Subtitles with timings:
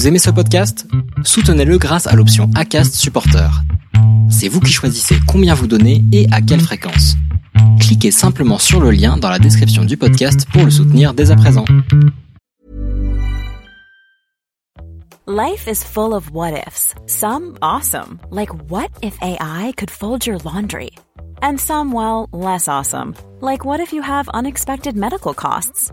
[0.00, 0.86] Vous aimez ce podcast?
[1.24, 3.50] Soutenez-le grâce à l'option ACAST Supporter.
[4.30, 7.16] C'est vous qui choisissez combien vous donnez et à quelle fréquence.
[7.80, 11.36] Cliquez simplement sur le lien dans la description du podcast pour le soutenir dès à
[11.36, 11.66] présent.
[15.26, 16.94] Life is full of what ifs.
[17.06, 20.92] Some awesome, like what if AI could fold your laundry?
[21.42, 23.12] And some, well, less awesome,
[23.42, 25.92] like what if you have unexpected medical costs?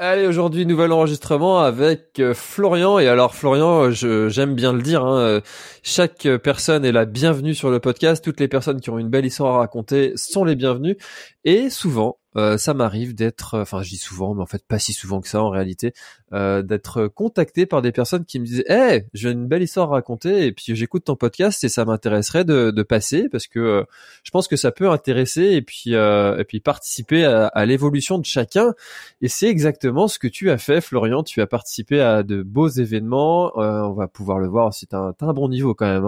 [0.00, 3.00] Allez, aujourd'hui, nouvel enregistrement avec euh, Florian.
[3.00, 5.40] Et alors, Florian, je- j'aime bien le dire, hein, euh,
[5.82, 8.22] chaque personne est la bienvenue sur le podcast.
[8.22, 10.96] Toutes les personnes qui ont une belle histoire à raconter sont les bienvenues.
[11.44, 14.78] Et souvent, euh, ça m'arrive d'être, euh, enfin, je dis souvent, mais en fait pas
[14.78, 15.92] si souvent que ça en réalité,
[16.32, 19.96] euh, d'être contacté par des personnes qui me disent, hey, j'ai une belle histoire à
[19.96, 23.84] raconter et puis j'écoute ton podcast et ça m'intéresserait de, de passer parce que euh,
[24.22, 28.18] je pense que ça peut intéresser et puis euh, et puis participer à, à l'évolution
[28.18, 28.74] de chacun.
[29.22, 31.22] Et c'est exactement ce que tu as fait, Florian.
[31.22, 33.58] Tu as participé à de beaux événements.
[33.58, 34.86] Euh, on va pouvoir le voir aussi.
[34.86, 36.04] T'as un, t'as un bon niveau quand même.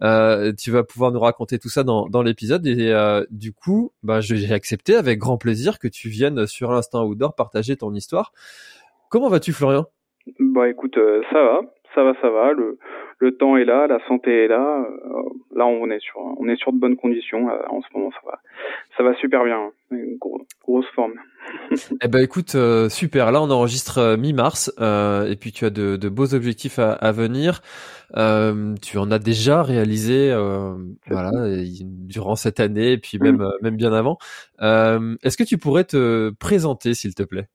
[0.00, 0.52] hein.
[0.58, 2.66] Tu vas pouvoir nous raconter tout ça dans, dans l'épisode.
[2.66, 2.94] Et
[3.30, 7.76] du coup, bah, j'ai accepté avec grand plaisir que tu viennes sur Instant Outdoor partager
[7.76, 8.32] ton histoire.
[9.14, 9.84] Comment vas-tu, Florian?
[10.40, 11.60] Bah écoute, euh, ça va,
[11.94, 12.52] ça va, ça va.
[12.52, 12.78] Le,
[13.20, 14.84] le temps est là, la santé est là.
[14.88, 15.22] Euh,
[15.54, 17.46] là, on est sur, on est sur de bonnes conditions.
[17.46, 18.40] en ce moment, ça va,
[18.96, 19.70] ça va super bien.
[19.92, 21.12] Une gro- grosse forme.
[22.02, 23.30] Eh ben écoute, euh, super.
[23.30, 27.12] Là, on enregistre mi-mars, euh, et puis tu as de, de beaux objectifs à, à
[27.12, 27.60] venir.
[28.16, 30.74] Euh, tu en as déjà réalisé, euh,
[31.06, 31.30] voilà,
[31.78, 34.18] durant cette année, et puis même euh, même bien avant.
[34.60, 37.46] Euh, Est-ce que tu pourrais te présenter, s'il te plaît?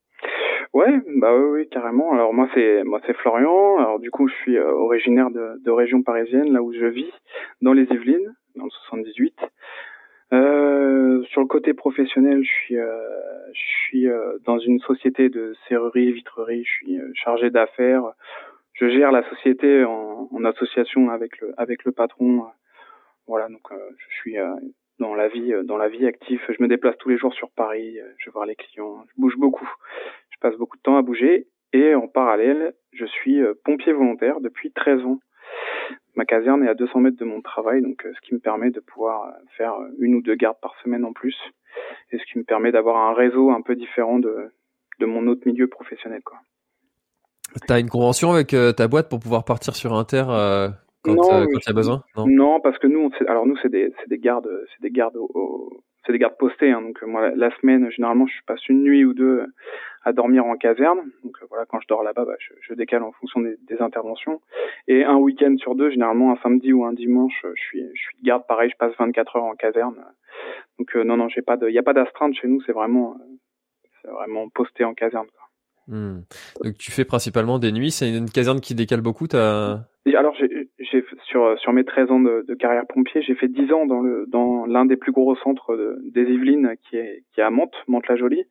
[0.73, 2.13] Ouais, bah oui, oui, carrément.
[2.13, 3.77] Alors moi, c'est, moi, c'est Florian.
[3.79, 7.11] Alors du coup, je suis euh, originaire de, de région parisienne, là où je vis,
[7.61, 9.35] dans les Yvelines, dans le 78.
[10.31, 13.01] Euh, sur le côté professionnel, je suis, euh,
[13.51, 16.63] je suis euh, dans une société de serrurerie, vitrerie.
[16.63, 18.03] Je suis euh, chargé d'affaires.
[18.73, 22.45] Je gère la société en, en association avec le, avec le patron.
[23.27, 24.35] Voilà, donc euh, je suis
[24.99, 26.41] dans la vie, dans la vie active.
[26.47, 27.97] Je me déplace tous les jours sur Paris.
[28.19, 29.03] Je vais voir les clients.
[29.07, 29.69] Je bouge beaucoup.
[30.41, 31.47] Je passe beaucoup de temps à bouger.
[31.73, 35.19] Et en parallèle, je suis euh, pompier volontaire depuis 13 ans.
[36.15, 38.71] Ma caserne est à 200 mètres de mon travail, donc euh, ce qui me permet
[38.71, 41.35] de pouvoir euh, faire une ou deux gardes par semaine en plus,
[42.11, 44.49] et ce qui me permet d'avoir un réseau un peu différent de,
[44.99, 46.21] de mon autre milieu professionnel.
[46.23, 46.37] Quoi.
[47.67, 50.69] T'as une convention avec euh, ta boîte pour pouvoir partir sur Inter euh,
[51.03, 51.47] quand Non, euh, oui.
[51.53, 52.03] quand il y a besoin?
[52.17, 52.27] Non.
[52.27, 55.15] Non, parce que nous, on- alors nous, c'est des, c'est des gardes, c'est des gardes,
[55.15, 56.71] au- au- c'est des gardes postés.
[56.71, 56.81] hein.
[56.81, 59.45] donc euh, moi, la, semaine, généralement, je passe une nuit ou deux
[60.03, 61.11] à dormir en caserne.
[61.23, 63.81] Donc euh, voilà, quand je dors là-bas, bah, je, je décale en fonction des, des
[63.81, 64.41] interventions.
[64.87, 68.17] Et un week-end sur deux, généralement un samedi ou un dimanche, je suis, je suis
[68.17, 68.47] de garde.
[68.47, 70.03] Pareil, je passe 24 heures en caserne.
[70.77, 72.61] Donc euh, non, non, j'ai pas de, il y a pas d'astreinte chez nous.
[72.61, 73.25] C'est vraiment, euh,
[74.01, 75.27] c'est vraiment posté en caserne.
[75.27, 75.48] quoi.
[75.89, 76.21] Hmm.
[76.63, 77.89] Donc tu fais principalement des nuits.
[77.89, 79.25] C'est une caserne qui décale beaucoup.
[80.05, 83.85] Et alors, j'ai, sur sur mes 13 ans de, carrière pompier, j'ai fait 10 ans
[83.85, 87.43] dans le dans l'un des plus gros centres de- des Yvelines, qui est qui est
[87.43, 88.45] à Mantes, Mantes-la-Jolie,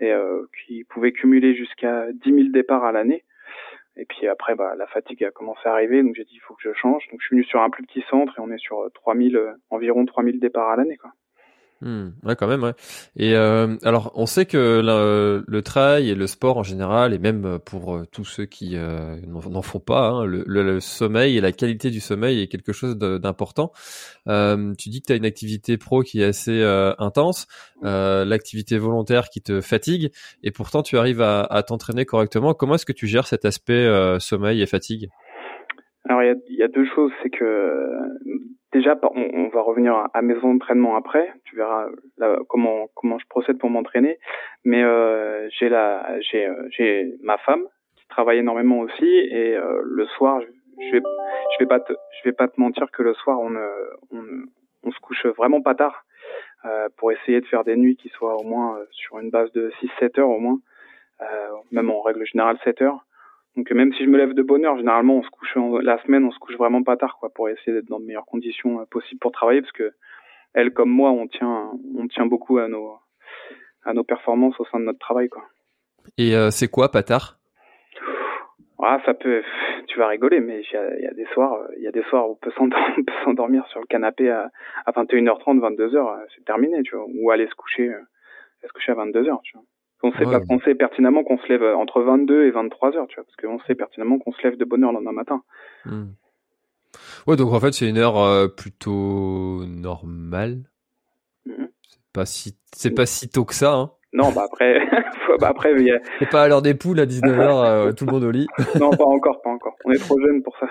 [0.00, 3.24] et euh, qui pouvait cumuler jusqu'à 10 000 départs à l'année.
[3.96, 6.54] Et puis après, bah, la fatigue a commencé à arriver, donc j'ai dit il faut
[6.54, 7.06] que je change.
[7.10, 9.36] Donc je suis venu sur un plus petit centre et on est sur euh, 3000
[9.36, 11.10] euh, environ 3000 départs à l'année, quoi.
[11.86, 12.72] Hmm, ouais, quand même, ouais.
[13.14, 17.18] Et euh, alors, on sait que le, le trail et le sport en général, et
[17.18, 21.42] même pour euh, tous ceux qui euh, n'en font pas, hein, le, le- sommeil et
[21.42, 23.70] la qualité du sommeil est quelque chose d'important.
[24.28, 27.48] Euh, tu dis que tu as une activité pro qui est assez euh, intense,
[27.82, 30.10] l'activité volontaire qui te fatigue,
[30.42, 32.54] et pourtant tu arrives à, à t'entraîner correctement.
[32.54, 33.86] Comment est-ce que tu gères cet aspect
[34.20, 35.10] sommeil et fatigue?
[36.08, 37.44] Alors il y a, y a deux choses, c'est que
[38.74, 41.86] déjà on, va revenir à, à mes entraînements après, tu verras
[42.48, 44.18] comment je procède pour m'entraîner,
[44.64, 46.20] mais euh, euh,
[46.70, 47.64] j'ai ma femme
[47.96, 49.06] qui travaille énormément aussi.
[49.06, 50.46] Et euh, le soir je,
[50.78, 51.64] je
[52.24, 56.04] vais pas te mentir que le soir on se couche vraiment pas tard
[56.96, 59.70] pour essayer de faire des nuits qui soient au moins sur une base de
[60.00, 60.58] 6-7 heures au moins,
[61.70, 63.04] même en règle générale 7 heures.
[63.56, 66.02] Donc même si je me lève de bonne heure, généralement on se couche en- la
[66.02, 68.80] semaine, on se couche vraiment pas tard quoi pour essayer d'être dans de meilleures conditions
[68.80, 69.92] euh, possibles pour travailler parce que
[70.54, 72.96] elle comme moi on tient on tient beaucoup à nos
[73.84, 75.44] à nos performances au sein de notre travail quoi.
[76.18, 77.38] Et euh, c'est quoi, Patard
[78.82, 79.42] Ah, ça peut,
[79.86, 81.86] tu vas rigoler, mais il y a, il y a des soirs, euh, il y
[81.86, 82.52] a des soirs où on peut
[83.24, 84.50] s'endormir, sur le canapé à,
[84.84, 87.90] à 21h30, 22h, euh, c'est terminé, tu vois, ou aller se coucher,
[88.62, 89.64] se coucher à 22 heures, tu vois.
[90.04, 93.16] On sait, pas, on sait pertinemment qu'on se lève entre 22 et 23 heures, tu
[93.16, 95.42] vois, parce qu'on sait pertinemment qu'on se lève de bonne heure le lendemain matin.
[95.86, 96.08] Hmm.
[97.26, 100.58] Ouais, donc en fait, c'est une heure euh, plutôt normale.
[101.46, 101.68] Mhm.
[101.88, 103.90] C'est pas si, c'est pas si tôt que ça, hein.
[104.12, 104.78] Non, bah après,
[105.40, 105.98] bah après, a...
[106.18, 108.46] c'est pas à l'heure des poules à 19h, euh, tout le monde au lit.
[108.78, 109.74] non, pas encore, pas encore.
[109.86, 110.68] On est trop jeune pour ça.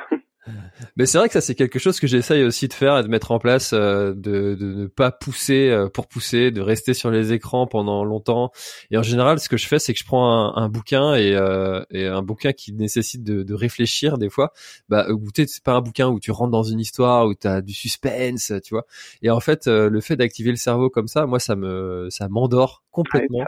[0.98, 3.08] Mais c'est vrai que ça c'est quelque chose que j'essaye aussi de faire et de
[3.08, 7.12] mettre en place, euh, de, de ne pas pousser euh, pour pousser, de rester sur
[7.12, 8.52] les écrans pendant longtemps.
[8.92, 11.84] Et en général, ce que je fais, c'est que je prends un, bouquin et, euh,
[11.92, 14.52] et, un bouquin qui nécessite de, de réfléchir des fois.
[14.90, 17.62] Bah, goûter, c'est pas un bouquin où tu rentres dans une histoire où tu as
[17.62, 18.86] du suspense, tu vois.
[19.22, 22.84] Et en fait, le fait d'activer le cerveau comme ça, moi, ça me, ça m'endort
[22.92, 23.46] complètement.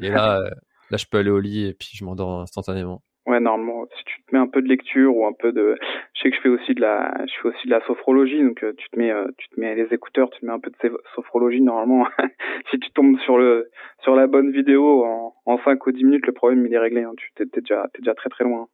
[0.00, 0.40] Et là,
[0.90, 3.02] là, je peux aller au lit et puis je m'endors instantanément.
[3.26, 5.76] Ouais, normalement, si tu te mets un peu de lecture ou un peu de,
[6.12, 8.62] je sais que je fais aussi de la, je fais aussi de la sophrologie, donc
[8.62, 10.70] euh, tu te mets, euh, tu te mets les écouteurs, tu te mets un peu
[10.70, 11.62] de sophrologie.
[11.62, 12.06] Normalement,
[12.70, 13.70] si tu tombes sur le,
[14.02, 17.02] sur la bonne vidéo en, en 5 ou 10 minutes, le problème il est réglé.
[17.04, 17.14] Hein.
[17.16, 18.68] Tu t'es déjà, t'es déjà très très loin.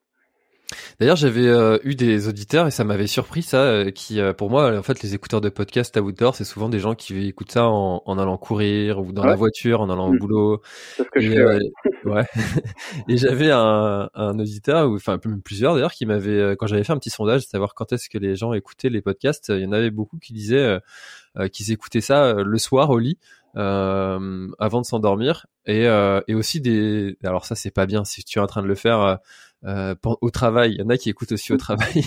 [0.98, 4.50] D'ailleurs, j'avais euh, eu des auditeurs et ça m'avait surpris ça, euh, qui euh, pour
[4.50, 7.52] moi, en fait, les écouteurs de podcast à outdoor, c'est souvent des gens qui écoutent
[7.52, 10.18] ça en, en allant courir ou dans la voiture, en allant au mmh.
[10.18, 10.62] boulot.
[10.96, 12.08] C'est ce que je fais.
[12.08, 12.24] Ouais.
[13.08, 16.98] et j'avais un, un auditeur, ou enfin plusieurs d'ailleurs, qui m'avait, quand j'avais fait un
[16.98, 19.90] petit sondage, savoir quand est-ce que les gens écoutaient les podcasts, il y en avait
[19.90, 20.78] beaucoup qui disaient
[21.52, 23.18] qu'ils écoutaient ça le soir au lit.
[23.54, 25.84] Avant de s'endormir et,
[26.28, 28.74] et aussi des alors ça c'est pas bien si tu es en train de le
[28.74, 29.18] faire
[29.64, 30.72] euh, au travail.
[30.72, 32.02] Il y en a qui écoutent aussi au travail.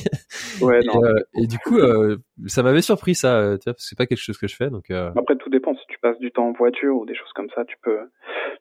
[0.61, 1.03] ouais, et, non.
[1.03, 2.17] Euh, et, du coup, euh,
[2.47, 4.55] ça m'avait surpris ça, euh, tu vois, parce que c'est pas quelque chose que je
[4.55, 4.69] fais.
[4.69, 5.75] Donc après, tout dépend.
[5.75, 7.99] Si tu passes du temps en voiture ou des choses comme ça, tu peux,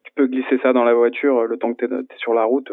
[0.04, 2.70] tu peux glisser ça dans la voiture le temps que t'es es sur la route,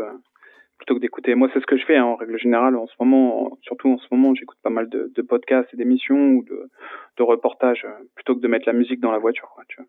[0.77, 1.35] plutôt que d'écouter.
[1.35, 2.75] Moi, c'est ce que je fais hein, en règle générale.
[2.75, 6.31] En ce moment, surtout en ce moment, j'écoute pas mal de, de podcasts et d'émissions
[6.31, 6.69] ou de,
[7.17, 7.85] de reportages,
[8.15, 9.87] plutôt que de mettre la musique dans la voiture, quoi, tu vois.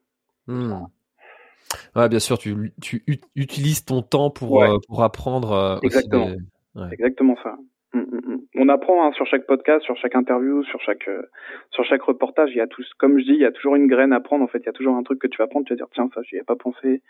[1.95, 3.03] Ouais, bien sûr, tu, tu
[3.37, 5.53] utilises ton temps pour, euh, pour apprendre.
[5.53, 6.31] Euh, Exactement.
[6.93, 7.57] Exactement ça.
[7.93, 8.41] Mm, mm, mm.
[8.57, 11.23] On apprend hein, sur chaque podcast, sur chaque interview, sur chaque euh,
[11.71, 12.51] sur chaque reportage.
[12.53, 14.45] Il y a tous, comme je dis, il y a toujours une graine à prendre.
[14.45, 15.67] En fait, il y a toujours un truc que tu vas prendre.
[15.67, 17.03] Tu vas dire tiens ça, j'y ai pas pensé.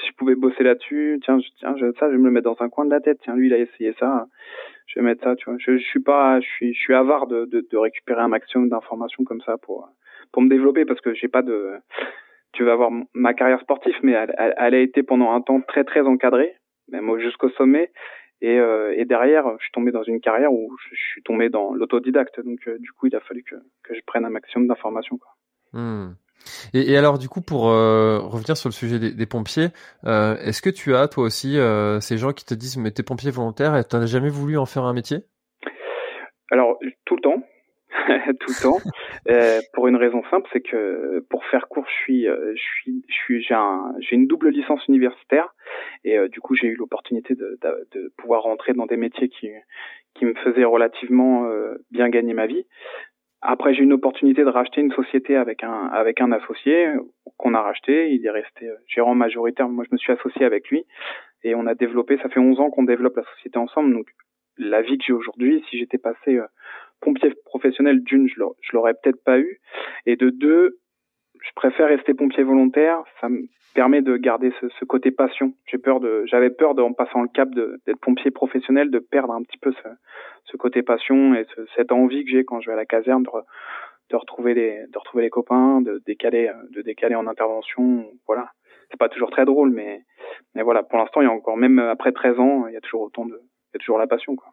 [0.00, 2.50] Si je pouvais bosser là-dessus, tiens, je, tiens, je, ça, je vais me le mettre
[2.50, 3.18] dans un coin de la tête.
[3.22, 4.26] Tiens, lui, il a essayé ça.
[4.86, 5.34] Je vais mettre ça.
[5.34, 8.20] Tu vois, je, je suis pas, je suis, je suis avare de, de, de récupérer
[8.20, 9.88] un maximum d'informations comme ça pour
[10.30, 11.72] pour me développer parce que j'ai pas de
[12.52, 15.84] tu vas voir ma carrière sportive, mais elle, elle, a été pendant un temps très
[15.84, 16.54] très encadrée,
[16.88, 17.90] même jusqu'au sommet.
[18.40, 21.74] Et, euh, et, derrière, je suis tombé dans une carrière où je, suis tombé dans
[21.74, 22.40] l'autodidacte.
[22.40, 25.18] Donc, euh, du coup, il a fallu que, que je prenne un maximum d'informations.
[25.72, 26.10] Hmm.
[26.72, 29.68] Et, et, alors, du coup, pour euh, revenir sur le sujet des, des pompiers,
[30.04, 31.58] est-ce que tu as toi aussi
[32.00, 34.84] ces gens qui te disent mais t'es pompier volontaire et t'as jamais voulu en faire
[34.84, 35.18] un métier?
[36.50, 37.42] Alors, tout le temps.
[38.40, 38.78] tout le temps.
[39.28, 43.04] Euh, pour une raison simple c'est que pour faire court je suis euh, je suis
[43.08, 45.54] je suis j'ai un une double licence universitaire
[46.04, 49.28] et euh, du coup j'ai eu l'opportunité de, de, de, pouvoir rentrer dans des métiers
[49.28, 49.50] qui
[50.14, 52.66] qui me faisaient relativement euh, bien gagner ma vie.
[53.40, 56.88] Après j'ai eu une opportunité de racheter une société avec un avec un associé
[57.36, 58.10] qu'on a racheté.
[58.12, 59.68] Il est resté gérant majoritaire.
[59.68, 60.84] Moi je me suis associé avec lui
[61.44, 63.92] et on a développé ça fait 11 ans qu'on développe la société ensemble.
[63.92, 64.06] Donc
[64.56, 66.40] la vie que j'ai aujourd'hui si j'étais passé
[67.00, 69.60] pompier professionnel, d'une, je l'aurais peut-être pas eu.
[70.06, 70.78] Et de deux,
[71.40, 73.02] je préfère rester pompier volontaire.
[73.20, 73.42] Ça me
[73.74, 75.54] permet de garder ce, ce côté passion.
[75.66, 79.32] J'ai peur de, j'avais peur de, en passant le cap d'être pompier professionnel, de perdre
[79.32, 79.88] un petit peu ce,
[80.44, 83.22] ce côté passion et ce, cette envie que j'ai quand je vais à la caserne
[83.22, 83.30] de,
[84.10, 88.06] de retrouver les, de retrouver les copains, de décaler, de décaler en intervention.
[88.26, 88.50] Voilà.
[88.90, 90.02] C'est pas toujours très drôle, mais,
[90.54, 90.82] mais voilà.
[90.82, 93.26] Pour l'instant, il y a encore, même après 13 ans, il y a toujours autant
[93.26, 94.48] de, il y a toujours la passion, quoi.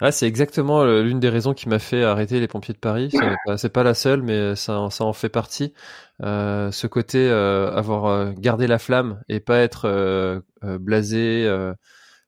[0.00, 3.10] Ah, c'est exactement euh, l'une des raisons qui m'a fait arrêter les pompiers de Paris.
[3.56, 5.72] C'est pas, la seule, mais ça, ça en fait partie.
[6.22, 11.48] Euh, ce côté euh, avoir euh, gardé la flamme et pas être euh, blasé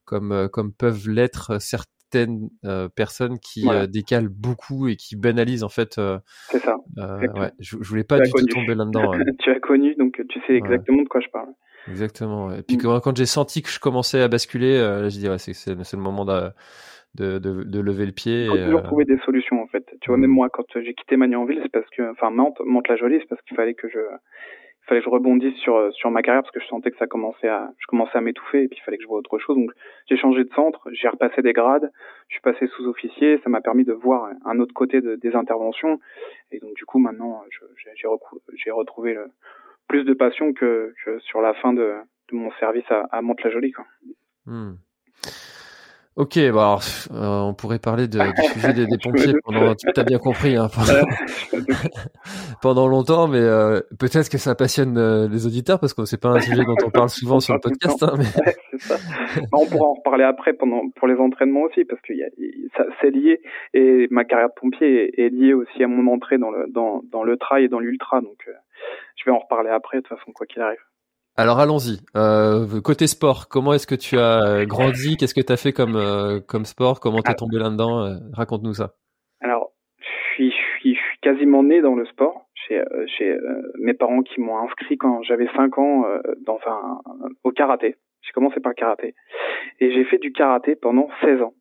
[0.05, 2.49] comme comme peuvent l'être certaines
[2.95, 6.01] personnes qui décalent beaucoup et qui banalisent en fait.
[6.51, 6.77] c'est ça.
[6.97, 9.13] ouais, je, je, voulais pas du tout tomber là-dedans.
[9.39, 11.49] tu as connu, donc tu sais exactement de quoi je parle.
[11.89, 12.53] Exactement.
[12.53, 13.01] Et puis mm.
[13.01, 16.25] quand, j'ai senti que je commençais à basculer, là, je dis ouais, c'est le moment
[16.25, 16.51] de
[17.15, 18.45] de, de, de lever le pied.
[18.45, 19.85] Il faut toujours euh, trouver des solutions en fait.
[20.01, 23.19] Tu vois, même moi, quand j'ai quitté Magnanville, c'est parce que, enfin Mantes, la jolie
[23.21, 26.43] c'est parce qu'il fallait que je, il fallait que je rebondisse sur sur ma carrière
[26.43, 28.85] parce que je sentais que ça commençait à, je commençais à m'étouffer et puis il
[28.85, 29.57] fallait que je vois autre chose.
[29.57, 29.73] Donc
[30.09, 31.91] j'ai changé de centre, j'ai repassé des grades,
[32.29, 36.01] je suis passé sous-officier, ça m'a permis de voir un autre côté de, des interventions
[36.51, 37.43] et donc du coup maintenant
[37.85, 38.09] j'ai
[38.57, 39.27] j'ai retrouvé le,
[39.89, 41.93] plus de passion que, que sur la fin de,
[42.31, 43.85] de mon service à, à Mantes-la-Jolie quoi.
[44.47, 44.77] Hmm.
[46.15, 46.83] Ok, bon alors,
[47.15, 50.57] euh, on pourrait parler de, du sujet des, des pompiers pendant, tu as bien compris,
[50.57, 51.65] hein, pendant,
[52.63, 56.29] pendant, longtemps, mais euh, peut-être que ça passionne euh, les auditeurs parce que c'est pas
[56.29, 58.03] un sujet dont on parle souvent sur le podcast.
[58.03, 58.25] Hein, mais...
[58.79, 58.97] ça.
[59.51, 62.13] Bah, on pourra en reparler après pendant pour les entraînements aussi parce que
[63.01, 63.41] c'est lié
[63.73, 67.01] et ma carrière de pompier est, est, liée aussi à mon entrée dans le dans,
[67.11, 68.47] dans le trail et dans l'ultra, donc
[69.17, 70.92] je vais en reparler après de toute façon quoi qu'il arrive.
[71.35, 71.99] Alors allons-y.
[72.15, 75.17] Euh, côté sport, comment est-ce que tu as grandi?
[75.17, 77.01] Qu'est-ce que tu as fait comme euh, comme sport?
[77.01, 78.05] Comment t'es tombé là-dedans?
[78.05, 78.93] Euh, Raconte-nous ça.
[79.41, 82.47] Alors, je suis, je suis, je suis quasiment né dans le sport.
[82.69, 82.81] Chez,
[83.19, 83.37] chez
[83.81, 86.05] mes parents qui m'ont inscrit quand j'avais 5 ans
[86.47, 87.01] dans un
[87.43, 87.97] au karaté.
[88.21, 89.15] J'ai commencé par le karaté
[89.81, 91.55] et j'ai fait du karaté pendant 16 ans.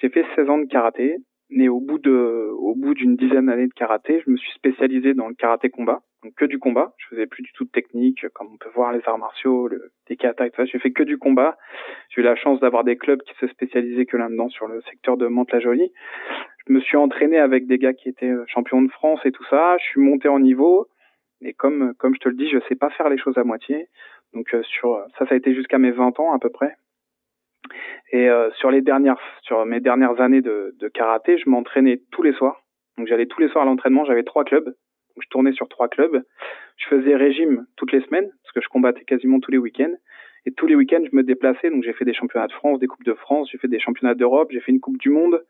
[0.00, 1.16] J'ai fait 16 ans de karaté,
[1.48, 5.14] mais au bout de au bout d'une dizaine d'années de karaté, je me suis spécialisé
[5.14, 6.92] dans le karaté combat donc que du combat.
[6.98, 9.90] Je faisais plus du tout de technique, comme on peut voir les arts martiaux, le
[10.18, 10.68] kata, etc.
[10.70, 11.56] J'ai fait que du combat.
[12.10, 15.16] J'ai eu la chance d'avoir des clubs qui se spécialisaient que là-dedans sur le secteur
[15.16, 15.92] de Mantes-la-Jolie.
[16.66, 19.44] Je me suis entraîné avec des gars qui étaient euh, champions de France et tout
[19.48, 19.76] ça.
[19.78, 20.88] Je suis monté en niveau.
[21.42, 23.88] Et comme comme je te le dis, je sais pas faire les choses à moitié.
[24.34, 26.76] Donc euh, sur ça, ça a été jusqu'à mes 20 ans à peu près.
[28.12, 32.22] Et euh, sur les dernières, sur mes dernières années de, de karaté, je m'entraînais tous
[32.22, 32.62] les soirs.
[32.98, 34.04] Donc j'allais tous les soirs à l'entraînement.
[34.04, 34.74] J'avais trois clubs
[35.20, 36.22] je tournais sur trois clubs.
[36.76, 39.94] Je faisais régime toutes les semaines parce que je combattais quasiment tous les week-ends.
[40.46, 41.70] Et tous les week-ends, je me déplaçais.
[41.70, 44.14] Donc j'ai fait des championnats de France, des coupes de France, j'ai fait des championnats
[44.14, 45.42] d'Europe, j'ai fait une coupe du monde.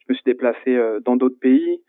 [0.00, 1.82] Je me suis déplacé euh, dans d'autres pays.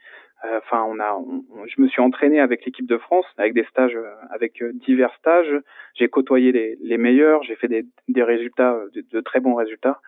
[0.45, 1.19] Euh, enfin, on a,
[1.67, 5.53] je me suis entraîné avec l'équipe de France, avec des stages, euh, avec divers stages.
[5.95, 7.43] J'ai côtoyé les, meilleurs.
[7.43, 10.01] J'ai fait des, résultats, de, très bons résultats.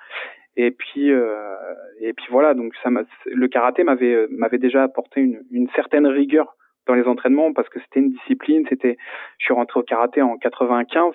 [0.57, 2.53] Et puis, et puis voilà.
[2.53, 2.89] Donc ça,
[3.25, 6.57] le karaté m'avait m'avait déjà apporté une certaine rigueur
[6.87, 8.65] dans les entraînements parce que c'était une discipline.
[8.69, 8.97] C'était,
[9.37, 11.13] je suis rentré au karaté en 95.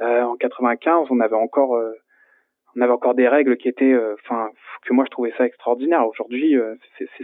[0.00, 1.92] Euh, en 95, on avait encore, euh,
[2.76, 4.50] on avait encore des règles qui étaient, euh, enfin,
[4.84, 6.06] que moi je trouvais ça extraordinaire.
[6.06, 6.74] Aujourd'hui, euh,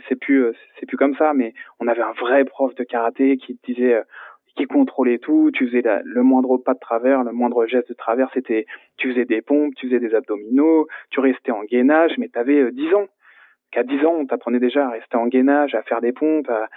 [0.08, 1.32] c'est plus, c'est plus comme ça.
[1.34, 4.02] Mais on avait un vrai prof de karaté qui disait
[4.56, 8.28] qui contrôlait tout, tu faisais le moindre pas de travers, le moindre geste de travers,
[8.34, 8.66] c'était,
[8.96, 12.72] tu faisais des pompes, tu faisais des abdominaux, tu restais en gainage, mais tu avais
[12.72, 13.06] 10 ans.
[13.70, 16.68] Qu'à 10 ans, on t'apprenait déjà à rester en gainage, à faire des pompes, à,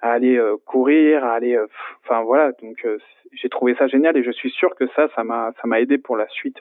[0.00, 1.66] à aller euh, courir, à aller, euh,
[2.04, 2.52] enfin voilà.
[2.62, 2.98] Donc euh,
[3.32, 5.98] j'ai trouvé ça génial et je suis sûr que ça, ça m'a, ça m'a aidé
[5.98, 6.60] pour la suite,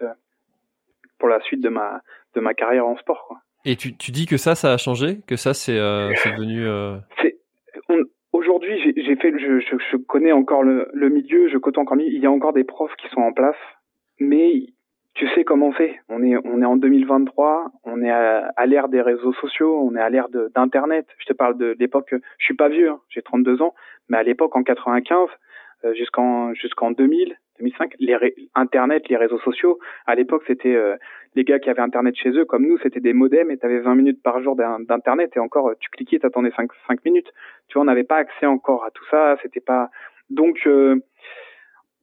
[1.18, 2.02] pour la suite de ma,
[2.36, 3.26] de ma carrière en sport.
[3.28, 3.38] Quoi.
[3.66, 5.78] Et tu, tu dis que ça, ça a changé, que ça, c'est,
[6.16, 6.66] c'est devenu.
[7.22, 7.38] C'est,
[8.32, 11.98] aujourd'hui, j'ai, j'ai fait, je, je, je, connais encore le, le milieu, je côtoie encore.
[12.00, 13.58] Il y a encore des profs qui sont en place,
[14.20, 14.68] mais
[15.14, 16.00] tu sais comment c'est.
[16.08, 20.02] On est, on est en 2023, on est à, l'ère des réseaux sociaux, on est
[20.02, 21.08] à l'ère d'Internet.
[21.18, 23.74] Je te parle de l'époque, je suis pas vieux, hein, j'ai 32 ans,
[24.08, 25.28] mais à l'époque, en 95,
[25.86, 28.18] euh, jusqu'en jusqu'en 2000, 2005, les
[28.56, 30.96] Internet, les réseaux sociaux, à l'époque, c'était euh,
[31.36, 33.80] les gars qui avaient Internet chez eux, comme nous, c'était des modems et tu avais
[33.80, 37.32] 20 minutes par jour d'Internet et encore, tu cliquais, t'attendais 5, 5 minutes.
[37.68, 39.90] Tu vois, on n'avait pas accès encore à tout ça, c'était pas...
[40.30, 40.60] Donc...
[40.66, 41.02] Euh,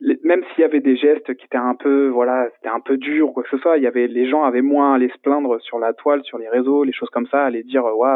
[0.00, 3.30] même s'il y avait des gestes qui étaient un peu voilà c'était un peu dur
[3.30, 5.18] ou quoi que ce soit il y avait les gens avaient moins à aller se
[5.18, 8.08] plaindre sur la toile sur les réseaux les choses comme ça aller dire ouais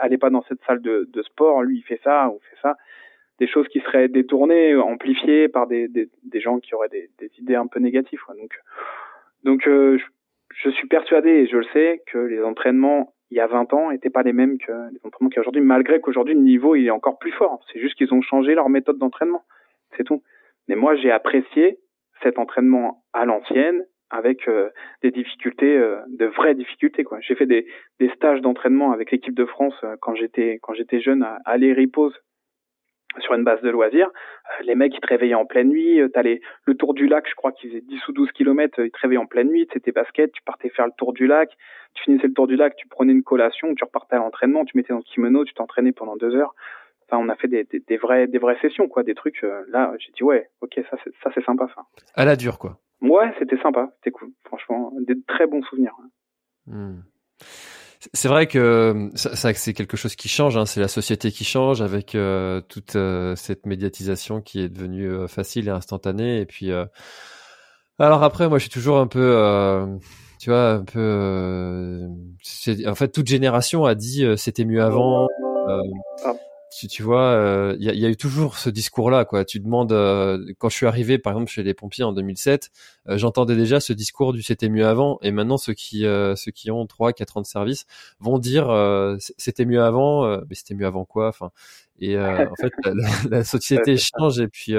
[0.00, 2.76] allez pas dans cette salle de, sport lui il fait ça ou fait ça.
[3.38, 7.54] Des choses qui seraient détournées amplifiées par des, des, gens qui auraient des, des, idées
[7.54, 8.34] un peu négatives quoi.
[8.34, 8.50] donc
[9.44, 9.96] donc euh,
[10.56, 13.90] je, suis persuadé et je le sais que les entraînements il y a 20 ans
[13.92, 16.74] étaient pas les mêmes que les entraînements qu'il y a aujourd'hui malgré qu'aujourd'hui le niveau
[16.74, 17.60] il est encore plus fort.
[17.72, 19.44] C'est juste qu'ils ont changé leur méthode d'entraînement.
[19.96, 20.20] C'est tout
[20.68, 21.78] mais moi, j'ai apprécié
[22.22, 24.70] cet entraînement à l'ancienne avec euh,
[25.02, 27.04] des difficultés, euh, de vraies difficultés.
[27.04, 27.18] Quoi.
[27.20, 27.66] J'ai fait des,
[28.00, 31.56] des stages d'entraînement avec l'équipe de France euh, quand j'étais quand j'étais jeune à, à
[33.20, 34.10] sur une base de loisirs.
[34.62, 35.98] les mecs, ils te réveillaient en pleine nuit.
[36.14, 38.78] Tu les, le tour du lac, je crois qu'ils faisaient 10 ou 12 kilomètres.
[38.78, 39.66] Ils te réveillaient en pleine nuit.
[39.72, 40.30] C'était basket.
[40.30, 41.50] Tu partais faire le tour du lac.
[41.94, 42.76] Tu finissais le tour du lac.
[42.76, 43.74] Tu prenais une collation.
[43.74, 44.64] Tu repartais à l'entraînement.
[44.64, 45.44] Tu mettais dans le kimono.
[45.44, 46.54] Tu t'entraînais pendant deux heures.
[47.10, 49.42] Enfin, on a fait des, des, des, vraies, des vraies sessions, quoi, des trucs.
[49.42, 51.82] Euh, là, j'ai dit ouais, ok, ça, c'est, ça, c'est sympa, ça.
[52.14, 52.78] À la dure, quoi.
[53.00, 54.30] Ouais, c'était sympa, c'était cool.
[54.44, 55.94] Franchement, des très bons souvenirs.
[56.66, 57.00] Hmm.
[58.12, 60.56] C'est vrai que ça, ça c'est quelque chose qui change.
[60.56, 60.66] Hein.
[60.66, 65.26] C'est la société qui change avec euh, toute euh, cette médiatisation qui est devenue euh,
[65.26, 66.40] facile et instantanée.
[66.40, 66.70] Et puis,
[67.98, 69.98] alors après, moi, je suis toujours un peu,
[70.40, 72.06] tu vois, un peu.
[72.86, 75.26] en fait, toute génération a dit c'était mieux avant.
[76.24, 76.34] Ah
[76.70, 77.32] tu, tu vois,
[77.78, 79.44] il euh, y, a, eu toujours ce discours-là, quoi.
[79.44, 82.70] Tu demandes, euh, quand je suis arrivé, par exemple, chez les pompiers en 2007,
[83.08, 86.70] euh, j'entendais déjà ce discours du c'était mieux avant, et maintenant ceux qui ceux qui
[86.70, 87.86] ont trois, quatre ans de service
[88.20, 88.68] vont dire
[89.38, 91.50] c'était mieux avant, mais c'était mieux avant quoi, enfin.
[92.00, 92.72] Et en fait,
[93.30, 94.74] la, société change, et puis.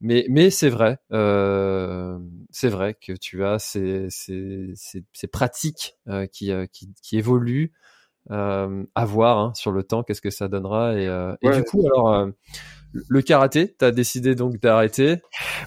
[0.00, 0.98] mais mais c'est vrai.
[1.10, 5.96] c'est vrai que tu as ces, ces, ces, ces pratiques
[6.32, 7.72] qui, qui, qui évoluent.
[8.30, 10.94] À voir hein, sur le temps, qu'est-ce que ça donnera.
[10.94, 11.04] Et,
[11.42, 12.28] et du coup, alors,
[12.92, 15.16] le karaté, t'as décidé donc d'arrêter.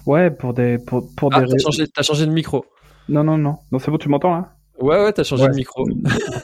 [0.06, 1.48] Ouais, pour des pour, pour ah, des.
[1.48, 2.64] T'as changé, as changé de micro.
[3.08, 3.56] Non, non, non.
[3.70, 4.54] Non, c'est bon, tu m'entends là?
[4.80, 5.84] Ouais, ouais, t'as changé de micro.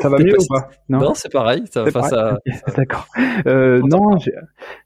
[0.01, 0.69] Ça va mieux ou pas?
[0.89, 1.65] Non, c'est pareil.
[1.71, 2.39] Ça Ça...
[2.77, 3.07] D'accord.
[3.47, 4.19] Euh, non,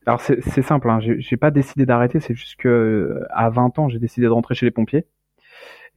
[0.07, 0.89] alors c'est simple.
[0.89, 1.01] Hein.
[1.01, 2.21] J'ai pas décidé d'arrêter.
[2.21, 5.07] C'est juste que euh, à 20 ans, j'ai décidé de rentrer chez les pompiers.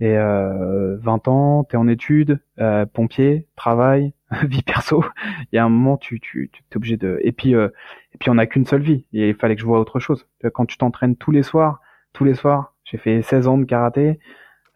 [0.01, 5.03] Et euh, 20 ans, t'es en études, euh, pompier, travail, vie perso.
[5.51, 7.19] Il y a un moment, tu tu es obligé de.
[7.23, 7.69] Et puis euh,
[8.13, 9.05] et puis on n'a qu'une seule vie.
[9.13, 10.27] Il fallait que je vois autre chose.
[10.53, 11.81] Quand tu t'entraînes tous les soirs,
[12.13, 14.19] tous les soirs, j'ai fait 16 ans de karaté.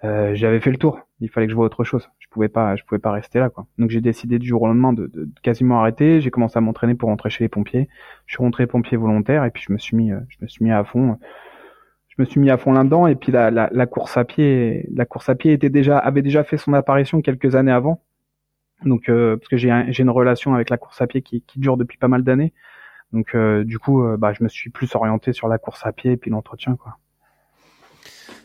[0.04, 1.00] Euh, j'avais fait le tour.
[1.20, 2.10] Il fallait que je vois autre chose.
[2.20, 3.66] Je pouvais pas, je pouvais pas rester là, quoi.
[3.78, 6.22] Donc j'ai décidé du jour au lendemain de, de, quasiment arrêter.
[6.22, 7.90] J'ai commencé à m'entraîner pour rentrer chez les pompiers.
[8.26, 10.64] Je suis rentré pompier volontaire et puis je me suis mis, euh, je me suis
[10.64, 11.18] mis à fond.
[12.20, 15.30] Je me suis mis à fond là-dedans et puis la, course à pied, la course
[15.30, 18.04] à pied était déjà, avait déjà fait son apparition quelques années avant.
[18.84, 21.98] Donc euh, parce que j'ai une relation avec la course à pied qui, dure depuis
[21.98, 22.52] pas mal d'années.
[23.14, 26.12] Donc euh, du coup, bah je me suis plus orienté sur la course à pied
[26.12, 26.98] et puis l'entretien, quoi.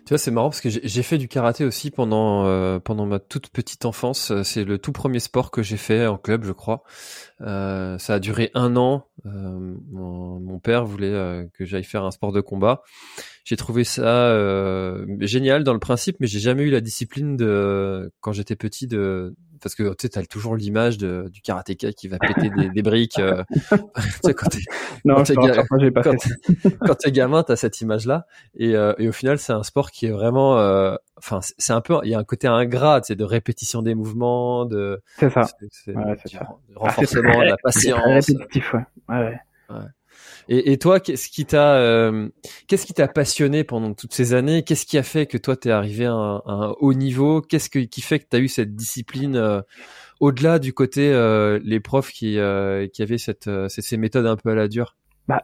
[0.05, 3.19] Tu vois, c'est marrant parce que j'ai fait du karaté aussi pendant euh, pendant ma
[3.19, 4.43] toute petite enfance.
[4.43, 6.83] C'est le tout premier sport que j'ai fait en club, je crois.
[7.41, 9.07] Euh, ça a duré un an.
[9.25, 12.83] Euh, mon, père voulait euh, que j'aille faire un sport de combat.
[13.45, 18.11] J'ai trouvé ça euh, génial dans le principe, mais j'ai jamais eu la discipline de
[18.21, 19.35] quand j'étais petit de
[19.65, 23.19] parce que tu sais, as toujours l'image du karatéka qui va péter des, des briques.
[23.19, 23.43] Euh,
[24.23, 24.59] quand t'es
[25.05, 25.23] non,
[26.87, 30.07] quand t'es gamin, t'as cette image-là, et, euh, et, au final, c'est un sport qui
[30.07, 33.25] est vraiment, euh, enfin, c'est un peu, il y a un côté ingrat, c'est de
[33.25, 36.47] répétition des mouvements, de, c'est ça, c'est, ouais, ça.
[36.77, 38.27] renforcement de la patience.
[38.27, 38.85] Répétitif, ouais.
[39.09, 39.41] ouais.
[39.71, 39.77] ouais.
[40.49, 42.29] Et, et, toi, qu'est-ce qui t'a, euh,
[42.67, 44.63] qu'est-ce qui t'a passionné pendant toutes ces années?
[44.63, 47.41] Qu'est-ce qui a fait que toi t'es arrivé à un, à un, haut niveau?
[47.41, 49.63] Qu'est-ce qui fait que t'as eu cette discipline euh,
[50.21, 54.51] au-delà du côté euh, les profs qui euh, qui avaient cette ces méthodes un peu
[54.51, 54.97] à la dure?
[55.29, 55.43] Bah,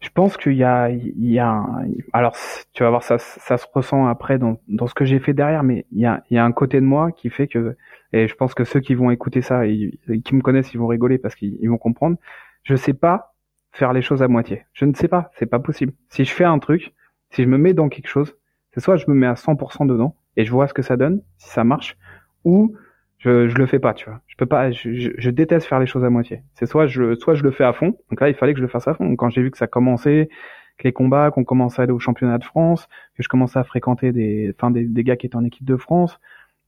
[0.00, 2.36] je pense qu'il y a il y a un, alors
[2.72, 5.64] tu vas voir ça ça se ressent après dans dans ce que j'ai fait derrière,
[5.64, 7.76] mais il y a il y a un côté de moi qui fait que
[8.12, 10.78] et je pense que ceux qui vont écouter ça et, et qui me connaissent ils
[10.78, 12.16] vont rigoler parce qu'ils vont comprendre.
[12.62, 13.33] Je sais pas
[13.74, 14.62] faire les choses à moitié.
[14.72, 15.92] Je ne sais pas, c'est pas possible.
[16.08, 16.94] Si je fais un truc,
[17.30, 18.34] si je me mets dans quelque chose,
[18.72, 21.22] c'est soit je me mets à 100% dedans et je vois ce que ça donne,
[21.38, 21.96] si ça marche,
[22.44, 22.76] ou
[23.18, 24.20] je, je le fais pas, tu vois.
[24.28, 26.42] Je peux pas, je, je, déteste faire les choses à moitié.
[26.54, 27.98] C'est soit je, soit je le fais à fond.
[28.10, 29.16] Donc là, il fallait que je le fasse à fond.
[29.16, 30.28] quand j'ai vu que ça commençait,
[30.78, 33.64] que les combats, qu'on commençait à aller au championnat de France, que je commençais à
[33.64, 36.20] fréquenter des, enfin des, des gars qui étaient en équipe de France,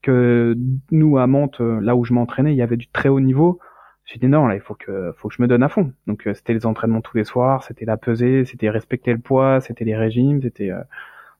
[0.03, 0.57] que
[0.91, 3.61] nous à Mantes, là où je m'entraînais, il y avait du très haut niveau.
[4.07, 5.93] J'ai dit non, là, il faut que, faut que je me donne à fond.
[6.07, 9.61] Donc, euh, c'était les entraînements tous les soirs, c'était la pesée, c'était respecter le poids,
[9.61, 10.81] c'était les régimes, c'était, euh,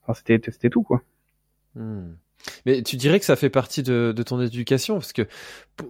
[0.03, 1.01] enfin, c'était, c'était tout, quoi.
[1.77, 2.15] Hmm.
[2.65, 5.23] Mais tu dirais que ça fait partie de, de ton éducation parce que,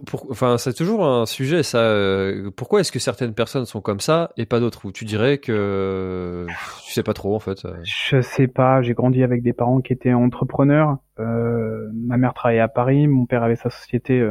[0.05, 1.63] pour, enfin, c'est toujours un sujet.
[1.63, 4.85] Ça, euh, pourquoi est-ce que certaines personnes sont comme ça et pas d'autres?
[4.85, 6.45] Ou tu dirais que
[6.85, 8.81] tu sais pas trop en fait Je sais pas.
[8.81, 10.97] J'ai grandi avec des parents qui étaient entrepreneurs.
[11.19, 14.27] Euh, ma mère travaillait à Paris, mon père avait sa société,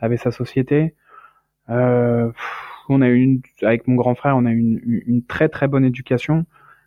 [0.00, 0.94] avait sa société.
[1.70, 2.30] Euh,
[2.88, 5.68] on a eu une, avec mon grand frère, on a eu une, une, très très
[5.68, 6.46] bonne éducation.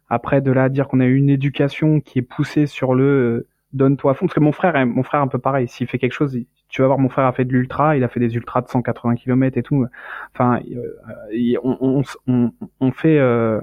[0.10, 3.04] Après, de là à dire qu'on a eu une éducation qui est poussée sur le
[3.04, 5.68] euh, donne-toi à fond, parce que mon frère, mon frère un peu pareil.
[5.68, 6.38] S'il fait quelque chose,
[6.70, 8.68] tu vas voir, mon frère a fait de l'ultra, il a fait des ultras de
[8.68, 9.86] 180 km et tout.
[10.34, 13.62] Enfin, euh, on, on, on, fait, euh,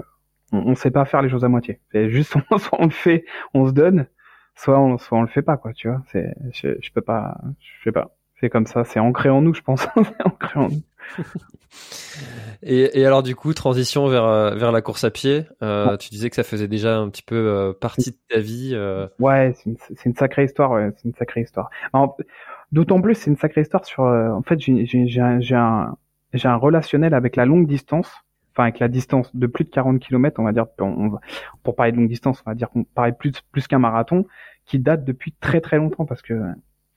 [0.53, 1.81] on, sait pas faire les choses à moitié.
[1.93, 4.07] C'est juste, soit on le fait, on se donne,
[4.55, 5.73] soit on, soit on le fait pas, quoi.
[5.73, 8.15] Tu vois, c'est, je, je peux pas, je sais pas.
[8.41, 9.89] C'est comme ça, c'est ancré en nous, je pense.
[9.97, 10.83] c'est ancré en nous.
[12.63, 15.45] et, et, alors du coup, transition vers euh, vers la course à pied.
[15.63, 18.73] Euh, Tu disais que ça faisait déjà un petit peu euh, partie de ta vie.
[18.75, 19.09] Euh...
[19.19, 20.71] Ouais, c'est une, une, sacrée histoire.
[20.73, 21.71] Ouais, c'est une sacrée histoire.
[22.73, 24.03] D'autant plus, c'est une sacrée histoire sur.
[24.03, 25.97] En fait, j'ai un
[26.45, 28.11] un relationnel avec la longue distance.
[28.53, 30.67] Enfin, avec la distance de plus de 40 km, on va dire.
[30.81, 31.13] On,
[31.63, 34.27] pour parler de longue distance, on va dire qu'on parle plus plus qu'un marathon,
[34.67, 36.35] qui date depuis très très longtemps parce que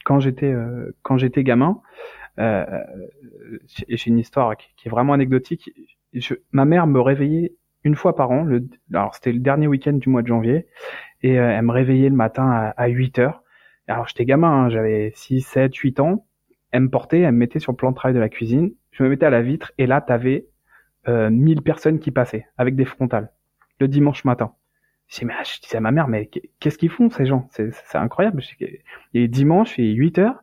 [0.04, 0.54] quand j'étais
[1.02, 1.80] quand j'étais gamin.
[2.38, 2.64] Euh,
[3.88, 5.70] j'ai une histoire qui, est vraiment anecdotique.
[6.14, 8.46] Je, ma mère me réveillait une fois par an.
[8.92, 10.66] Alors c'était le dernier week-end du mois de janvier,
[11.22, 13.42] et euh, elle me réveillait le matin à, à 8 heures.
[13.88, 16.26] Alors j'étais gamin, hein, j'avais 6, 7, 8 ans.
[16.70, 18.72] Elle me portait, elle me mettait sur le plan de travail de la cuisine.
[18.92, 20.46] Je me mettais à la vitre et là t'avais
[21.08, 23.30] euh, 1000 personnes qui passaient avec des frontales
[23.80, 24.54] le dimanche matin.
[25.12, 27.46] Je, mais, je disais à ma mère, mais qu'est-ce qu'ils font ces gens?
[27.50, 28.42] C'est incroyable.
[29.12, 30.42] Il est dimanche, il est 8 heures,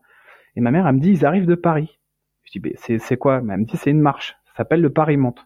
[0.56, 2.00] et ma mère elle me dit, ils arrivent de Paris.
[2.44, 3.38] Je dis, c'est quoi?
[3.38, 4.36] Elle me dit, c'est une marche.
[4.46, 5.46] Ça s'appelle le Paris-Monte.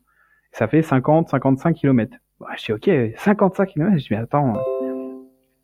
[0.51, 2.17] Ça fait 50, 55 km.
[2.57, 3.91] je dis, ok, 55 km.
[3.97, 4.53] Je dis, mais attends.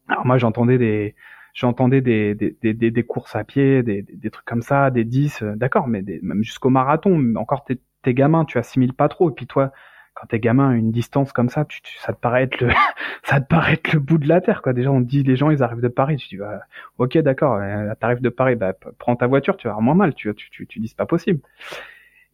[0.08, 1.16] Alors moi, j'entendais des,
[1.54, 5.56] j'entendais des, des, des, courses à pied, des, des, trucs comme ça, des 10, euh,
[5.56, 9.30] d'accord, mais même jusqu'au marathon, encore t'es, t'es gamin, tu assimiles pas trop.
[9.30, 9.72] Et puis toi,
[10.16, 12.70] quand t'es gamin, une distance comme ça, tu, ça te paraît être le,
[13.24, 14.74] ça te paraît être le bout de la terre, quoi.
[14.74, 16.18] Déjà, on dit, les gens, ils arrivent de Paris.
[16.18, 16.62] Tu dis, bah,
[16.98, 20.14] ok, d'accord, euh, t'arrives de Paris, bah, prends ta voiture, tu vas moins mal.
[20.14, 21.40] Tu, tu, tu, dis, c'est pas possible.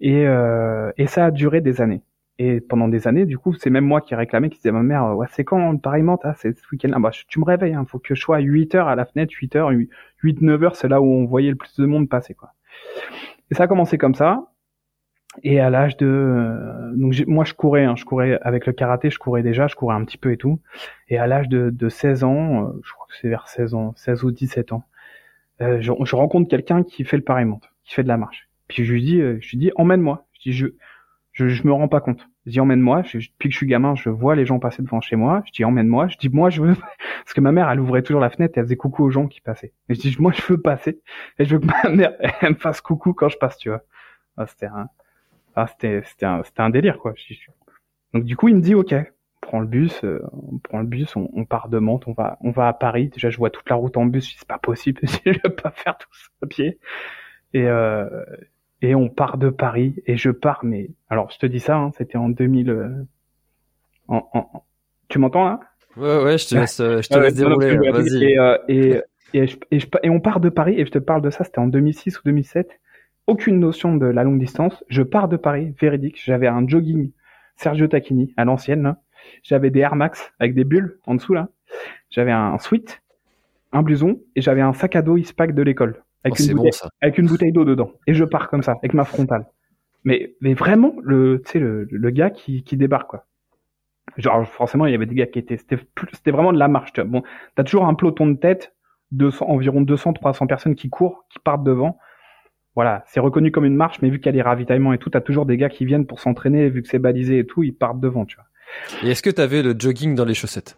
[0.02, 2.02] Et, euh, et ça a duré des années.
[2.38, 4.84] Et pendant des années, du coup, c'est même moi qui réclamais, qui disait à ma
[4.84, 7.86] mère, ouais, c'est quand le pareillement, ah, c'est ce week-end bah, tu me réveilles, hein,
[7.88, 10.76] faut que je sois à 8 heures à la fenêtre, 8 heures, 8, 9 heures,
[10.76, 12.52] c'est là où on voyait le plus de monde passer, quoi.
[13.52, 14.44] Et ça a commencé comme ça.
[15.44, 19.10] Et à l'âge de, euh, donc moi je courais, hein, je courais avec le karaté,
[19.10, 20.60] je courais déjà, je courais un petit peu et tout.
[21.10, 23.94] Et à l'âge de, de 16 ans, euh, je crois que c'est vers 16 ans,
[23.96, 24.84] 16 ou 17 ans,
[25.62, 27.48] euh, je, je, rencontre quelqu'un qui fait le pareil
[27.84, 28.50] qui fait de la marche.
[28.68, 30.26] Puis je lui dis, je lui dis emmène-moi.
[30.34, 30.68] Je dis je,
[31.34, 32.28] je, je me rends pas compte.
[32.46, 33.04] Je dis emmène-moi.
[33.04, 35.44] Depuis que je suis gamin, je vois les gens passer devant chez moi.
[35.46, 36.08] Je dis emmène-moi.
[36.08, 36.76] Je dis moi je veux
[37.24, 39.28] parce que ma mère elle ouvrait toujours la fenêtre et elle faisait coucou aux gens
[39.28, 39.74] qui passaient.
[39.90, 41.00] Et je dis moi je veux passer
[41.38, 43.82] et je veux que ma mère elle me fasse coucou quand je passe, tu vois.
[44.38, 44.90] Ah, c'était un
[45.56, 47.14] ah, c'était c'était un, un délire quoi.
[48.14, 50.86] Donc du coup il me dit ok, on prend le bus, euh, on prend le
[50.86, 53.10] bus, on, on, part de Mantes, on va on va à Paris.
[53.10, 55.50] Déjà je vois toute la route en bus, je dis c'est pas possible, je vais
[55.50, 56.80] pas faire tout ça à pied.
[57.54, 58.26] Et euh,
[58.82, 61.92] et on part de Paris et je pars mais alors je te dis ça, hein,
[61.98, 62.70] c'était en 2000.
[62.70, 62.90] Euh,
[64.08, 64.64] en, en,
[65.08, 65.60] tu m'entends là
[65.96, 67.78] Ouais ouais, je te laisse je te laisse dérouler.
[67.78, 68.24] Vas-y.
[68.26, 69.02] Et, euh, et,
[69.34, 71.68] et, et, et, on part de Paris et je te parle de ça, c'était en
[71.68, 72.70] 2006 ou 2007
[73.28, 74.84] aucune notion de la longue distance.
[74.88, 76.22] Je pars de Paris, véridique.
[76.24, 77.12] J'avais un jogging
[77.56, 78.96] Sergio Tacchini à l'ancienne.
[79.44, 81.50] J'avais des Air Max avec des bulles en dessous là.
[82.10, 83.02] J'avais un sweat,
[83.72, 86.72] un blouson et j'avais un sac à dos Ispac de l'école avec, oh, une bouteille,
[87.02, 87.92] avec une bouteille d'eau dedans.
[88.08, 89.46] Et je pars comme ça avec ma frontale.
[90.04, 93.26] Mais mais vraiment le tu sais le, le gars qui qui débarque quoi.
[94.18, 95.78] Genre forcément il y avait des gars qui étaient c'était
[96.14, 96.94] c'était vraiment de la marche.
[96.94, 97.10] Tu vois.
[97.10, 97.24] Bon,
[97.56, 98.76] t'as toujours un peloton de tête,
[99.12, 101.98] 200 environ 200 300 personnes qui courent, qui partent devant
[102.76, 105.10] voilà, c'est reconnu comme une marche, mais vu qu'il y a des ravitaillements et tout,
[105.10, 107.74] t'as toujours des gars qui viennent pour s'entraîner, vu que c'est balisé et tout, ils
[107.74, 108.46] partent devant, tu vois.
[109.04, 110.78] Et est-ce que t'avais le jogging dans les chaussettes?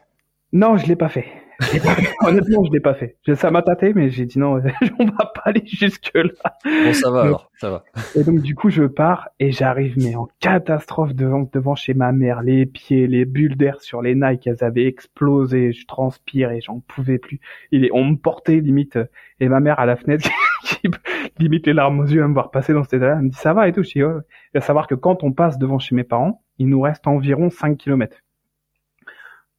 [0.53, 1.25] Non, je l'ai pas fait.
[2.21, 3.17] Honnêtement, je l'ai pas fait.
[3.35, 4.61] Ça m'a tâté, mais j'ai dit non,
[4.99, 6.57] on va pas aller jusque là.
[6.63, 7.83] Bon, ça va alors, ça va.
[8.15, 12.11] Et donc du coup, je pars et j'arrive mais en catastrophe devant devant chez ma
[12.11, 15.71] mère, les pieds, les bulles d'air sur les Nike, elles avaient explosé.
[15.71, 17.39] Je transpire et j'en pouvais plus.
[17.71, 18.99] Il on me portait limite
[19.39, 20.29] et ma mère à la fenêtre
[20.63, 20.89] qui
[21.39, 23.15] limite les larmes aux yeux à me voir passer dans cet état-là.
[23.17, 23.83] Elle me dit ça va et tout.
[23.83, 24.13] Je dis ouais.
[24.53, 27.77] Il savoir que quand on passe devant chez mes parents, il nous reste environ 5
[27.77, 28.17] kilomètres.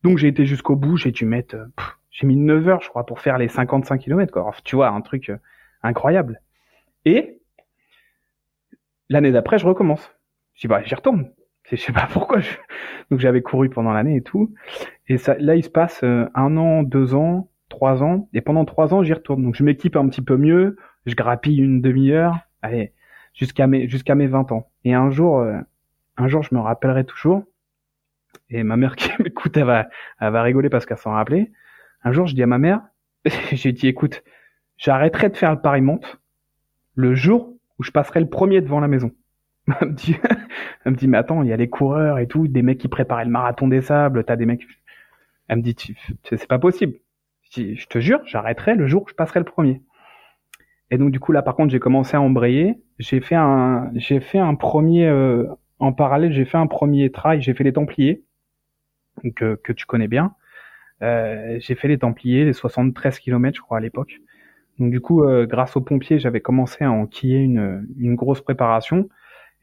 [0.05, 1.67] Donc j'ai été jusqu'au bout, j'ai dû mettre, euh,
[2.11, 4.51] j'ai mis 9 heures je crois pour faire les 55 km quoi.
[4.65, 5.39] tu vois, un truc euh,
[5.83, 6.41] incroyable.
[7.05, 7.41] Et
[9.09, 10.13] l'année d'après, je recommence.
[10.55, 11.31] Je dis bah j'y retourne.
[11.71, 12.39] Je sais pas pourquoi.
[13.11, 14.55] Donc j'avais couru pendant l'année et tout.
[15.09, 18.29] Et ça, là il se passe euh, un an, deux ans, trois ans.
[18.33, 19.43] Et pendant trois ans j'y retourne.
[19.43, 20.77] Donc je m'équipe un petit peu mieux.
[21.07, 22.37] Je grappille une demi-heure.
[22.63, 22.93] Allez,
[23.35, 24.71] jusqu'à mes jusqu'à mes 20 ans.
[24.85, 25.45] Et un jour,
[26.17, 27.45] un jour je me rappellerai toujours
[28.51, 29.89] et ma mère qui m'écoute, elle va,
[30.21, 31.51] elle va rigoler parce qu'elle s'en rappelait.
[32.03, 32.81] Un jour, je dis à ma mère,
[33.53, 34.23] j'ai dit, écoute,
[34.77, 36.21] j'arrêterai de faire le pari-monte
[36.95, 39.13] le jour où je passerai le premier devant la maison.
[39.81, 40.17] Elle me dit,
[40.85, 42.89] elle me dit, mais attends, il y a les coureurs et tout, des mecs qui
[42.89, 44.67] préparaient le marathon des sables, t'as des mecs.
[45.47, 45.77] Elle me dit,
[46.25, 46.95] c'est pas possible.
[47.51, 49.83] Je, je te jure, j'arrêterai le jour où je passerai le premier.
[50.91, 52.81] Et donc du coup là, par contre, j'ai commencé à embrayer.
[52.99, 55.45] J'ai fait un, j'ai fait un premier, euh,
[55.79, 57.41] en parallèle, j'ai fait un premier trail.
[57.41, 58.23] J'ai fait les Templiers
[59.37, 60.35] que, que tu connais bien.
[61.03, 64.21] Euh, j'ai fait les Templiers, les 73 km je crois à l'époque.
[64.79, 69.09] Donc du coup, euh, grâce aux pompiers, j'avais commencé à enquiller une, une grosse préparation.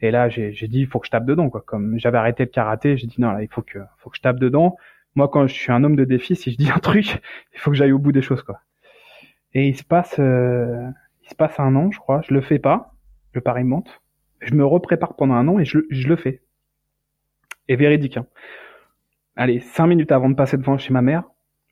[0.01, 1.49] Et là, j'ai dit, il faut que je tape dedans.
[1.49, 1.61] Quoi.
[1.65, 4.21] Comme j'avais arrêté le karaté, j'ai dit non, là, il faut que, faut que je
[4.21, 4.75] tape dedans.
[5.15, 7.21] Moi, quand je suis un homme de défi, si je dis un truc,
[7.53, 8.43] il faut que j'aille au bout des choses.
[8.43, 8.59] quoi.
[9.53, 10.89] Et il se passe, euh,
[11.23, 12.21] il se passe un an, je crois.
[12.27, 12.93] Je le fais pas,
[13.33, 14.01] le pari monte.
[14.45, 16.43] Je me reprépare pendant un an et je, le fais.
[17.67, 18.17] Et véridique.
[18.17, 18.27] Hein
[19.35, 21.23] allez, cinq minutes avant de passer devant chez ma mère,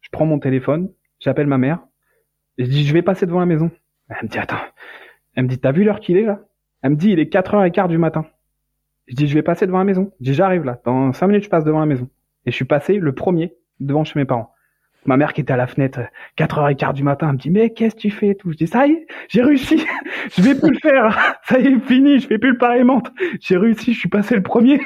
[0.02, 1.80] je prends mon téléphone, j'appelle ma mère,
[2.58, 3.70] et je dis, je vais passer devant la maison.
[4.10, 4.58] Elle me dit, attends.
[5.36, 6.42] Elle me dit, t'as vu l'heure qu'il est, là?
[6.82, 8.26] Elle me dit, il est 4h15 du matin.
[9.08, 10.12] Je dis, je vais passer devant la maison.
[10.20, 10.82] Je dis, j'arrive, là.
[10.84, 12.10] Dans cinq minutes, je passe devant la maison.
[12.46, 14.53] Et je suis passé le premier devant chez mes parents.
[15.06, 16.00] Ma mère qui était à la fenêtre,
[16.38, 18.52] 4h15 du matin, elle me dit, mais qu'est-ce que tu fais tout?
[18.52, 19.86] Je dis, ça y est, j'ai réussi.
[20.36, 21.38] je vais plus le faire.
[21.44, 22.20] Ça y est, fini.
[22.20, 23.02] Je fais plus le pareillement.
[23.42, 23.94] J'ai réussi.
[23.94, 24.80] Je suis passé le premier.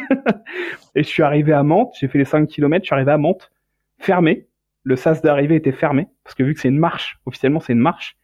[0.96, 1.94] et je suis arrivé à Mantes.
[2.00, 2.84] J'ai fait les 5 km.
[2.84, 3.52] Je suis arrivé à Mantes.
[4.00, 4.48] Fermé.
[4.84, 6.08] Le sas d'arrivée était fermé.
[6.24, 8.18] Parce que vu que c'est une marche, officiellement, c'est une marche.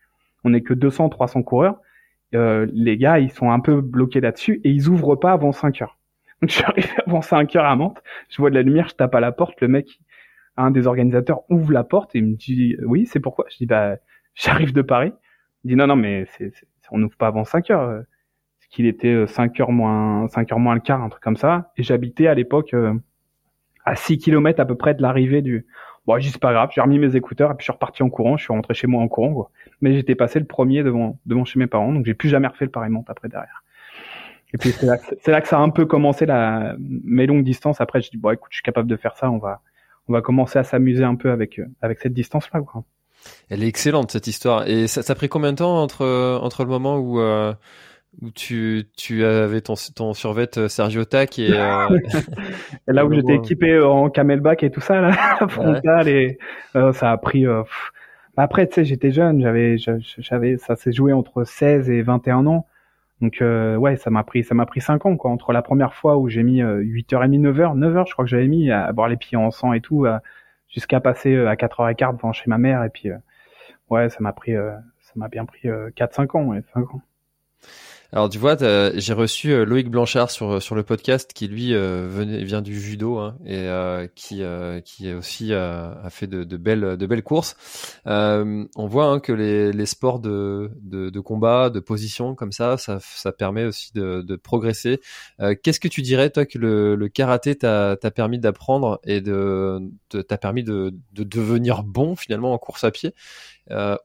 [0.43, 1.77] On n'est que 200, 300 coureurs.
[2.35, 5.81] Euh, les gars, ils sont un peu bloqués là-dessus et ils ouvrent pas avant 5
[5.81, 5.97] heures.
[6.41, 8.01] Donc je suis arrivé avant 5 heures à Mantes.
[8.29, 9.61] Je vois de la lumière, je tape à la porte.
[9.61, 9.99] Le mec,
[10.57, 13.45] un des organisateurs ouvre la porte et me dit oui, c'est pourquoi?
[13.49, 13.97] Je dis bah
[14.35, 15.13] J'arrive de Paris.
[15.63, 16.51] Il dit non, non, mais c'est,
[16.91, 18.03] on n'ouvre pas avant 5 heures.
[18.59, 21.71] Ce qu'il était 5 heures moins, 5 heures moins le quart, un truc comme ça.
[21.77, 22.75] Et j'habitais à l'époque
[23.85, 25.65] à 6 km à peu près de l'arrivée du.
[26.05, 28.03] Bon, je dis c'est pas grave, j'ai remis mes écouteurs et puis je suis reparti
[28.03, 29.51] en courant, je suis rentré chez moi en courant, quoi.
[29.79, 32.65] Mais j'étais passé le premier devant, devant chez mes parents, donc j'ai plus jamais refait
[32.65, 33.63] le pareil monte après derrière.
[34.53, 37.45] Et puis c'est là, c'est là que ça a un peu commencé la, mes longues
[37.45, 37.79] distances.
[37.79, 39.61] Après, je dis bon, écoute, je suis capable de faire ça, on va,
[40.07, 42.83] on va commencer à s'amuser un peu avec, avec cette distance-là, quoi.
[43.49, 44.67] Elle est excellente cette histoire.
[44.67, 46.05] Et ça, ça a pris combien de temps entre,
[46.41, 47.53] entre le moment où, euh,
[48.21, 51.99] où tu, tu avais ton, ton survêt euh, Sergio Tac et, euh...
[52.87, 55.11] et là où j'étais équipé en camelback et tout ça là
[55.49, 56.37] frontal et
[56.75, 57.63] euh, ça a pris euh,
[58.37, 59.77] après tu sais j'étais jeune j'avais
[60.17, 62.67] j'avais ça s'est joué entre 16 et 21 ans
[63.23, 65.31] donc euh, ouais ça m'a pris ça m'a pris 5 ans quoi.
[65.31, 68.69] Entre la première fois où j'ai mis 8h30 9h 9h je crois que j'avais mis
[68.69, 70.05] à boire les pieds en sang et tout
[70.69, 72.83] jusqu'à passer à 4h15 devant chez ma mère.
[72.83, 73.09] Et puis
[73.89, 77.01] ouais ça m'a pris ça m'a bien pris 4 5 ans ouais 5 ans
[78.13, 78.55] alors tu vois,
[78.93, 82.07] j'ai reçu euh, Loïc Blanchard sur euh, sur le podcast qui lui euh,
[82.43, 83.67] vient du judo hein, et
[84.13, 84.43] qui
[85.13, 87.55] aussi a fait de, belles de belles courses.
[88.05, 93.31] on voit hein, que les, sports de, de, combat, de position comme ça, ça, ça
[93.31, 94.99] permet aussi de, de progresser.
[95.63, 100.37] Qu'est-ce que tu dirais toi que le, le karaté t'a permis d'apprendre et de t'a
[100.37, 103.15] permis de, de devenir bon finalement en course à pied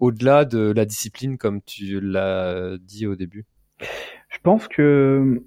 [0.01, 3.45] au-delà de la discipline comme tu l'as dit au début?
[4.29, 5.43] Je pense que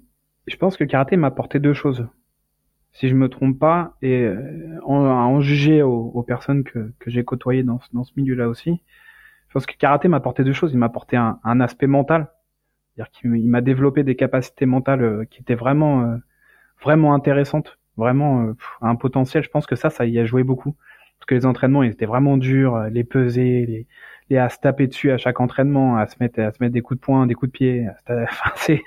[0.46, 2.06] je pense que karaté m'a apporté deux choses.
[2.92, 7.62] Si je me trompe pas, et euh, en, en juger aux, personnes que, j'ai côtoyées
[7.62, 8.82] dans, ce milieu-là aussi,
[9.48, 10.72] je pense que karaté m'a apporté deux choses.
[10.72, 12.28] Il m'a apporté un, un, aspect mental,
[12.94, 16.16] c'est-à-dire qu'il m'a développé des capacités mentales euh, qui étaient vraiment euh,
[16.82, 19.44] vraiment intéressantes, vraiment un potentiel.
[19.44, 20.76] Je pense que ça, ça y a joué beaucoup,
[21.22, 23.86] parce que les entraînements, ils étaient vraiment durs, les peser, les
[24.30, 26.80] et à se taper dessus à chaque entraînement, à se mettre à se mettre des
[26.80, 27.86] coups de poing, des coups de pied.
[28.08, 28.82] Enfin, c'est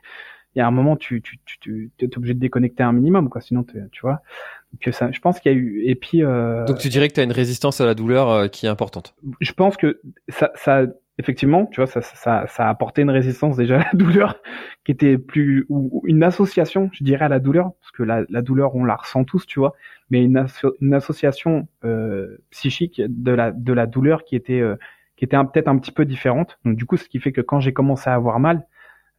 [0.55, 3.29] il y a un moment tu tu tu tu es obligé de déconnecter un minimum
[3.29, 4.21] quoi, sinon tu vois.
[4.81, 6.23] Que ça, je pense qu'il y a eu et puis.
[6.23, 8.69] Euh, Donc tu dirais que tu as une résistance à la douleur euh, qui est
[8.69, 9.15] importante.
[9.39, 13.55] Je pense que ça ça effectivement, tu vois, ça, ça, ça a apporté une résistance
[13.57, 14.41] déjà à la douleur
[14.83, 18.41] qui était plus ou une association, je dirais, à la douleur, parce que la, la
[18.41, 19.73] douleur on la ressent tous, tu vois,
[20.09, 20.37] mais une,
[20.93, 24.75] association euh, psychique de la de la douleur qui était euh,
[25.15, 26.59] qui était peut-être un petit peu différente.
[26.65, 28.67] Donc du coup, ce qui fait que quand j'ai commencé à avoir mal,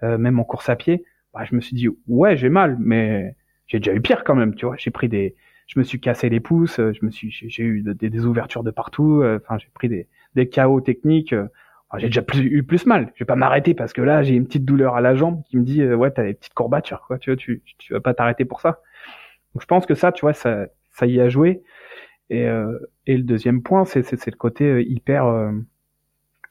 [0.02, 1.04] euh, même en course à pied,
[1.34, 3.34] bah, je me suis dit ouais j'ai mal, mais
[3.66, 4.76] j'ai déjà eu pire quand même, tu vois.
[4.78, 5.34] J'ai pris des,
[5.66, 8.70] je me suis cassé les pouces, je me suis, j'ai eu des, des, ouvertures de
[8.70, 9.22] partout.
[9.22, 11.34] Euh, enfin, j'ai pris des, des chaos techniques.
[11.94, 13.12] Euh, j'ai déjà plus, eu plus mal.
[13.14, 15.56] Je vais pas m'arrêter parce que là j'ai une petite douleur à la jambe qui
[15.56, 17.18] me dit ouais t'as des petites courbatures quoi.
[17.18, 18.80] Tu vois, tu, tu vas pas t'arrêter pour ça.
[19.54, 21.62] Donc je pense que ça, tu vois, ça, ça y a joué.
[22.28, 22.46] Et,
[23.06, 25.52] et le deuxième point, c'est, c'est, le côté hyper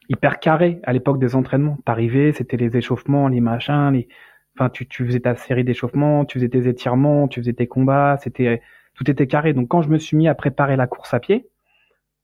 [0.08, 1.78] hyper carré à l'époque des entraînements.
[1.84, 4.08] T'arrivais, c'était les échauffements, les machins, les,
[4.56, 8.18] enfin, tu, tu faisais ta série d'échauffements, tu faisais tes étirements, tu faisais tes combats,
[8.22, 8.62] c'était,
[8.94, 9.52] tout était carré.
[9.52, 11.48] Donc quand je me suis mis à préparer la course à pied,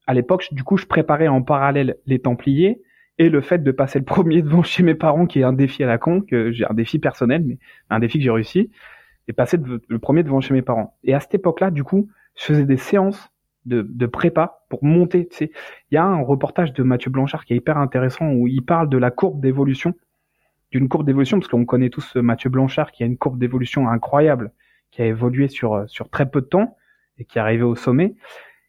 [0.07, 2.83] à l'époque, du coup, je préparais en parallèle les Templiers
[3.19, 5.83] et le fait de passer le premier devant chez mes parents, qui est un défi
[5.85, 7.59] à la con, que j'ai un défi personnel, mais
[7.91, 8.71] un défi que j'ai réussi,
[9.29, 10.97] et passer le premier devant chez mes parents.
[11.05, 13.31] Et à cette époque-là, du coup, je faisais des séances
[13.65, 15.29] de, de prépa pour monter.
[15.29, 15.53] Tu sais,
[15.91, 18.89] il y a un reportage de Mathieu Blanchard qui est hyper intéressant où il parle
[18.89, 19.95] de la courbe d'évolution,
[20.71, 24.53] d'une courbe d'évolution parce qu'on connaît tous Mathieu Blanchard qui a une courbe d'évolution incroyable,
[24.91, 26.77] qui a évolué sur sur très peu de temps
[27.19, 28.15] et qui est arrivé au sommet.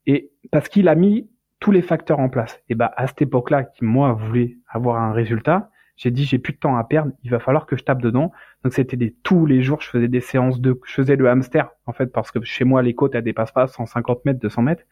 [0.05, 1.29] Et parce qu'il a mis
[1.63, 2.61] tous les facteurs en place.
[2.67, 6.51] Et bah à cette époque-là, qui moi voulait avoir un résultat, j'ai dit j'ai plus
[6.51, 8.33] de temps à perdre, il va falloir que je tape dedans.
[8.65, 11.69] Donc c'était des tous les jours, je faisais des séances de, je faisais le hamster
[11.85, 14.83] en fait parce que chez moi les côtes elles dépassent pas 150 mètres, 200 mètres.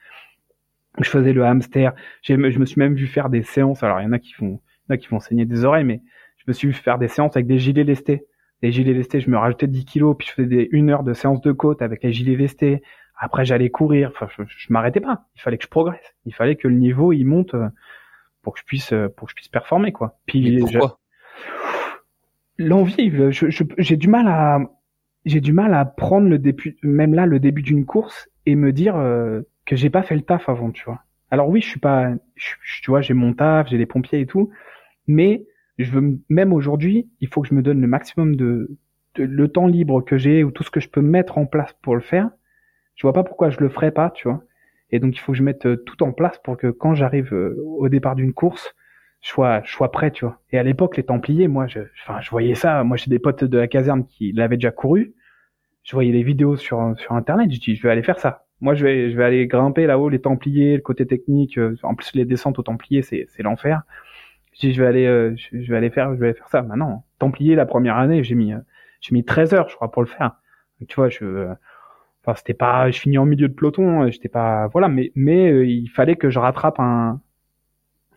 [1.01, 1.93] Je faisais le hamster.
[2.21, 3.83] Je me suis même vu faire des séances.
[3.83, 5.65] Alors il y en a qui font, il y en a qui font saigner des
[5.65, 6.01] oreilles, mais
[6.37, 8.23] je me suis vu faire des séances avec des gilets lestés.
[8.61, 11.11] Les gilets lestés, je me rajoutais 10 kilos, puis je faisais des une heure de
[11.11, 12.81] séance de côte avec les gilets lestés.
[13.23, 14.11] Après j'allais courir.
[14.13, 15.25] Enfin, je, je m'arrêtais pas.
[15.35, 16.15] Il fallait que je progresse.
[16.25, 17.69] Il fallait que le niveau il monte euh,
[18.41, 20.19] pour que je puisse euh, pour que je puisse performer quoi.
[20.25, 20.97] Puis pourquoi?
[22.57, 23.11] L'envie,
[23.77, 24.59] j'ai du mal à
[25.25, 28.73] j'ai du mal à prendre le début, même là le début d'une course et me
[28.73, 31.03] dire euh, que j'ai pas fait le taf avant, tu vois.
[31.29, 34.49] Alors oui, je suis pas, tu vois, j'ai mon taf, j'ai les pompiers et tout,
[35.07, 35.45] mais
[35.77, 38.77] je veux même aujourd'hui, il faut que je me donne le maximum de,
[39.15, 41.95] le temps libre que j'ai ou tout ce que je peux mettre en place pour
[41.95, 42.29] le faire.
[42.95, 44.43] Je vois pas pourquoi je le ferais pas, tu vois.
[44.91, 47.33] Et donc il faut que je mette euh, tout en place pour que quand j'arrive
[47.33, 48.75] euh, au départ d'une course,
[49.21, 50.39] je sois, je sois prêt, tu vois.
[50.51, 52.83] Et à l'époque, les Templiers, moi, je, enfin, je voyais ça.
[52.83, 55.13] Moi, j'ai des potes de la caserne qui l'avaient déjà couru.
[55.83, 57.51] Je voyais les vidéos sur sur internet.
[57.51, 58.45] Je dis, je vais aller faire ça.
[58.61, 61.57] Moi, je vais, je vais aller grimper là-haut les Templiers, le côté technique.
[61.57, 63.83] Euh, en plus, les descentes aux Templiers, c'est c'est l'enfer.
[64.53, 66.61] Je dis, je vais aller, je, vais aller faire, je vais aller faire ça.
[66.63, 68.53] Maintenant, Templier la première année, j'ai mis,
[69.01, 70.35] j'ai mis 13 heures, je crois, pour le faire.
[70.87, 71.47] Tu vois, je,
[72.23, 75.87] enfin, c'était pas, je finis en milieu de peloton, j'étais pas, voilà, mais, mais il
[75.87, 77.19] fallait que je rattrape un,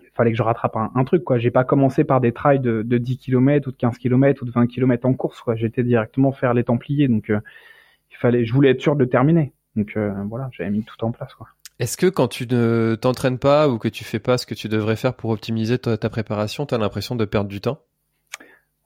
[0.02, 1.38] il fallait que je rattrape un, un truc, quoi.
[1.38, 4.44] J'ai pas commencé par des trails de, de 10 km ou de 15 km ou
[4.44, 5.56] de 20 km en course, quoi.
[5.56, 9.52] J'étais directement faire les Templiers, donc il fallait, je voulais être sûr de terminer.
[9.76, 11.48] Donc voilà, j'avais mis tout en place, quoi.
[11.80, 14.68] Est-ce que quand tu ne t'entraînes pas ou que tu fais pas ce que tu
[14.68, 17.80] devrais faire pour optimiser ta, préparation, tu as l'impression de perdre du temps?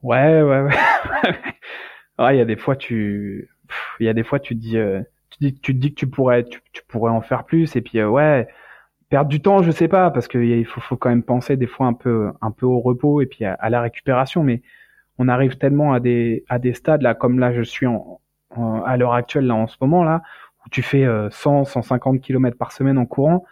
[0.02, 0.74] Ouais, ouais, ouais.
[2.18, 3.50] ouais, il y a des fois tu
[4.00, 5.00] il y a des fois tu te dis euh,
[5.30, 7.98] tu dis tu te dis que tu pourrais tu, pourrais en faire plus et puis
[7.98, 8.48] euh, ouais,
[9.08, 11.86] perdre du temps, je sais pas parce qu'il faut faut quand même penser des fois
[11.86, 14.62] un peu un peu au repos et puis à, la récupération mais
[15.18, 18.20] on arrive tellement à des à des stades là comme là je suis en
[18.86, 20.22] à l'heure actuelle là en ce moment là
[20.70, 23.44] tu fais 100, 150 km par semaine en courant,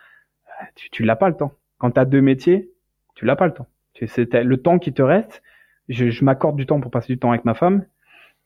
[0.48, 1.52] euh, tu, tu l'as pas le temps.
[1.78, 2.70] Quand tu as deux métiers,
[3.14, 3.66] tu l'as pas le temps.
[4.06, 5.42] C'est le temps qui te reste.
[5.88, 7.86] Je, je m'accorde du temps pour passer du temps avec ma femme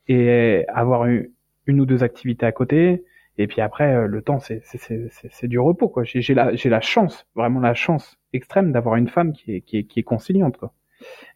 [0.06, 1.28] et avoir une,
[1.66, 3.04] une ou deux activités à côté.
[3.38, 6.04] Et puis après, euh, le temps, c'est c'est du repos quoi.
[6.04, 9.78] J'ai la j'ai la chance, vraiment la chance extrême d'avoir une femme qui est qui
[9.78, 10.72] est, qui est conciliante quoi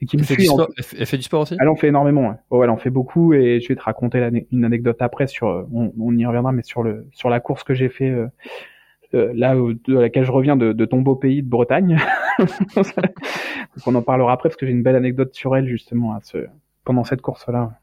[0.00, 1.56] et qui me fait, sport, elle fait du sport aussi?
[1.58, 2.36] Elle en fait énormément.
[2.50, 2.64] Ouais.
[2.64, 5.66] elle en fait beaucoup et je vais te raconter une anecdote après sur.
[5.72, 8.26] On, on, y reviendra, mais sur le sur la course que j'ai fait euh,
[9.14, 11.98] euh là de laquelle je reviens de, de ton beau pays de Bretagne.
[12.76, 16.20] Donc on en parlera après parce que j'ai une belle anecdote sur elle justement à
[16.22, 16.46] ce
[16.84, 17.78] pendant cette course là.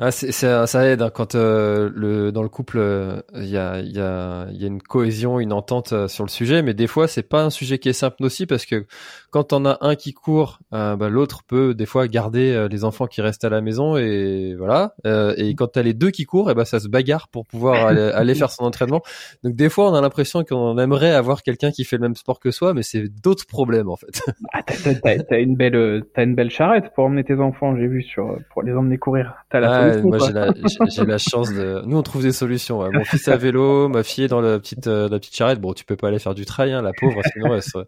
[0.00, 3.80] Ah, c'est, ça aide hein, quand euh, le, dans le couple euh, il y, a,
[3.80, 7.08] y, a, y, a, une cohésion, une entente euh, sur le sujet, mais des fois
[7.08, 8.86] c'est pas un sujet qui est simple aussi parce que
[9.30, 13.20] quand on a un qui court, bah, l'autre peut des fois garder les enfants qui
[13.20, 14.94] restent à la maison et voilà.
[15.36, 18.34] et quand t'as les deux qui courent, et ben ça se bagarre pour pouvoir aller,
[18.34, 19.02] faire son entraînement.
[19.44, 22.40] Donc des fois on a l'impression qu'on aimerait avoir quelqu'un qui fait le même sport
[22.40, 24.22] que soi, mais c'est d'autres problèmes en fait.
[24.54, 28.02] Ah, t'as, t'as, une belle t'as une belle charrette pour emmener tes enfants, j'ai vu
[28.02, 29.34] sur pour les emmener courir.
[29.50, 30.52] T'as la moi j'ai la,
[30.88, 31.82] j'ai la chance de.
[31.86, 32.88] Nous on trouve des solutions.
[32.92, 35.60] Mon fils à vélo, ma fille est dans la petite euh, la petite charrette.
[35.60, 37.78] Bon, tu peux pas aller faire du trail, hein, la pauvre, sinon elle se,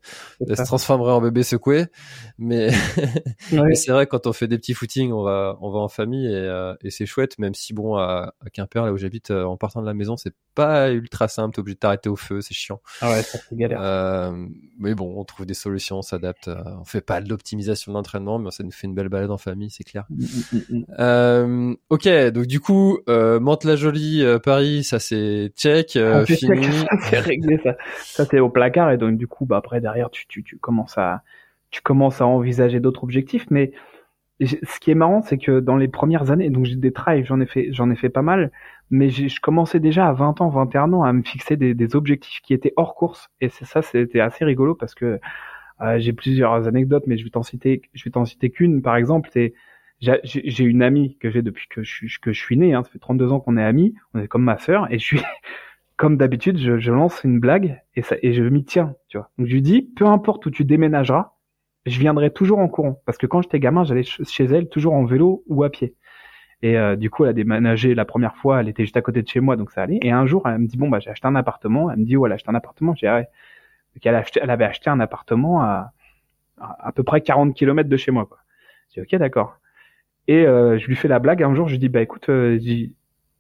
[0.49, 1.87] elle se transformerait en bébé secoué.
[2.39, 2.71] Mais,
[3.53, 6.27] mais c'est vrai quand on fait des petits footings, on va on va en famille
[6.27, 7.39] et, euh, et c'est chouette.
[7.39, 10.17] Même si bon à, à Quimper là où j'habite, euh, en partant de la maison,
[10.17, 11.55] c'est pas ultra simple.
[11.55, 12.81] T'es obligé de t'arrêter au feu, c'est chiant.
[13.01, 13.81] Ah ouais, ça c'est galère.
[13.83, 14.47] Euh,
[14.79, 16.51] mais bon, on trouve des solutions, on s'adapte.
[16.81, 19.71] On fait pas de l'optimisation d'entraînement, mais ça nous fait une belle balade en famille,
[19.71, 20.07] c'est clair.
[20.11, 26.65] Mm, mm, mm, ok, donc du coup, euh, Mantes-la-Jolie, euh, Paris, ça c'est check, fini.
[26.65, 30.11] ça c'est réglé, ça, ça c'est au placard et donc du coup, bah après derrière,
[30.11, 31.20] tu, tu, tu commences à,
[31.71, 33.47] tu commences à envisager d'autres objectifs.
[33.51, 33.73] Mais
[34.41, 37.41] ce qui est marrant, c'est que dans les premières années, donc j'ai des trails, j'en
[37.41, 38.51] ai fait, j'en ai fait pas mal,
[38.91, 42.41] mais je commençais déjà à 20 ans, 21 ans à me fixer des, des objectifs
[42.43, 43.29] qui étaient hors course.
[43.41, 45.21] Et c'est ça, c'était assez rigolo parce que
[45.83, 48.83] euh, j'ai plusieurs anecdotes, mais je vais t'en citer, je vais t'en citer qu'une.
[48.83, 49.55] Par exemple, c'est
[50.01, 52.99] j'ai une amie que j'ai depuis que je, que je suis né, hein, ça fait
[52.99, 55.21] 32 ans qu'on est amis, on est comme ma sœur, et je suis,
[55.97, 59.31] comme d'habitude, je, je, lance une blague et, ça, et je m'y tiens, tu vois.
[59.37, 61.35] Donc je lui dis, peu importe où tu déménageras,
[61.87, 65.05] je viendrai toujours en courant, parce que quand j'étais gamin, j'allais chez elle toujours en
[65.05, 65.95] vélo ou à pied.
[66.63, 69.23] Et euh, du coup, elle a déménagé la première fois, elle était juste à côté
[69.23, 69.99] de chez moi, donc ça allait.
[70.03, 71.91] Et un jour, elle me dit, bon, bah j'ai acheté un appartement.
[71.91, 72.95] Elle me dit, voilà, j'ai acheté un appartement.
[72.95, 75.93] J'ai ah Donc elle, elle avait acheté un appartement à,
[76.59, 78.39] à, à peu près 40 km de chez moi, quoi.
[78.95, 79.57] J'ai ok, d'accord.
[80.29, 81.43] Et euh, je lui fais la blague.
[81.43, 82.59] Un jour, je lui dis, bah écoute, euh,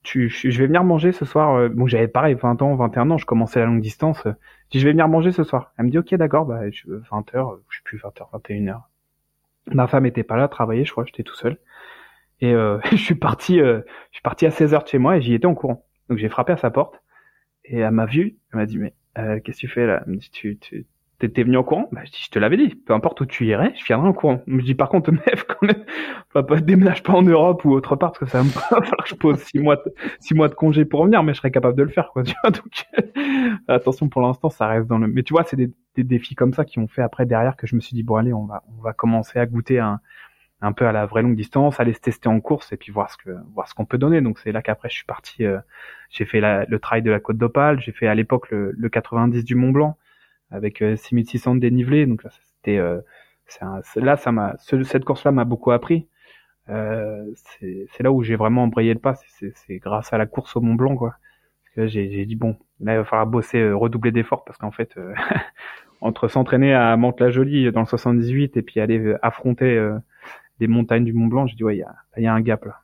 [0.02, 1.54] tu, je vais venir manger ce soir.
[1.54, 4.22] Euh, bon, j'avais pareil, 20 ans, 21 ans, je commençais la longue distance.
[4.24, 4.30] Je
[4.70, 5.72] dis, je vais venir manger ce soir.
[5.76, 8.80] Elle me dit, ok, d'accord, bah 20 h je sais plus, 20 h 21 h
[9.72, 11.58] Ma femme était pas là, travailler, je crois, j'étais tout seul.
[12.40, 12.52] Et
[12.90, 13.82] je suis parti, je
[14.12, 15.84] suis parti à 16 h de chez moi et j'y étais en courant.
[16.08, 17.02] Donc j'ai frappé à sa porte
[17.64, 18.38] et elle m'a vu.
[18.52, 20.02] Elle m'a dit, mais qu'est-ce que tu fais là?
[20.06, 20.86] Elle me dit, tu, tu,
[21.28, 21.86] T'es venu en courant?
[21.92, 22.74] Bah, Je dis, je te l'avais dit.
[22.74, 24.40] Peu importe où tu irais, je viendrai en courant.
[24.46, 25.84] Je dis, par contre, meuf, quand même,
[26.32, 28.48] pas, déménage pas en Europe ou autre part, parce que ça va me
[28.80, 31.38] falloir que je pose six mois, de, six mois de congé pour revenir, mais je
[31.38, 32.22] serais capable de le faire, quoi.
[32.30, 32.86] Tu vois, donc,
[33.68, 36.54] attention, pour l'instant, ça reste dans le, mais tu vois, c'est des, des, défis comme
[36.54, 38.62] ça qui ont fait après derrière que je me suis dit, bon, allez, on va,
[38.78, 40.00] on va commencer à goûter un,
[40.62, 43.10] un peu à la vraie longue distance, aller se tester en course et puis voir
[43.10, 44.22] ce que, voir ce qu'on peut donner.
[44.22, 45.58] Donc, c'est là qu'après, je suis parti, euh,
[46.08, 49.44] j'ai fait le trail de la Côte d'Opale, j'ai fait à l'époque le, le 90
[49.44, 49.98] du Mont Blanc
[50.50, 52.06] avec 6600 euh, de dénivelé.
[52.06, 52.22] Donc
[52.56, 53.00] c'était euh,
[53.96, 56.06] là ça m'a cette course là m'a beaucoup appris.
[56.68, 57.26] Euh,
[57.58, 59.14] c'est là où j'ai vraiment embrayé le pas.
[59.14, 61.14] C'est grâce à la course au Mont Blanc quoi.
[61.64, 64.96] Parce que j'ai dit bon là il va falloir bosser redoubler d'efforts parce qu'en fait
[66.00, 69.90] entre s'entraîner à Mantes-la-Jolie dans le 78 et puis aller affronter
[70.58, 72.64] des montagnes du Mont Blanc, j'ai dit ouais il y a, y a un gap
[72.64, 72.82] là.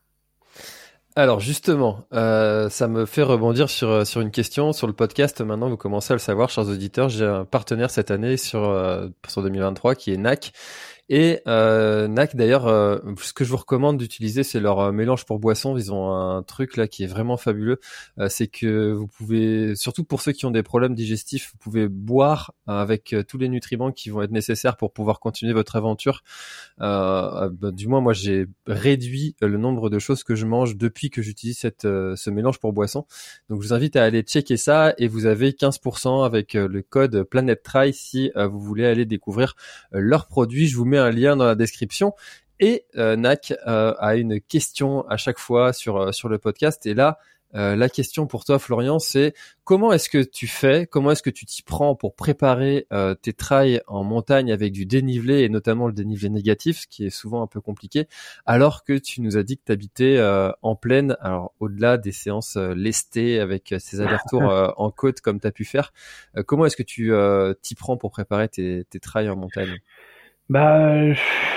[1.18, 5.40] Alors justement, euh, ça me fait rebondir sur sur une question sur le podcast.
[5.40, 7.08] Maintenant, vous commencez à le savoir, chers auditeurs.
[7.08, 10.52] J'ai un partenaire cette année sur euh, sur 2023 qui est NAC
[11.08, 15.24] et euh, NAC d'ailleurs, euh, ce que je vous recommande d'utiliser, c'est leur euh, mélange
[15.24, 15.76] pour boisson.
[15.76, 17.78] Ils ont un truc là qui est vraiment fabuleux.
[18.18, 21.88] Euh, c'est que vous pouvez, surtout pour ceux qui ont des problèmes digestifs, vous pouvez
[21.88, 26.22] boire avec tous les nutriments qui vont être nécessaires pour pouvoir continuer votre aventure.
[26.78, 31.22] Bah, du moins, moi, j'ai réduit le nombre de choses que je mange depuis que
[31.22, 33.06] j'utilise cette ce mélange pour boisson.
[33.48, 37.22] Donc, je vous invite à aller checker ça et vous avez 15% avec le code
[37.24, 39.54] Planet Try si vous voulez aller découvrir
[39.92, 40.66] leurs produits.
[40.66, 42.14] Je vous mets un lien dans la description.
[42.60, 46.86] Et euh, NAC euh, a une question à chaque fois sur euh, sur le podcast.
[46.86, 47.18] Et là,
[47.52, 49.32] la question pour toi, Florian, c'est
[49.64, 52.86] comment est-ce que tu fais, comment est-ce que tu t'y prends pour préparer
[53.22, 57.10] tes trails en montagne avec du dénivelé et notamment le dénivelé négatif, ce qui est
[57.10, 58.08] souvent un peu compliqué,
[58.44, 60.22] alors que tu nous as dit que tu habitais
[60.60, 64.42] en plaine, alors au-delà des séances lestées avec ces allers-retours
[64.76, 65.94] en côte comme tu as pu faire,
[66.44, 67.10] comment est-ce que tu
[67.62, 69.78] t'y prends pour préparer tes, tes trails en montagne?
[70.48, 70.94] Bah,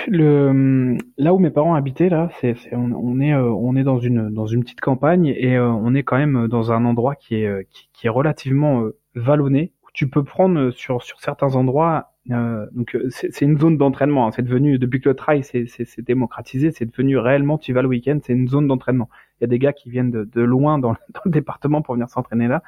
[0.07, 4.29] le là où mes parents habitaient là, c'est on, est euh, on est dans une
[4.31, 7.45] dans une petite campagne et euh, on est quand même dans un endroit qui est
[7.45, 7.61] euh,
[7.93, 8.83] qui, est relativement
[9.13, 9.73] vallonné.
[9.93, 12.13] Tu peux prendre sur sur certains endroits.
[12.27, 14.27] donc c'est une zone d'entraînement.
[14.27, 14.31] Hein.
[14.35, 17.87] C'est devenu depuis que le trail c'est c'est démocratisé, c'est devenu réellement tu vas le
[17.89, 19.09] week-end, c'est une zone d'entraînement.
[19.39, 21.93] Il y a des gars qui viennent de, de loin dans, dans le département pour
[21.93, 22.63] venir s'entraîner là.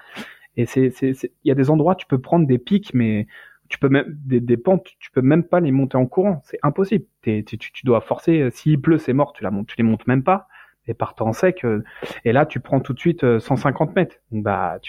[0.55, 1.13] Et c'est c'est
[1.43, 3.25] il y a des endroits tu peux prendre des pics mais
[3.71, 6.59] tu peux même des, des, pentes, tu peux même pas les monter en courant, c'est
[6.61, 7.05] impossible.
[7.23, 8.49] tu, tu, dois forcer.
[8.51, 10.47] S'il pleut, c'est mort, tu la montes, tu les montes même pas.
[10.87, 11.83] Et partant en sec, euh,
[12.25, 14.15] et là tu prends tout de suite 150 euh, mètres.
[14.31, 14.79] bah,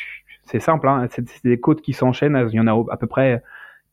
[0.45, 2.49] c'est simple, hein, c'est des côtes qui s'enchaînent.
[2.51, 3.43] Il y en a à peu près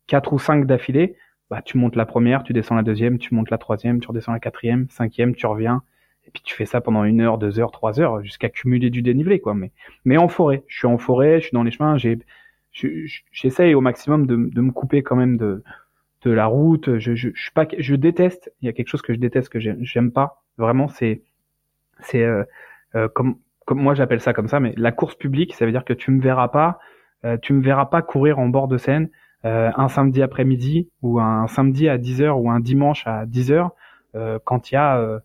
[0.08, 1.18] quatre ou cinq d'affilée.
[1.50, 4.32] Bah, tu montes la première, tu descends la deuxième, tu montes la troisième, tu redescends
[4.32, 5.84] la quatrième, cinquième, tu reviens.
[6.28, 9.02] Et puis tu fais ça pendant une heure, deux heures, trois heures, jusqu'à cumuler du
[9.02, 9.54] dénivelé, quoi.
[9.54, 9.72] Mais,
[10.06, 10.64] mais en forêt.
[10.68, 11.98] Je suis en forêt, je suis dans les chemins.
[11.98, 12.20] J'ai,
[12.72, 15.64] j'essaye au maximum de, de, me couper quand même de,
[16.24, 16.98] de la route.
[16.98, 18.52] Je, je, je, pas, je déteste.
[18.62, 20.44] Il y a quelque chose que je déteste que j'aime pas.
[20.58, 21.22] Vraiment, c'est
[22.02, 22.44] c'est euh,
[22.96, 25.86] euh, comme comme moi j'appelle ça comme ça, mais la course publique, ça veut dire
[25.86, 26.80] que tu me verras pas,
[27.24, 29.10] euh, tu me verras pas courir en bord de Seine
[29.44, 33.70] un samedi après-midi ou un samedi à 10h ou un dimanche à 10h
[34.44, 35.22] quand il y a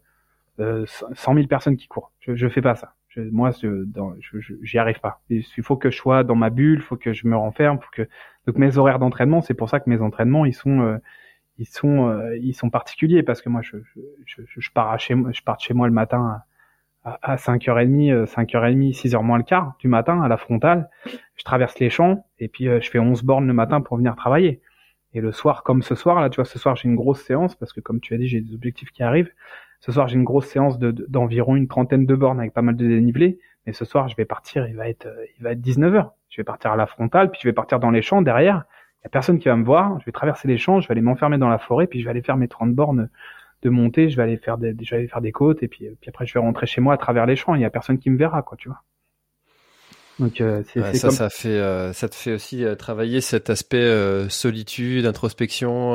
[0.56, 2.12] 100 000 personnes qui courent.
[2.20, 3.84] Je, je fais pas ça moi, je,
[4.62, 5.20] j'y arrive pas.
[5.30, 7.90] Il faut que je sois dans ma bulle, il faut que je me renferme, faut
[7.92, 8.08] que
[8.46, 10.98] donc mes horaires d'entraînement, c'est pour ça que mes entraînements, ils sont euh,
[11.58, 13.76] ils sont euh, ils sont particuliers parce que moi je
[14.26, 16.42] je, je, pars à chez je pars de chez moi le matin
[17.04, 20.90] à, à 5h30 5h30 6h moins le quart du matin à la frontale.
[21.36, 24.16] Je traverse les champs et puis euh, je fais 11 bornes le matin pour venir
[24.16, 24.60] travailler.
[25.12, 27.54] Et le soir comme ce soir là tu vois ce soir j'ai une grosse séance
[27.54, 29.30] parce que comme tu as dit j'ai des objectifs qui arrivent
[29.84, 32.86] ce soir, j'ai une grosse séance d'environ une trentaine de bornes avec pas mal de
[32.86, 33.38] dénivelé.
[33.66, 36.08] Mais ce soir, je vais partir, il va être, euh, il va être 19h.
[36.30, 38.64] Je vais partir à la frontale, puis je vais partir dans les champs derrière.
[39.00, 40.00] Il y a personne qui va me voir.
[40.00, 42.12] Je vais traverser les champs, je vais aller m'enfermer dans la forêt, puis je vais
[42.12, 43.10] aller faire mes 30 bornes
[43.60, 44.08] de montée.
[44.08, 46.24] Je vais aller faire des, je vais aller faire des côtes, et puis, puis après,
[46.24, 47.54] je vais rentrer chez moi à travers les champs.
[47.54, 48.80] Il y a personne qui me verra, quoi, tu vois.
[50.20, 53.78] Donc euh, c'est ça, ça fait, euh, ça te fait aussi euh, travailler cet aspect
[53.78, 55.94] euh, solitude, introspection,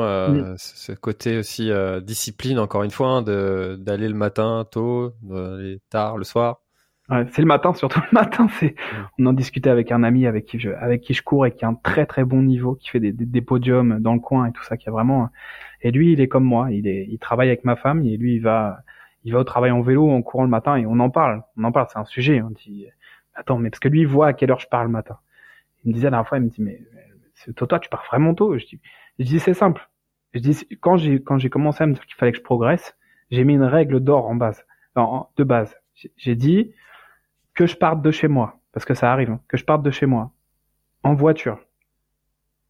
[0.58, 1.70] ce côté aussi
[2.02, 6.60] discipline encore une fois, hein, de d'aller le matin tôt, d'aller tard le soir.
[7.08, 8.46] Ouais, c'est le matin, surtout le matin.
[8.58, 8.74] C'est,
[9.18, 11.64] on en discutait avec un ami avec qui je, avec qui je cours et qui
[11.64, 14.46] a un très très bon niveau, qui fait des, des, des, podiums dans le coin
[14.46, 15.28] et tout ça, qui a vraiment.
[15.82, 16.70] Et lui, il est comme moi.
[16.70, 18.78] Il est, il travaille avec ma femme et lui, il va,
[19.24, 21.42] il va au travail en vélo, en courant le matin et on en parle.
[21.56, 21.88] On en parle.
[21.90, 22.42] C'est un sujet.
[22.42, 22.86] On dit,
[23.40, 25.18] attends, mais parce que lui, il voit à quelle heure je pars le matin.
[25.84, 26.80] Il me disait la dernière fois, il me dit, mais,
[27.56, 28.56] toi, toi, tu pars vraiment tôt.
[28.58, 28.80] Je dis,
[29.18, 29.88] dis, c'est simple.
[30.34, 32.96] Je dis, quand j'ai, quand j'ai commencé à me dire qu'il fallait que je progresse,
[33.30, 34.64] j'ai mis une règle d'or en base,
[34.96, 35.76] de base.
[36.16, 36.72] J'ai dit
[37.54, 39.90] que je parte de chez moi, parce que ça arrive, hein, que je parte de
[39.90, 40.32] chez moi,
[41.02, 41.58] en voiture,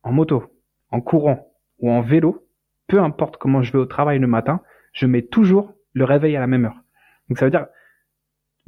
[0.03, 0.53] en moto,
[0.91, 2.47] en courant ou en vélo,
[2.87, 4.61] peu importe comment je vais au travail le matin,
[4.93, 6.83] je mets toujours le réveil à la même heure.
[7.29, 7.67] Donc ça veut dire,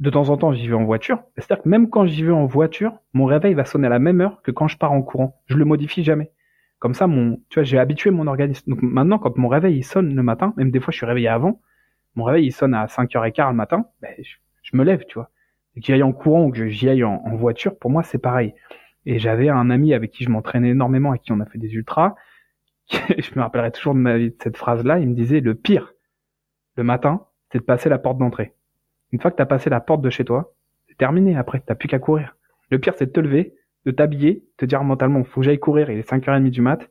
[0.03, 1.23] de temps en temps, j'y vais en voiture.
[1.37, 4.19] C'est-à-dire que même quand j'y vais en voiture, mon réveil va sonner à la même
[4.19, 5.41] heure que quand je pars en courant.
[5.45, 6.29] Je le modifie jamais.
[6.79, 8.69] Comme ça, mon, tu vois, j'ai habitué mon organisme.
[8.69, 11.29] Donc maintenant, quand mon réveil il sonne le matin, même des fois je suis réveillé
[11.29, 11.61] avant,
[12.15, 15.29] mon réveil il sonne à 5h15 le matin, ben, je, me lève, tu vois.
[15.73, 18.53] Que j'y aille en courant ou que j'y aille en, voiture, pour moi c'est pareil.
[19.05, 21.73] Et j'avais un ami avec qui je m'entraînais énormément, avec qui on a fait des
[21.75, 22.15] ultras.
[22.89, 24.99] je me rappellerai toujours de de cette phrase-là.
[24.99, 25.93] Il me disait le pire
[26.75, 28.53] le matin, c'est de passer la porte d'entrée.
[29.13, 30.53] Une fois que tu as passé la porte de chez toi,
[30.89, 32.35] c'est terminé après, t'as plus qu'à courir.
[32.71, 33.55] Le pire, c'est de te lever,
[33.85, 36.89] de t'habiller, te dire mentalement, faut que j'aille courir, il est 5h30 du mat.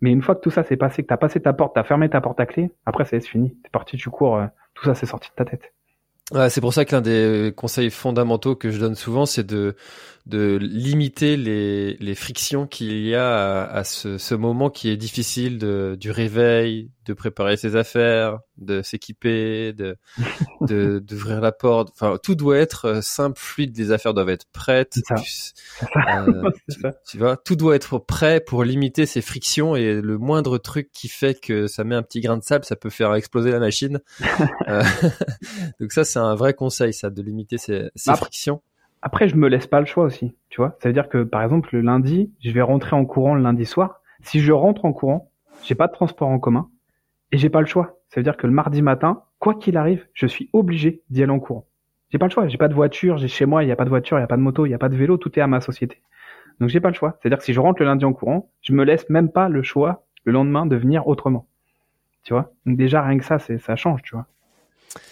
[0.00, 2.10] Mais une fois que tout ça s'est passé, que t'as passé ta porte, t'as fermé
[2.10, 3.56] ta porte à clé, après c'est fini.
[3.62, 5.72] T'es parti, tu cours, euh, tout ça c'est sorti de ta tête.
[6.32, 9.76] Ouais, c'est pour ça que l'un des conseils fondamentaux que je donne souvent, c'est de
[10.26, 15.56] de limiter les, les frictions qu'il y a à, ce, ce, moment qui est difficile
[15.58, 19.96] de, du réveil, de préparer ses affaires, de s'équiper, de
[20.98, 21.90] d'ouvrir la porte.
[21.92, 23.78] Enfin, tout doit être euh, simple, fluide.
[23.78, 24.98] Les affaires doivent être prêtes.
[25.06, 25.14] Ça.
[26.18, 30.58] Euh, tu, tu, vois, tout doit être prêt pour limiter ces frictions et le moindre
[30.58, 33.52] truc qui fait que ça met un petit grain de sable, ça peut faire exploser
[33.52, 34.00] la machine.
[34.68, 34.82] euh,
[35.78, 38.60] donc ça, c'est un vrai conseil, ça, de limiter ces, ces frictions.
[39.06, 40.76] Après, je me laisse pas le choix aussi, tu vois.
[40.80, 43.64] Ça veut dire que, par exemple, le lundi, je vais rentrer en courant le lundi
[43.64, 44.00] soir.
[44.20, 45.30] Si je rentre en courant,
[45.62, 46.70] j'ai pas de transport en commun
[47.30, 48.00] et j'ai pas le choix.
[48.08, 51.30] Ça veut dire que le mardi matin, quoi qu'il arrive, je suis obligé d'y aller
[51.30, 51.66] en courant.
[52.10, 52.48] J'ai pas le choix.
[52.48, 53.16] J'ai pas de voiture.
[53.16, 54.66] J'ai chez moi, il y a pas de voiture, il y a pas de moto,
[54.66, 55.18] il y a pas de vélo.
[55.18, 56.02] Tout est à ma société.
[56.58, 57.16] Donc j'ai pas le choix.
[57.20, 59.62] C'est-à-dire que si je rentre le lundi en courant, je me laisse même pas le
[59.62, 61.46] choix le lendemain de venir autrement.
[62.24, 62.52] Tu vois?
[62.66, 64.26] Donc déjà rien que ça, ça change, tu vois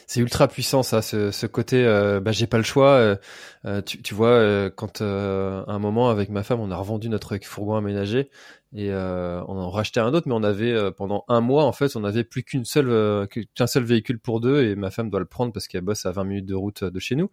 [0.07, 1.85] c'est ultra puissant ça, ce, côté.
[1.85, 2.91] Euh, bah, j'ai pas le choix.
[2.91, 3.17] Euh,
[3.65, 7.77] euh tu, vois, quand à un moment avec ma femme, on a revendu notre fourgon
[7.77, 8.31] aménagé
[8.77, 12.05] et on en rachetait un autre, mais on avait pendant un mois en fait, on
[12.05, 15.53] avait plus qu'une seule qu'un seul véhicule pour deux et ma femme doit le prendre
[15.53, 17.31] parce qu'elle bosse à 20 minutes de route de chez nous.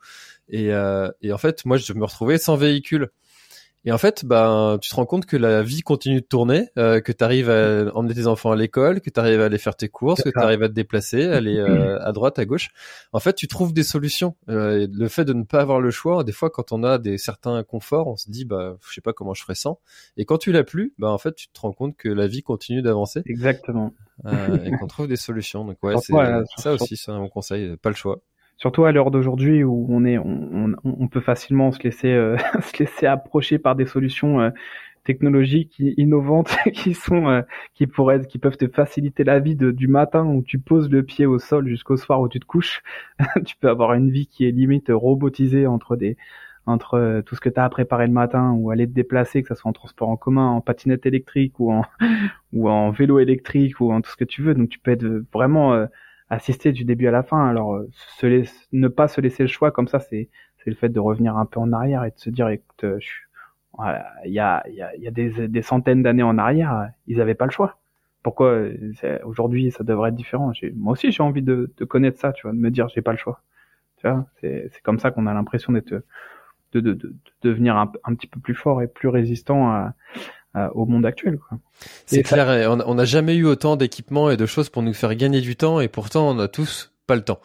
[0.50, 0.68] Et,
[1.22, 3.10] et en fait, moi, je me retrouvais sans véhicule.
[3.84, 7.02] Et en fait, ben, tu te rends compte que la vie continue de tourner, euh,
[7.02, 9.76] que tu arrives à emmener tes enfants à l'école, que tu arrives à aller faire
[9.76, 12.70] tes courses, que tu arrives à te déplacer, aller euh, à droite, à gauche.
[13.12, 14.36] En fait, tu trouves des solutions.
[14.50, 17.18] Euh, le fait de ne pas avoir le choix, des fois, quand on a des
[17.18, 19.80] certains conforts, on se dit, bah, je sais pas comment je ferais sans.
[20.16, 22.44] Et quand tu l'as plus, bah, en fait, tu te rends compte que la vie
[22.44, 23.24] continue d'avancer.
[23.26, 23.94] Exactement.
[24.64, 25.66] et qu'on trouve des solutions.
[25.66, 26.14] Donc ouais, c'est
[26.58, 27.76] ça aussi, c'est un bon conseil.
[27.78, 28.22] Pas le choix
[28.62, 32.78] surtout à l'heure d'aujourd'hui où on est, on, on, peut facilement se laisser, euh, se
[32.78, 34.52] laisser approcher par des solutions euh,
[35.04, 37.42] technologiques innovantes qui sont, euh,
[37.74, 41.02] qui pourraient, qui peuvent te faciliter la vie de, du matin où tu poses le
[41.02, 42.84] pied au sol jusqu'au soir où tu te couches.
[43.48, 46.16] tu peux avoir une vie qui est limite robotisée entre des,
[46.68, 49.48] entre tout ce que tu as à préparer le matin ou aller te déplacer, que
[49.48, 51.84] ce soit en transport en commun, en patinette électrique ou en,
[52.54, 54.54] ou en vélo électrique ou en tout ce que tu veux.
[54.54, 55.88] Donc tu peux être vraiment
[56.32, 57.48] assister du début à la fin.
[57.48, 60.30] Alors, euh, se ne pas se laisser le choix comme ça, c'est
[60.64, 63.00] c'est le fait de revenir un peu en arrière et de se dire, écoute, euh,
[64.26, 67.36] il y a, y a, y a des, des centaines d'années en arrière, ils n'avaient
[67.36, 67.80] pas le choix.
[68.22, 70.52] Pourquoi euh, aujourd'hui ça devrait être différent?
[70.76, 73.12] Moi aussi j'ai envie de, de, connaître ça, tu vois, de me dire j'ai pas
[73.12, 73.42] le choix.
[73.98, 75.90] Tu vois, c'est comme ça qu'on a l'impression d'être
[76.74, 79.96] de, de, de, devenir un, un, petit peu plus fort et plus résistant à,
[80.74, 81.40] au monde actuel.
[82.06, 85.42] C'est clair, on n'a jamais eu autant d'équipements et de choses pour nous faire gagner
[85.42, 87.42] du temps et pourtant on a tous pas le temps.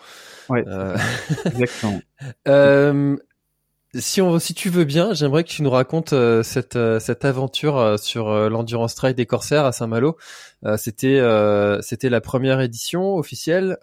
[0.49, 0.97] Ouais, euh...
[1.47, 2.01] exactement.
[2.49, 3.17] euh,
[3.95, 7.25] si on, si tu veux bien, j'aimerais que tu nous racontes euh, cette euh, cette
[7.25, 10.17] aventure sur l'endurance trail des Corsaires à Saint-Malo.
[10.77, 11.21] c'était
[11.83, 13.79] c'était la première édition officielle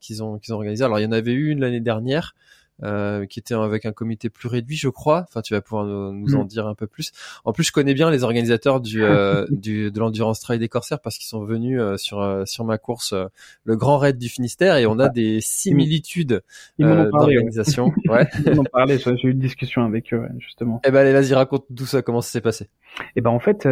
[0.00, 0.84] qu'ils ont qu'ils ont organisée.
[0.84, 2.34] Alors il y en avait eu une l'année dernière.
[2.82, 5.24] Euh, qui était avec un comité plus réduit, je crois.
[5.28, 6.48] Enfin, tu vas pouvoir nous, nous en mm.
[6.48, 7.12] dire un peu plus.
[7.44, 10.98] En plus, je connais bien les organisateurs du, euh, du de l'endurance trail des Corsaires
[11.00, 13.14] parce qu'ils sont venus euh, sur sur ma course,
[13.62, 16.42] le Grand Raid du Finistère, et on a des similitudes
[16.78, 17.92] d'organisation.
[18.08, 18.28] Ouais.
[18.44, 18.98] Ils m'ont parlé.
[18.98, 20.80] J'ai eu une discussion avec eux justement.
[20.84, 22.02] Eh ben, allez, vas-y, raconte tout ça.
[22.02, 22.68] Comment ça s'est passé
[23.16, 23.66] Eh ben, en fait,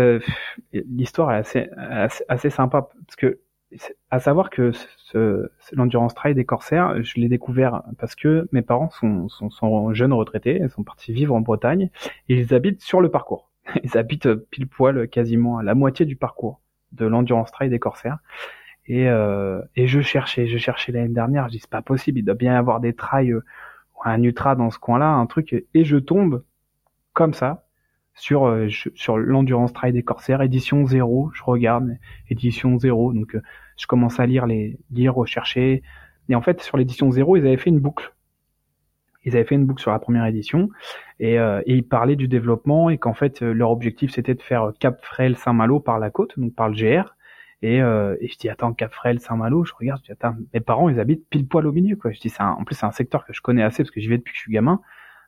[0.72, 3.40] l'histoire est assez, assez assez sympa parce que
[4.11, 8.91] à savoir que ce, l'endurance trail des corsaires, je l'ai découvert parce que mes parents
[8.91, 11.91] sont, jeunes retraités, ils sont partis vivre en Bretagne
[12.29, 13.51] et ils habitent sur le parcours.
[13.85, 16.61] Ils habitent pile poil quasiment à la moitié du parcours
[16.91, 18.18] de l'endurance trail des corsaires.
[18.87, 22.25] Et, euh, et je cherchais, je cherchais l'année dernière, je dis c'est pas possible, il
[22.25, 23.43] doit bien y avoir des trails ou
[24.05, 26.43] un ultra dans ce coin-là, un truc, et je tombe
[27.12, 27.66] comme ça
[28.15, 31.97] sur euh, sur l'endurance trail des corsaires édition 0 je regarde
[32.29, 33.43] édition 0 donc euh,
[33.79, 35.83] je commence à lire les lire rechercher.
[36.29, 38.15] Et en fait sur l'édition 0 ils avaient fait une boucle.
[39.25, 40.69] Ils avaient fait une boucle sur la première édition
[41.21, 44.73] et, euh, et ils parlaient du développement et qu'en fait leur objectif c'était de faire
[44.81, 47.15] Cap Frêle Saint-Malo par la côte donc par le GR
[47.63, 50.61] et, euh, et je dis attends Cap Frêle Saint-Malo je regarde je dis attends mes
[50.61, 52.11] parents ils habitent pile poil au milieu quoi.
[52.11, 54.09] Je dis c'est en plus c'est un secteur que je connais assez parce que j'y
[54.09, 54.81] vais depuis que je suis gamin.
[54.81, 54.81] euh,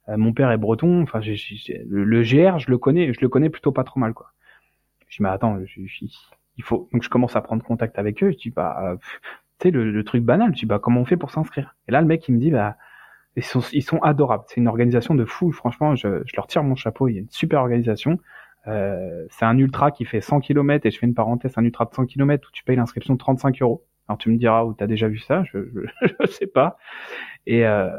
[0.08, 3.84] mon père est breton, enfin le, GR, je le connais, je le connais plutôt pas
[3.84, 4.32] trop mal quoi.
[5.08, 5.58] Je dis mais attends,
[6.56, 8.30] il faut donc je commence à prendre contact avec eux.
[8.30, 8.96] Je dis bah
[9.60, 11.74] tu sais le, truc banal, je bah comment on fait pour s'inscrire?
[11.88, 12.76] Et là le mec il me dit bah
[13.36, 14.44] ils sont, ils sont adorables.
[14.46, 15.50] C'est une organisation de fou.
[15.50, 17.08] Franchement, je, je, leur tire mon chapeau.
[17.08, 18.18] Il y a une super organisation.
[18.66, 21.84] Euh, c'est un ultra qui fait 100 km et je fais une parenthèse, un ultra
[21.84, 23.84] de 100 km où tu payes l'inscription 35 euros.
[24.08, 26.76] Alors tu me diras où t'as déjà vu ça, je, je, je sais pas.
[27.46, 27.90] Et, euh,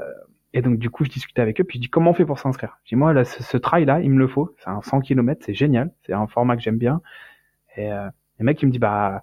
[0.56, 2.39] et donc du coup, je discutais avec eux, puis je dis comment on fait pour
[2.39, 2.80] s'inscrire?
[2.86, 4.56] Je dis moi ce, ce trail là, il me le faut.
[4.58, 7.01] C'est un 100 km, c'est génial, c'est un format que j'aime bien.
[7.76, 8.08] Et euh,
[8.39, 9.22] le mec il me dit bah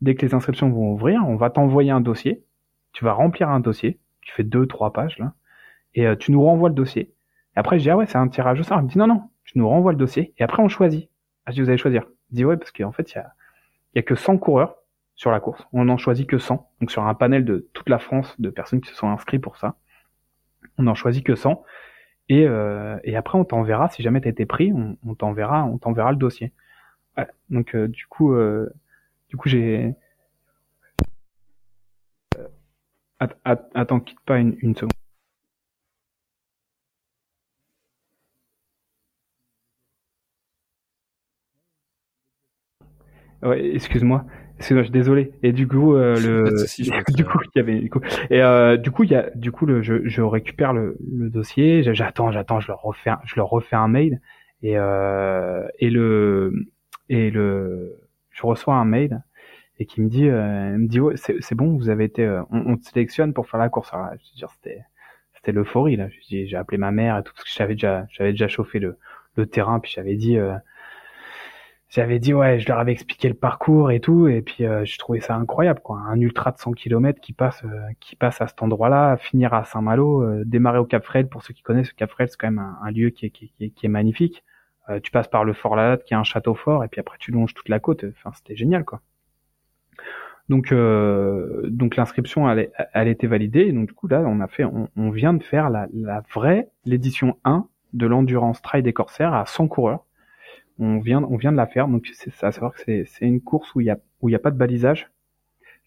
[0.00, 2.42] dès que les inscriptions vont ouvrir, on va t'envoyer un dossier.
[2.92, 5.34] Tu vas remplir un dossier qui fait deux, trois pages là,
[5.94, 7.12] et euh, tu nous renvoies le dossier.
[7.56, 8.78] Et après, je dis ah ouais, c'est un tirage au sort.
[8.80, 11.10] Il me dit non, non, tu nous renvoies le dossier, et après on choisit.
[11.44, 12.04] Ah, je dis vous allez choisir.
[12.30, 13.34] Il dit ouais, parce qu'en fait, il y a,
[13.96, 14.76] a que 100 coureurs
[15.14, 15.62] sur la course.
[15.74, 16.70] On n'en choisit que 100.
[16.80, 19.58] Donc sur un panel de toute la France de personnes qui se sont inscrits pour
[19.58, 19.76] ça,
[20.80, 21.64] on n'en choisit que 100.
[22.28, 26.12] Et, euh, et après, on t'enverra, si jamais tu été pris, on, t'enverra, on t'enverra
[26.12, 26.52] le dossier.
[27.18, 27.26] Ouais.
[27.50, 28.70] Donc euh, du coup, euh,
[29.30, 29.94] du coup, j'ai
[33.20, 34.92] att- att- attends, quitte pas une, une seconde.
[43.42, 44.24] Excuse-moi.
[44.60, 45.32] Je suis désolé.
[45.42, 46.66] Et du coup, euh, le,
[47.08, 48.00] du que- coup, il y avait, du coup,
[48.30, 51.30] et euh, du coup, il y a, du coup, le, je, je récupère le, le
[51.30, 51.82] dossier.
[51.94, 54.20] J'attends, j'attends, je leur refais, un- je leur refais un mail
[54.62, 56.52] et euh, et le
[57.08, 57.96] et le,
[58.30, 59.22] je reçois un mail
[59.78, 62.24] et qui me dit, euh, il me dit, ouais, c'est c'est bon, vous avez été,
[62.24, 63.92] euh, on, on te sélectionne pour faire la course.
[63.94, 64.82] Alors, je veux dire, c'était
[65.34, 66.08] c'était l'euphorie là.
[66.10, 68.78] Je dis, J'ai appelé ma mère et tout parce que j'avais déjà, j'avais déjà chauffé
[68.78, 68.98] le
[69.36, 70.38] le terrain puis j'avais dit.
[71.90, 74.98] J'avais dit ouais, je leur avais expliqué le parcours et tout, et puis euh, je
[74.98, 77.68] trouvais ça incroyable quoi, un ultra de 100 km qui passe, euh,
[78.00, 81.28] qui passe à cet endroit-là, finir à Saint-Malo, euh, démarrer au Cap Fred.
[81.28, 83.52] Pour ceux qui connaissent, le Cap Fred c'est quand même un, lieu qui est, qui,
[83.60, 84.44] est- qui est magnifique.
[84.88, 87.18] Euh, tu passes par le Fort Lalatte qui est un château fort, et puis après
[87.18, 88.04] tu longes toute la côte.
[88.16, 89.00] Enfin, c'était génial quoi.
[90.48, 94.48] Donc, euh, donc l'inscription elle, elle était validée, et donc du coup là on a
[94.48, 98.92] fait, on, on vient de faire la, la vraie, l'édition 1 de l'endurance trail des
[98.92, 100.04] corsaires à 100 coureurs
[100.80, 101.88] on vient on vient de la faire.
[101.88, 104.34] Donc c'est à savoir que c'est une course où il y a où il y
[104.34, 105.10] a pas de balisage.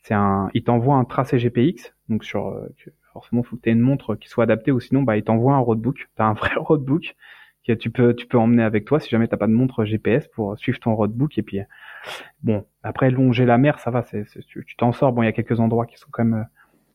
[0.04, 2.68] C'est un il t'envoie un tracé GPX donc sur euh,
[3.14, 5.54] forcément faut que tu aies une montre qui soit adaptée ou sinon bah il t'envoie
[5.54, 6.10] un roadbook.
[6.16, 7.16] T'as un vrai roadbook
[7.68, 10.28] que tu peux tu peux emmener avec toi si jamais t'as pas de montre GPS
[10.30, 11.38] pour suivre ton roadbook.
[11.38, 11.60] Et puis
[12.44, 14.04] bon après longer la mer ça va.
[14.04, 15.14] C'est tu t'en sors.
[15.14, 16.46] Bon il y a quelques endroits qui sont quand même euh,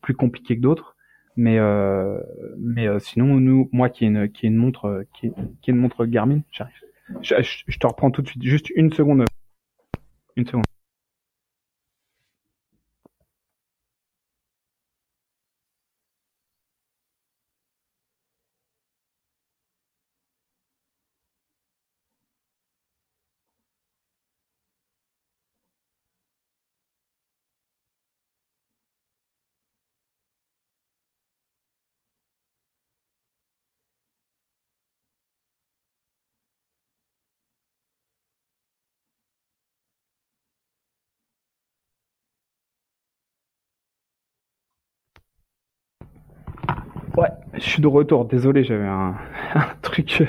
[0.02, 0.96] plus compliqués que d'autres.
[1.38, 2.18] Mais euh,
[2.58, 5.32] mais euh, sinon nous moi qui ai une qui est une montre euh, qui est,
[5.62, 6.74] qui une montre Garmin j'arrive
[7.22, 8.42] je, te reprends tout de suite.
[8.42, 9.24] Juste une seconde.
[10.36, 10.64] Une seconde.
[47.16, 48.24] Ouais, je suis de retour.
[48.24, 49.14] Désolé, j'avais un,
[49.54, 50.22] un truc,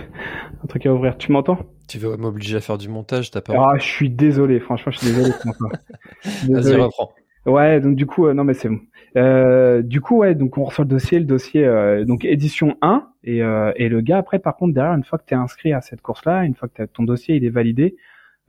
[0.63, 1.17] un truc à ouvrir.
[1.17, 1.59] Tu m'entends?
[1.88, 4.59] Tu veux m'obliger à faire du montage, t'as pas Ah, je suis désolé.
[4.59, 5.32] Franchement, je suis désolé.
[5.32, 5.70] François.
[6.24, 6.84] Vas-y, Désolé.
[6.84, 7.11] reprends.
[7.45, 8.80] Ouais, donc du coup, euh, non mais c'est bon.
[9.17, 13.07] Euh, du coup, ouais, donc on reçoit le dossier, le dossier, euh, donc édition 1,
[13.24, 15.82] et, euh, et le gars après, par contre, derrière, une fois que t'es inscrit à
[15.82, 17.95] cette course-là, une fois que t'as- ton dossier il est validé,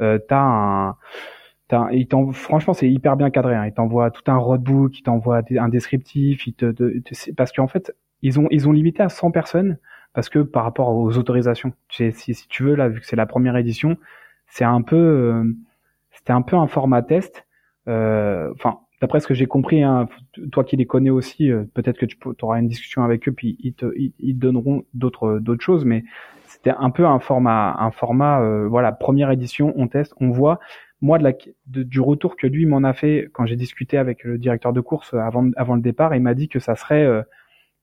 [0.03, 0.97] euh, t'as un,
[1.93, 3.55] il franchement, c'est hyper bien cadré.
[3.55, 3.67] Hein.
[3.67, 7.69] Il t'envoie tout un roadbook, il t'envoie un descriptif, il te, te- te- parce qu'en
[7.69, 9.79] fait, ils ont, ils ont limité à 100 personnes
[10.13, 11.73] parce que par rapport aux autorisations.
[11.91, 13.97] Si, si tu veux là, vu que c'est la première édition,
[14.49, 15.45] c'est un peu, euh,
[16.13, 17.47] c'était un peu un format test.
[17.89, 20.09] Euh, Enfin, d'après ce que j'ai compris, hein,
[20.53, 23.57] toi qui les connais aussi, euh, peut-être que tu auras une discussion avec eux, puis
[23.61, 25.85] ils te, ils, ils donneront d'autres, d'autres choses.
[25.85, 26.05] Mais
[26.47, 30.59] c'était un peu un format, un format, euh, voilà, première édition, on teste, on voit.
[31.01, 31.33] Moi, de la,
[31.67, 35.15] du retour que lui m'en a fait quand j'ai discuté avec le directeur de course
[35.15, 37.23] avant, avant le départ, il m'a dit que ça serait, euh,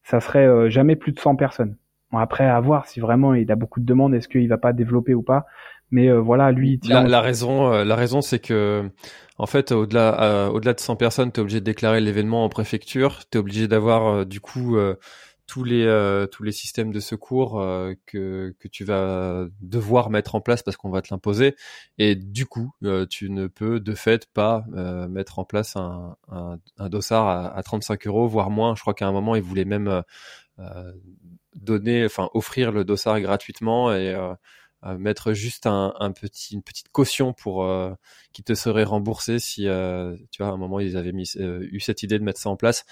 [0.10, 1.76] ça serait euh, jamais plus de 100 personnes.
[2.12, 4.72] Bon, après, à voir si vraiment il a beaucoup de demandes, est-ce qu'il va pas
[4.72, 5.46] développer ou pas.
[5.92, 7.04] Mais euh, voilà, lui, il tient.
[7.04, 8.90] La, la raison, euh, la raison, c'est que,
[9.38, 13.26] en fait, au-delà, euh, au-delà de 100 personnes, t'es obligé de déclarer l'événement en préfecture.
[13.30, 14.96] T'es obligé d'avoir, euh, du coup, euh,
[15.48, 20.36] tous les, euh, tous les systèmes de secours euh, que que tu vas devoir mettre
[20.36, 21.56] en place parce qu'on va te l'imposer.
[21.98, 26.18] Et du coup, euh, tu ne peux de fait pas euh, mettre en place un,
[26.30, 28.76] un, un dossard à, à 35 euros, voire moins.
[28.76, 30.04] Je crois qu'à un moment, ils voulaient même
[31.56, 34.16] donner, enfin, offrir le dossard gratuitement et
[34.84, 37.94] mettre juste un, un petit, une petite caution pour euh,
[38.32, 41.68] qui te serait remboursée si euh, tu vois à un moment ils avaient mis euh,
[41.72, 42.86] eu cette idée de mettre ça en place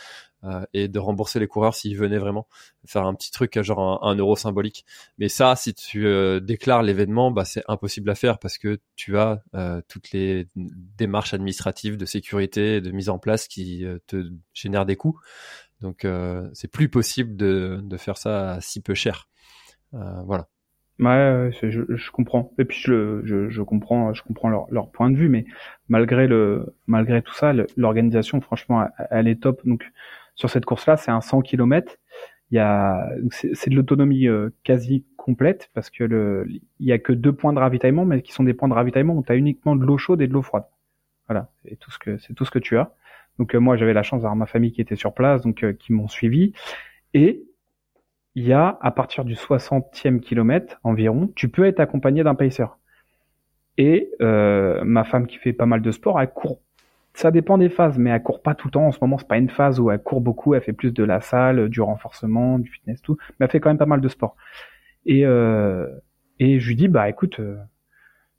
[0.43, 2.47] euh, et de rembourser les coureurs s'ils venaient vraiment
[2.85, 4.85] faire un petit truc genre un, euro symbolique.
[5.17, 9.17] Mais ça si tu euh, déclares l'événement bah c'est impossible à faire parce que tu
[9.17, 13.99] as euh, toutes les démarches administratives de sécurité et de mise en place qui euh,
[14.07, 15.19] te génèrent des coûts.
[15.81, 19.29] Donc euh, c'est plus possible de, de faire ça à si peu cher.
[19.93, 20.47] Euh, voilà
[20.99, 22.53] Ouais, je, je comprends.
[22.57, 25.45] Et puis je, je, je comprends, je comprends leur, leur point de vue, mais
[25.89, 29.61] malgré le, malgré tout ça, l'organisation, franchement, elle, elle est top.
[29.65, 29.85] Donc
[30.35, 31.97] sur cette course-là, c'est un 100 km.
[32.51, 36.99] Il y a, c'est de l'autonomie euh, quasi complète parce que le, il y a
[36.99, 39.35] que deux points de ravitaillement, mais qui sont des points de ravitaillement où tu as
[39.35, 40.65] uniquement de l'eau chaude et de l'eau froide.
[41.27, 42.93] Voilà, c'est tout ce que c'est tout ce que tu as.
[43.39, 45.73] Donc euh, moi j'avais la chance d'avoir ma famille qui était sur place, donc euh,
[45.73, 46.53] qui m'ont suivi.
[47.13, 47.43] Et
[48.35, 52.65] il y a à partir du 60e kilomètre environ, tu peux être accompagné d'un pacer.
[53.77, 56.61] Et euh, ma femme qui fait pas mal de sport, elle court.
[57.13, 58.87] Ça dépend des phases, mais elle court pas tout le temps.
[58.87, 60.53] En ce moment, c'est pas une phase où elle court beaucoup.
[60.53, 63.17] Elle fait plus de la salle, du renforcement, du fitness, tout.
[63.39, 64.35] Mais elle fait quand même pas mal de sport.
[65.05, 65.87] Et euh,
[66.39, 67.57] et je lui dis bah écoute, euh,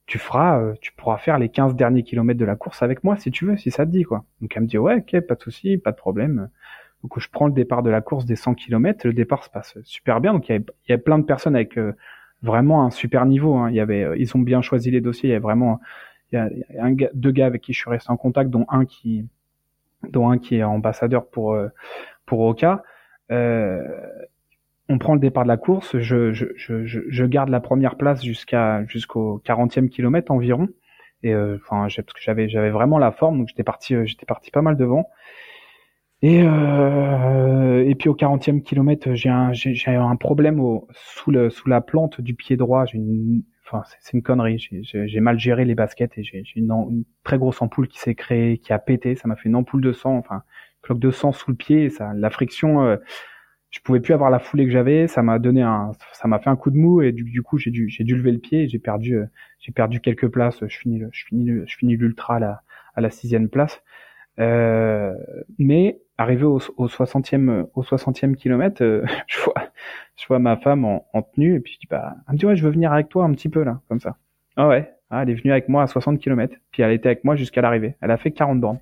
[0.07, 3.17] tu feras, euh, tu pourras faire les 15 derniers kilomètres de la course avec moi
[3.17, 4.25] si tu veux, si ça te dit quoi.
[4.41, 6.51] Donc elle me dit ouais, ok, pas de souci, pas de problème.
[7.03, 9.07] Donc je prends le départ de la course des 100 kilomètres.
[9.07, 10.33] Le départ se passe super bien.
[10.33, 11.93] Donc il y, il y a plein de personnes avec euh,
[12.43, 13.57] vraiment un super niveau.
[13.57, 13.71] Hein.
[13.71, 15.31] Il y avait, euh, ils ont bien choisi les dossiers.
[15.31, 15.81] Il y a vraiment,
[16.33, 19.27] il y a, deux gars avec qui je suis resté en contact, dont un qui,
[20.09, 21.69] dont un qui est ambassadeur pour euh,
[22.25, 22.83] pour Oka.
[23.31, 23.83] Euh,
[24.89, 25.99] on prend le départ de la course.
[25.99, 30.69] Je, je, je, je garde la première place jusqu'à jusqu'au 40e kilomètre environ.
[31.23, 34.63] Et enfin, parce que j'avais j'avais vraiment la forme, donc j'étais parti j'étais parti pas
[34.63, 35.09] mal devant.
[36.23, 41.51] Et, euh, et puis au 40e kilomètre, j'ai un, j'ai, un problème au, sous, le,
[41.51, 42.87] sous la plante du pied droit.
[42.87, 44.59] J'ai une, enfin, c'est, une connerie.
[44.83, 48.59] J'ai, mal géré les baskets et j'ai, une, une, très grosse ampoule qui s'est créée,
[48.59, 49.15] qui a pété.
[49.15, 50.43] Ça m'a fait une ampoule de sang, enfin,
[50.83, 51.91] cloque de sang sous le pied.
[51.91, 52.97] Ça, la friction, euh,
[53.71, 55.09] je pouvais plus avoir la foulée que j'avais.
[55.09, 57.59] Ça m'a donné un, ça m'a fait un coup de mou et du, du coup,
[57.59, 58.69] j'ai dû, j'ai dû lever le pied.
[58.69, 59.27] J'ai perdu, euh,
[59.59, 60.61] j'ai perdu quelques places.
[60.67, 62.63] Je finis, je finis, je finis l'ultra à la,
[62.95, 63.83] à la sixième place.
[64.39, 65.15] Euh,
[65.59, 69.55] mais arrivé au, au 60e au 60e kilomètre, euh, je vois
[70.17, 72.47] je vois ma femme en, en, tenue et puis je dis bah elle me dit
[72.47, 74.17] ouais je veux venir avec toi un petit peu là comme ça.
[74.57, 77.25] Ah ouais, ah, elle est venue avec moi à 60 km puis elle était avec
[77.25, 77.97] moi jusqu'à l'arrivée.
[78.01, 78.79] Elle a fait 40 bornes.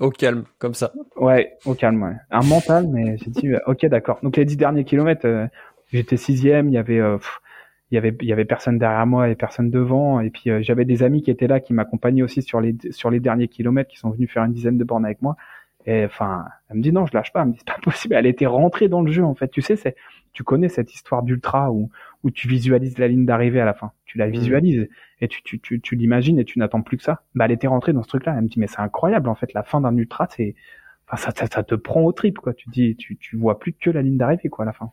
[0.00, 0.92] au calme comme ça.
[1.16, 2.16] Ouais, au calme ouais.
[2.30, 4.18] Un mental mais j'ai dit OK d'accord.
[4.22, 5.46] Donc les 10 derniers kilomètres euh,
[5.92, 7.18] j'étais sixième, il y avait euh,
[7.90, 10.86] il y avait il y avait personne derrière moi et personne devant et puis j'avais
[10.86, 13.98] des amis qui étaient là qui m'accompagnaient aussi sur les sur les derniers kilomètres qui
[13.98, 15.36] sont venus faire une dizaine de bornes avec moi
[15.86, 17.42] et enfin, elle me dit non, je lâche pas.
[17.42, 18.14] Elle me dit c'est pas possible.
[18.14, 19.48] Elle était rentrée dans le jeu en fait.
[19.48, 19.96] Tu sais, c'est,
[20.32, 21.90] tu connais cette histoire d'ultra où
[22.22, 23.92] où tu visualises la ligne d'arrivée à la fin.
[24.06, 24.30] Tu la mmh.
[24.30, 24.88] visualises
[25.20, 27.22] et tu tu tu, tu l'imagines et tu n'attends plus que ça.
[27.34, 28.34] Bah, elle était rentrée dans ce truc-là.
[28.36, 29.52] Elle me dit mais c'est incroyable en fait.
[29.52, 30.54] La fin d'un ultra, c'est,
[31.06, 32.54] enfin ça, ça, te prend au trip quoi.
[32.54, 34.90] Tu dis tu tu vois plus que la ligne d'arrivée quoi à la fin.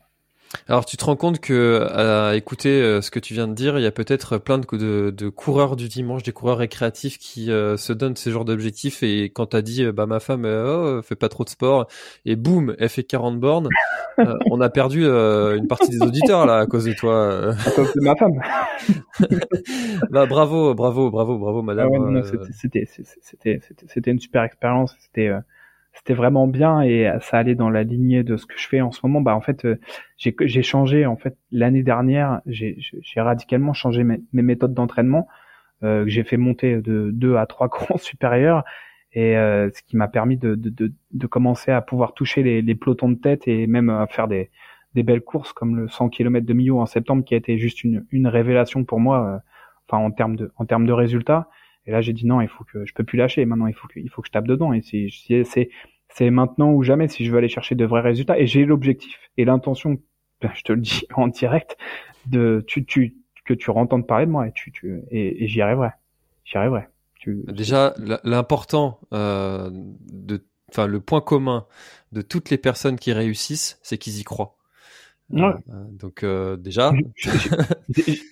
[0.68, 3.78] Alors tu te rends compte que à écouter euh, ce que tu viens de dire,
[3.78, 7.52] il y a peut-être plein de, de, de, coureurs du dimanche, des coureurs récréatifs qui
[7.52, 11.16] euh, se donnent ces genres d'objectifs et quand t'as dit bah ma femme oh, fait
[11.16, 11.88] pas trop de sport
[12.26, 13.70] et boum elle fait 40 bornes,
[14.20, 17.54] euh, on a perdu une partie des auditeurs là à cause de toi.
[17.66, 18.42] À cause de ma femme.
[20.12, 22.24] bah bravo bravo bravo bravo madame.
[22.24, 22.88] Ah c'était
[23.22, 24.96] c'était c'était une super expérience.
[25.00, 25.32] C'était
[25.94, 28.92] c'était vraiment bien et ça allait dans la lignée de ce que je fais en
[28.92, 29.22] ce moment.
[29.22, 29.80] Bah en fait, euh,
[30.18, 32.78] j'ai changé en fait l'année dernière, j'ai
[33.18, 35.28] radicalement changé mes, méthodes d'entraînement.
[35.84, 38.64] Euh, j'ai fait monter de deux à trois crans supérieurs
[39.14, 42.76] et euh, ce qui m'a permis de, de, de, commencer à pouvoir toucher les, les,
[42.76, 44.52] pelotons de tête et même à faire des,
[44.96, 47.84] des belles courses comme le 100 km de Millau en septembre qui a été juste
[47.84, 49.42] une, une révélation pour moi
[49.90, 51.50] enfin en termes de en termes de résultats
[51.86, 53.44] et là, j'ai dit non, il faut que je peux plus lâcher.
[53.46, 54.74] Maintenant, il faut que il faut que je tape dedans.
[54.74, 55.08] Et c'est
[55.44, 55.70] c'est
[56.10, 58.40] c'est maintenant ou jamais si je veux aller chercher de vrais résultats.
[58.40, 59.98] Et j'ai l'objectif et l'intention,
[60.42, 61.78] ben, je te le dis en direct,
[62.28, 63.16] de tu tu
[63.46, 65.90] que tu entendes parler de moi et tu tu et, et j'y arriverai.
[66.46, 66.88] J'y arriverai.
[67.16, 71.68] Tu, Déjà, l'important euh, de, enfin le point commun
[72.12, 74.56] de toutes les personnes qui réussissent, c'est qu'ils y croient.
[75.34, 75.54] Ouais.
[75.70, 76.92] Euh, donc euh, déjà,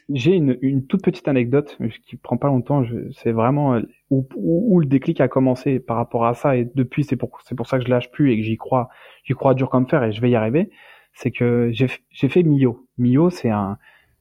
[0.10, 2.84] j'ai une, une, toute petite anecdote qui prend pas longtemps.
[3.12, 7.04] C'est vraiment euh, où, où, le déclic a commencé par rapport à ça et depuis
[7.04, 8.90] c'est pour c'est pour ça que je lâche plus et que j'y crois,
[9.24, 10.70] j'y crois dur comme fer et je vais y arriver.
[11.14, 12.88] C'est que j'ai j'ai fait Mio.
[12.98, 13.78] Mio c'est un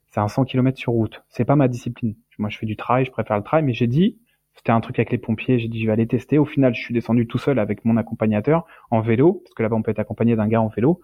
[0.07, 1.23] c'est un 100 km sur route.
[1.29, 2.15] C'est pas ma discipline.
[2.39, 4.19] Moi je fais du trail, je préfère le trail, mais j'ai dit
[4.55, 5.59] c'était un truc avec les pompiers.
[5.59, 6.39] J'ai dit je vais aller tester.
[6.39, 9.77] Au final je suis descendu tout seul avec mon accompagnateur en vélo parce que là-bas
[9.77, 11.01] on peut être accompagné d'un gars en vélo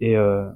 [0.00, 0.48] et euh,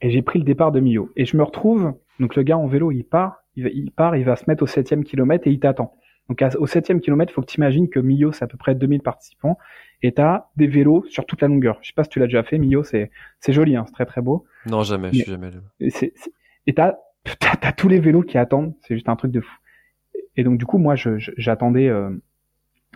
[0.00, 1.10] et j'ai pris le départ de Millau.
[1.16, 4.36] Et je me retrouve, donc le gars en vélo, il part, il, part, il va
[4.36, 5.94] se mettre au septième kilomètre et il t'attend.
[6.28, 9.02] Donc au septième kilomètre, faut que tu imagines que Millau, c'est à peu près 2000
[9.02, 9.58] participants,
[10.02, 11.78] et t'as des vélos sur toute la longueur.
[11.82, 14.06] Je sais pas si tu l'as déjà fait, Millau, c'est c'est joli, hein, c'est très
[14.06, 14.46] très beau.
[14.66, 16.12] Non, jamais, je suis jamais allé.
[16.66, 16.94] Et t'as
[17.38, 19.56] t'as tous les vélos qui attendent, c'est juste un truc de fou.
[20.36, 21.90] Et donc du coup, moi, j'attendais,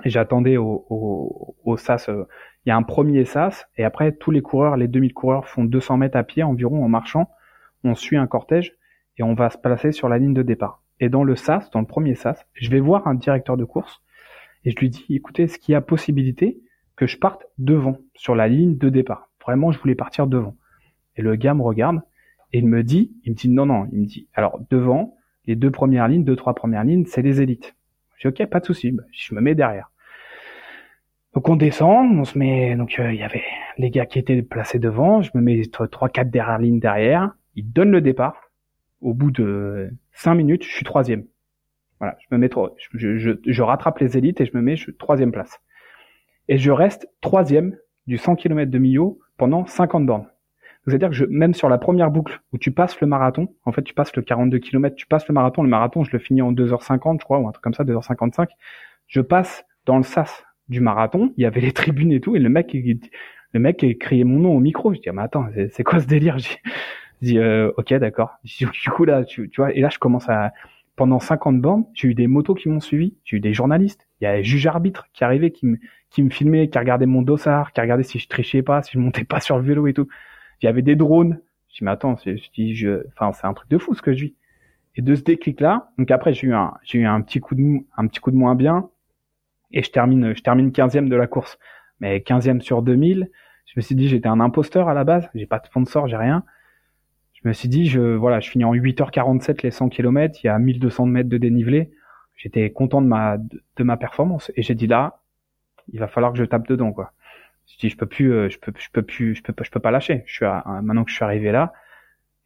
[0.06, 2.08] euh, j'attendais au, au, au SAS.
[2.08, 2.24] Euh,
[2.64, 5.64] il y a un premier sas et après tous les coureurs, les 2000 coureurs font
[5.64, 7.30] 200 mètres à pied environ en marchant.
[7.84, 8.74] On suit un cortège
[9.16, 10.82] et on va se placer sur la ligne de départ.
[11.00, 14.02] Et dans le sas, dans le premier sas, je vais voir un directeur de course
[14.64, 16.60] et je lui dis, écoutez, est-ce qu'il y a possibilité
[16.96, 19.30] que je parte devant, sur la ligne de départ?
[19.40, 20.56] Vraiment, je voulais partir devant.
[21.16, 22.00] Et le gars me regarde
[22.52, 25.14] et il me dit, il me dit non, non, il me dit, alors devant,
[25.46, 27.74] les deux premières lignes, deux, trois premières lignes, c'est les élites.
[28.18, 29.90] Je dis ok, pas de souci, bah, je me mets derrière.
[31.34, 33.44] Donc on descend, on se met, donc euh, il y avait
[33.76, 37.70] les gars qui étaient placés devant, je me mets trois, quatre dernières lignes derrière, ils
[37.70, 38.50] donnent le départ.
[39.00, 41.24] Au bout de cinq minutes, je suis troisième.
[42.00, 44.76] Voilà, je me mets trop, je, je, je, rattrape les élites et je me mets
[44.76, 45.60] je, troisième place.
[46.48, 47.76] Et je reste troisième
[48.08, 50.28] du 100 km de Millau pendant 50 bornes.
[50.88, 53.82] C'est-à-dire que je, même sur la première boucle où tu passes le marathon, en fait
[53.82, 56.52] tu passes le 42 km, tu passes le marathon, le marathon je le finis en
[56.52, 58.48] 2h50 je crois, ou un truc comme ça, 2h55,
[59.06, 62.38] je passe dans le sas du marathon, il y avait les tribunes et tout, et
[62.38, 65.84] le mec, le mec criait mon nom au micro, je dis, ah, mais attends, c'est
[65.84, 66.38] quoi ce délire?
[67.20, 70.28] Je dis, euh, ok d'accord, du coup là, tu, tu vois, et là je commence
[70.28, 70.52] à,
[70.98, 74.24] pendant 50 bornes, j'ai eu des motos qui m'ont suivi, j'ai eu des journalistes, il
[74.24, 75.78] y a un juge arbitre qui arrivait, qui me,
[76.10, 78.98] qui me filmait, qui regardait mon dossard, qui regardait si je trichais pas, si je
[78.98, 80.08] montais pas sur le vélo et tout.
[80.60, 81.40] Il y avait des drones.
[81.68, 84.12] Je dis mais attends, je dis je, enfin c'est un truc de fou ce que
[84.12, 84.34] je vis.
[84.96, 87.54] Et de ce déclic là, donc après j'ai eu un, j'ai eu un petit coup
[87.54, 88.90] de, un petit coup de moins bien,
[89.70, 91.58] et je termine, je termine 15e de la course,
[92.00, 93.30] mais 15e sur 2000.
[93.66, 96.16] Je me suis dit j'étais un imposteur à la base, j'ai pas de sponsor, j'ai
[96.16, 96.42] rien.
[97.34, 100.50] Je me suis dit je, voilà, je finis en 8h47 les 100 km, il y
[100.50, 101.90] a 1200 mètres de dénivelé.
[102.34, 105.20] J'étais content de ma, de ma performance, et j'ai dit là,
[105.92, 107.12] il va falloir que je tape dedans quoi
[107.68, 109.80] je dis je peux plus euh, je peux je peux plus je peux je peux
[109.80, 110.22] pas lâcher.
[110.26, 110.44] Je suis
[110.82, 111.72] maintenant que je suis arrivé là.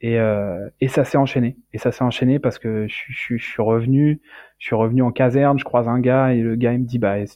[0.01, 1.57] Et euh, et ça s'est enchaîné.
[1.73, 4.21] Et ça s'est enchaîné parce que je, je, je, suis revenu
[4.59, 5.59] je suis revenu en caserne.
[5.59, 7.27] Je croise un gars et le gars il me dit bah il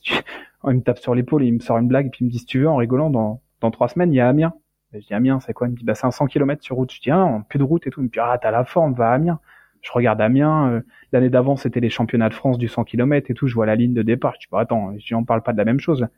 [0.74, 2.06] me tape sur l'épaule il me sort une blague.
[2.06, 4.16] Et puis il me dit si tu veux en rigolant dans dans trois semaines il
[4.16, 4.54] y a Amiens.
[4.92, 5.68] Je dis Amiens c'est quoi?
[5.68, 6.92] Il me dit bah c'est un 100 km sur route.
[6.92, 8.00] Je dis ah plus de route et tout.
[8.00, 9.38] Il me dit ah t'as la forme va à Amiens.
[9.82, 10.80] Je regarde Amiens euh,
[11.12, 13.46] l'année d'avant c'était les championnats de France du 100 km et tout.
[13.46, 14.34] Je vois la ligne de départ.
[14.34, 16.08] Je dis bah attends je dis parle pas de la même chose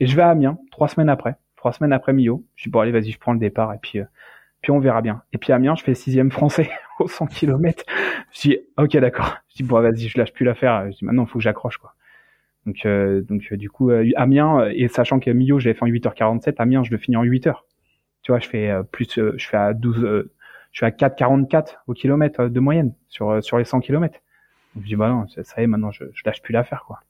[0.00, 2.44] et je vais à Amiens, trois semaines après, trois semaines après Millau.
[2.56, 4.04] Je dis bon allez vas-y, je prends le départ et puis euh,
[4.62, 5.22] puis on verra bien.
[5.32, 7.84] Et puis à Amiens, je fais sixième français au 100 km.
[8.32, 9.36] Je dis ok d'accord.
[9.50, 10.90] Je dis bon vas-y, je lâche plus l'affaire.
[10.90, 11.94] Je dis maintenant il faut que j'accroche quoi.
[12.66, 15.88] Donc euh, donc euh, du coup Amiens et sachant que Millau je l'ai fait en
[15.88, 17.54] 8h47, Amiens je le finis en 8h.
[18.22, 20.28] Tu vois, je fais plus je fais à 12
[20.72, 24.18] je suis à 4,44 au kilomètre de moyenne sur sur les 100 km.
[24.74, 27.00] Donc je dis bah non, ça, y est maintenant je, je lâche plus l'affaire quoi.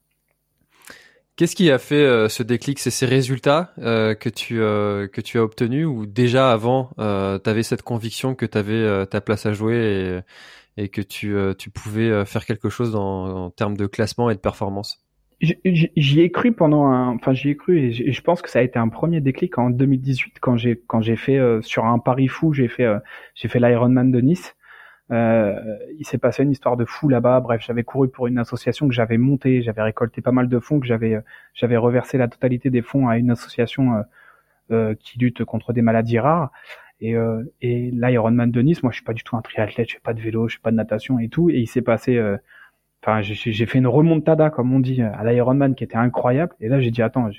[1.36, 2.78] Qu'est-ce qui a fait euh, ce déclic?
[2.78, 7.50] C'est ces résultats euh, que tu euh, que tu as obtenus ou déjà avant tu
[7.50, 10.22] avais cette conviction que tu avais ta place à jouer
[10.76, 15.00] et, que tu tu pouvais faire quelque chose en termes de classement et de performance?
[15.40, 18.62] J'y ai cru pendant un, enfin j'y ai cru et je pense que ça a
[18.62, 22.52] été un premier déclic en 2018 quand j'ai quand j'ai fait sur un pari fou,
[22.52, 22.86] j'ai fait
[23.34, 24.54] j'ai fait l'Ironman de Nice
[25.10, 27.40] euh, il s'est passé une histoire de fou là-bas.
[27.40, 30.80] Bref, j'avais couru pour une association que j'avais montée, j'avais récolté pas mal de fonds,
[30.80, 31.20] que j'avais
[31.52, 34.02] j'avais reversé la totalité des fonds à une association euh,
[34.70, 36.50] euh qui lutte contre des maladies rares.
[37.00, 39.94] Et, euh, et l'Ironman de Nice, moi je suis pas du tout un triathlète, je
[39.94, 41.50] fais pas de vélo, je fais pas de natation et tout.
[41.50, 42.36] Et il s'est passé, euh,
[43.02, 46.54] enfin j'ai fait une remontada comme on dit à l'Ironman qui était incroyable.
[46.60, 47.30] Et là j'ai dit attends,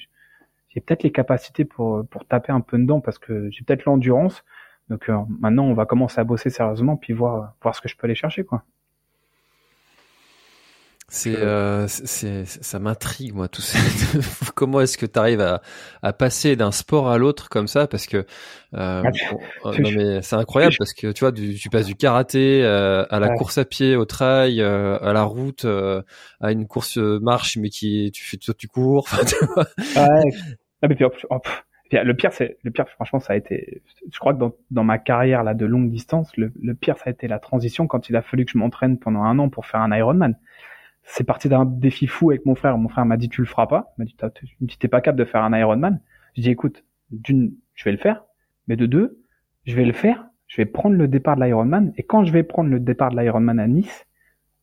[0.70, 4.43] j'ai peut-être les capacités pour pour taper un peu dedans parce que j'ai peut-être l'endurance.
[4.89, 7.95] Donc euh, maintenant, on va commencer à bosser sérieusement, puis voir voir ce que je
[7.95, 8.63] peux aller chercher, quoi.
[11.07, 13.77] C'est, euh, c'est, ça m'intrigue moi tout ça.
[14.55, 15.61] Comment est-ce que tu arrives à,
[16.01, 17.86] à passer d'un sport à l'autre comme ça?
[17.86, 18.23] Parce que euh,
[18.73, 19.09] ah,
[19.65, 23.05] euh non mais c'est incroyable parce que tu vois, du, tu passes du karaté euh,
[23.11, 27.57] à la course à pied, au trail, euh, à la route, à une course marche,
[27.57, 29.07] mais qui tu fais tu cours.
[29.95, 30.31] ouais.
[30.81, 31.38] Ah, mais puis, oh,
[31.91, 32.88] le pire, c'est le pire.
[32.89, 33.81] Franchement, ça a été.
[34.11, 37.05] Je crois que dans, dans ma carrière là de longue distance, le, le, pire, ça
[37.07, 39.65] a été la transition quand il a fallu que je m'entraîne pendant un an pour
[39.65, 40.38] faire un Ironman.
[41.03, 42.77] C'est parti d'un défi fou avec mon frère.
[42.77, 43.93] Mon frère m'a dit tu le feras pas.
[43.97, 46.01] Il m'a dit t'es pas capable de faire un Ironman.
[46.36, 48.23] Je dis écoute, d'une, je vais le faire,
[48.67, 49.21] mais de deux,
[49.65, 50.25] je vais le faire.
[50.47, 53.19] Je vais prendre le départ de l'Ironman et quand je vais prendre le départ de
[53.19, 54.05] l'Ironman à Nice,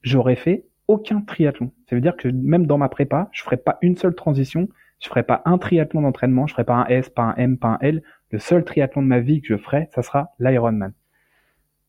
[0.03, 1.73] j'aurai fait aucun triathlon.
[1.89, 4.69] Ça veut dire que même dans ma prépa, je ferai pas une seule transition
[5.03, 7.69] je ferai pas un triathlon d'entraînement, je ferai pas un S, pas un M, pas
[7.69, 8.03] un L.
[8.31, 10.93] Le seul triathlon de ma vie que je ferai, ça sera l'Ironman.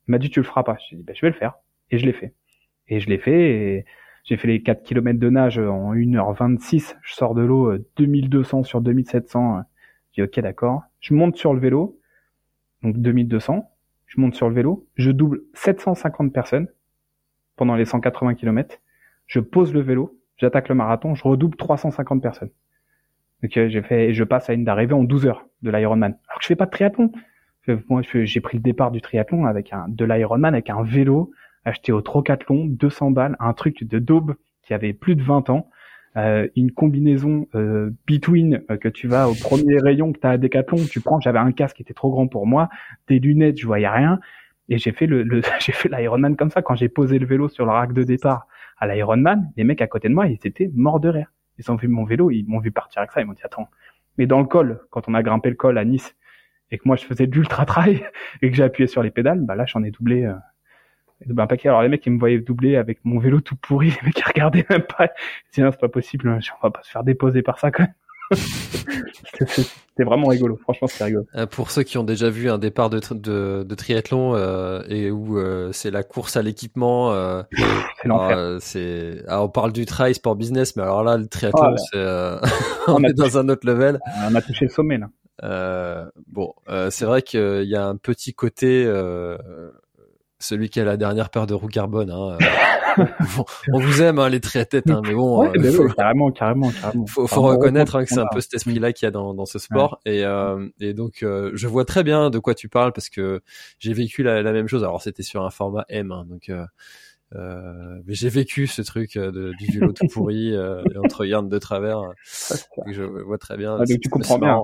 [0.07, 0.77] Il m'a dit tu le feras pas.
[0.89, 1.53] Je dit ben, je vais le faire
[1.91, 2.33] et je l'ai fait.
[2.87, 3.85] Et je l'ai fait
[4.23, 8.63] j'ai fait les 4 km de nage en 1h26, je sors de l'eau 2200 euh,
[8.63, 9.63] sur 2700.
[10.11, 10.83] Je dis OK d'accord.
[11.01, 11.99] Je monte sur le vélo.
[12.83, 13.69] Donc 2200,
[14.07, 16.67] je monte sur le vélo, je double 750 personnes
[17.55, 18.77] pendant les 180 km.
[19.25, 22.49] Je pose le vélo, j'attaque le marathon, je redouble 350 personnes.
[23.43, 26.17] Donc j'ai fait, je passe à une d'arrivée en 12 heures de l'Ironman.
[26.27, 27.11] Alors que je fais pas de triathlon.
[27.89, 31.31] Moi, j'ai pris le départ du triathlon avec un de l'Ironman avec un vélo
[31.65, 35.69] acheté au Trocathlon, 200 balles, un truc de daube qui avait plus de 20 ans,
[36.15, 40.31] euh, une combinaison euh, between euh, que tu vas au premier rayon que tu as
[40.31, 42.69] à Decathlon, tu prends, j'avais un casque qui était trop grand pour moi,
[43.07, 44.19] des lunettes, je voyais rien,
[44.69, 47.49] et j'ai fait le, le j'ai fait l'Ironman comme ça quand j'ai posé le vélo
[47.49, 50.69] sur le rack de départ à l'Ironman, les mecs à côté de moi, ils étaient
[50.75, 51.31] morts de rire.
[51.57, 53.69] Ils ont vu mon vélo, ils m'ont vu partir avec ça, ils m'ont dit attends.
[54.17, 56.15] Mais dans le col, quand on a grimpé le col à Nice
[56.71, 58.03] et que moi je faisais de l'ultra trail
[58.41, 60.33] et que j'ai appuyé sur les pédales, bah là j'en ai doublé euh,
[61.37, 61.69] un paquet.
[61.69, 64.27] Alors les mecs ils me voyaient doubler avec mon vélo tout pourri, les mecs ils
[64.27, 65.05] regardaient même pas.
[65.05, 67.83] Ils disaient non c'est pas possible, on va pas se faire déposer par ça quand
[67.83, 67.93] même.
[68.31, 71.25] C'était vraiment rigolo, franchement c'était rigolo.
[71.35, 75.11] Euh, pour ceux qui ont déjà vu un départ de, de, de triathlon euh, et
[75.11, 77.43] où euh, c'est la course à l'équipement, euh,
[78.01, 78.37] c'est l'enfer.
[78.37, 81.97] euh, alors, on parle du trail sport business, mais alors là le triathlon Ah c'est,
[81.97, 82.39] euh,
[82.87, 83.99] On on est dans un autre level.
[84.29, 85.09] On a touché le sommet là.
[85.43, 89.37] Euh, bon, euh, c'est vrai qu'il y a un petit côté, euh,
[90.43, 92.11] celui qui a la dernière paire de roues carbone.
[92.11, 92.37] Hein,
[92.97, 93.05] euh,
[93.37, 95.91] bon, on vous aime hein, les triathlètes, hein, mais bon, Ouais, euh, ben faut, oui,
[95.97, 97.05] carrément, carrément, carrément.
[97.07, 99.45] faut, faut reconnaître hein, que c'est un peu cet esprit-là qu'il y a dans, dans
[99.45, 99.99] ce sport.
[100.05, 103.41] Et, euh, et donc, euh, je vois très bien de quoi tu parles parce que
[103.79, 104.83] j'ai vécu la, la même chose.
[104.83, 106.49] Alors, c'était sur un format M, hein, donc.
[106.49, 106.65] Euh,
[107.35, 111.57] euh, mais j'ai vécu ce truc de, du vélo tout pourri euh, te regarde de
[111.57, 111.97] travers.
[111.99, 112.11] euh,
[112.77, 113.77] donc je vois très bien.
[113.79, 114.59] Ah, donc tu comprends bien.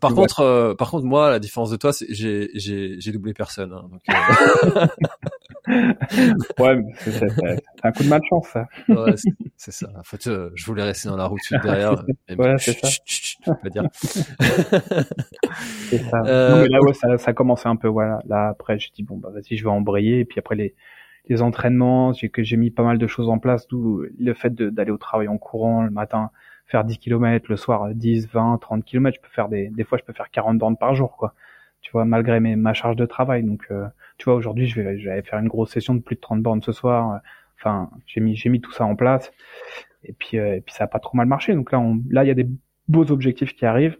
[0.00, 3.32] Par contre, euh, par contre, moi, la différence de toi, c'est j'ai j'ai j'ai doublé
[3.34, 3.72] personne.
[3.72, 4.86] Hein, donc, euh,
[6.58, 7.22] Ouais, c'est
[7.84, 8.66] un coup de malchance ça.
[8.88, 9.14] ouais,
[9.56, 9.88] c'est- ça.
[9.98, 12.02] En fait, euh, je voulais rester dans la route derrière.
[12.36, 12.88] Ouais, c'est ça.
[12.88, 13.84] chut, chut, chut, je peux pas dire.
[15.90, 16.22] C'est ça.
[16.26, 18.20] Euh, Non, mais là, ouais, ça, ça commençait un peu, voilà.
[18.26, 20.20] Là, après, j'ai dit, bon, bah, vas-y, je vais embrayer.
[20.20, 20.74] Et puis après, les,
[21.28, 24.54] les entraînements, j'ai que j'ai mis pas mal de choses en place, d'où le fait
[24.54, 26.30] d'aller au travail en courant le matin,
[26.70, 29.98] faire 10 km, le soir 10, 20, 30 km, je peux faire des, des fois,
[29.98, 31.34] je peux faire 40 bornes par jour, quoi.
[31.82, 33.42] Tu vois, malgré mes, ma charge de travail.
[33.42, 33.86] Donc, euh,
[34.18, 36.72] tu vois, aujourd'hui, je vais, faire une grosse session de plus de 30 bornes ce
[36.72, 37.20] soir.
[37.58, 39.32] Enfin, j'ai mis, tout ça en place.
[40.04, 41.54] Et puis, euh, et puis ça a pas trop mal marché.
[41.54, 42.48] Donc là, là, il y a des
[42.88, 43.98] beaux objectifs qui arrivent.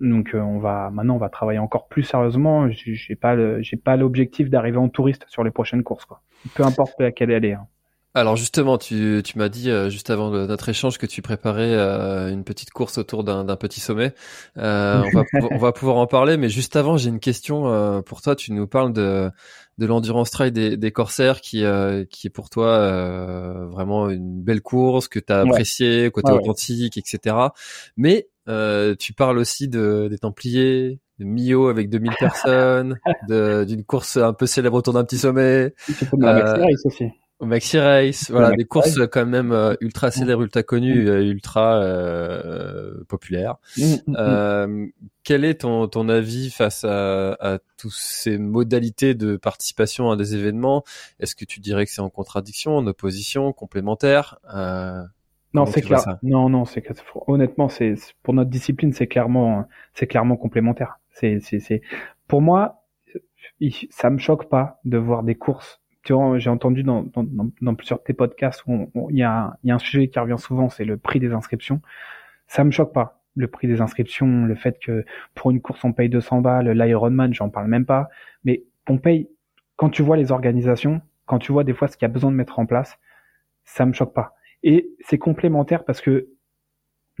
[0.00, 2.68] Donc euh, on va maintenant on va travailler encore plus sérieusement.
[2.70, 3.36] J'ai pas
[3.84, 6.22] pas l'objectif d'arriver en touriste sur les prochaines courses quoi.
[6.56, 7.52] Peu importe laquelle elle est.
[7.52, 7.68] hein.
[8.14, 11.72] Alors justement, tu, tu m'as dit euh, juste avant le- notre échange que tu préparais
[11.72, 14.12] euh, une petite course autour d'un d'un petit sommet.
[14.58, 18.02] Euh, on, va, on va pouvoir en parler, mais juste avant, j'ai une question euh,
[18.02, 18.36] pour toi.
[18.36, 19.30] Tu nous parles de,
[19.78, 24.42] de l'endurance trail des, des corsaires qui, euh, qui est pour toi euh, vraiment une
[24.42, 25.50] belle course que tu as Ouais.
[25.50, 26.42] appréciée, côté Ouais, ouais.
[26.44, 27.54] authentique, etc.
[27.96, 33.84] Mais euh, tu parles aussi de, des Templiers, de Mio avec 2000 personnes, de- d'une
[33.84, 35.72] course un peu célèbre autour d'un petit sommet.
[35.86, 37.04] Tu la Euh, aussi.
[37.42, 41.24] Au Maxi Race, voilà, Maxi des courses quand même euh, ultra célèbres, ultra connues, euh,
[41.24, 43.56] ultra euh, populaires.
[43.76, 44.16] Mm, mm, mm.
[44.16, 44.86] Euh,
[45.24, 50.36] quel est ton, ton avis face à, à toutes ces modalités de participation à des
[50.36, 50.84] événements?
[51.18, 54.38] Est-ce que tu dirais que c'est en contradiction, en opposition, complémentaire?
[54.54, 55.02] Euh,
[55.52, 55.98] non, c'est clair.
[56.22, 56.84] Non, non, c'est
[57.26, 61.00] honnêtement, c'est pour notre discipline, c'est clairement, c'est clairement complémentaire.
[61.10, 61.82] C'est, c'est, c'est,
[62.28, 62.84] pour moi,
[63.90, 65.80] ça me choque pas de voir des courses.
[66.04, 67.24] J'ai entendu dans, dans,
[67.60, 70.38] dans, plusieurs de tes podcasts où il y a, y a un sujet qui revient
[70.38, 71.80] souvent, c'est le prix des inscriptions.
[72.48, 73.22] Ça me choque pas.
[73.36, 77.32] Le prix des inscriptions, le fait que pour une course on paye 200 balles, l'Ironman,
[77.32, 78.08] j'en parle même pas.
[78.44, 79.28] Mais on paye,
[79.76, 82.30] quand tu vois les organisations, quand tu vois des fois ce qu'il y a besoin
[82.30, 82.98] de mettre en place,
[83.64, 84.34] ça me choque pas.
[84.62, 86.28] Et c'est complémentaire parce que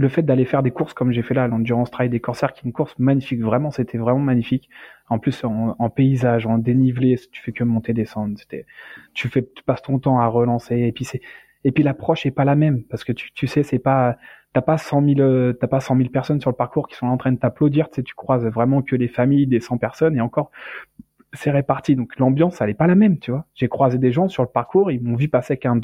[0.02, 2.60] le fait d'aller faire des courses comme j'ai fait là, l'Endurance Trail des Corsaires, qui
[2.60, 4.68] est une course magnifique, vraiment, c'était vraiment magnifique.
[5.08, 8.38] En plus, en, paysage, en dénivelé, tu fais que monter, descendre.
[8.38, 8.66] C'était,
[9.14, 10.76] tu fais, tu passes ton temps à relancer.
[10.76, 11.20] Et puis c'est,
[11.64, 14.16] et puis l'approche est pas la même parce que tu, tu sais, c'est pas,
[14.52, 17.06] t'as pas 100 000, euh, t'as pas 100 000 personnes sur le parcours qui sont
[17.06, 17.88] en train de t'applaudir.
[17.88, 20.50] Tu sais, tu croises vraiment que les familles des 100 personnes et encore,
[21.32, 21.94] c'est réparti.
[21.96, 23.46] Donc l'ambiance, elle est pas la même, tu vois.
[23.54, 25.80] J'ai croisé des gens sur le parcours, ils m'ont vu passer avec un.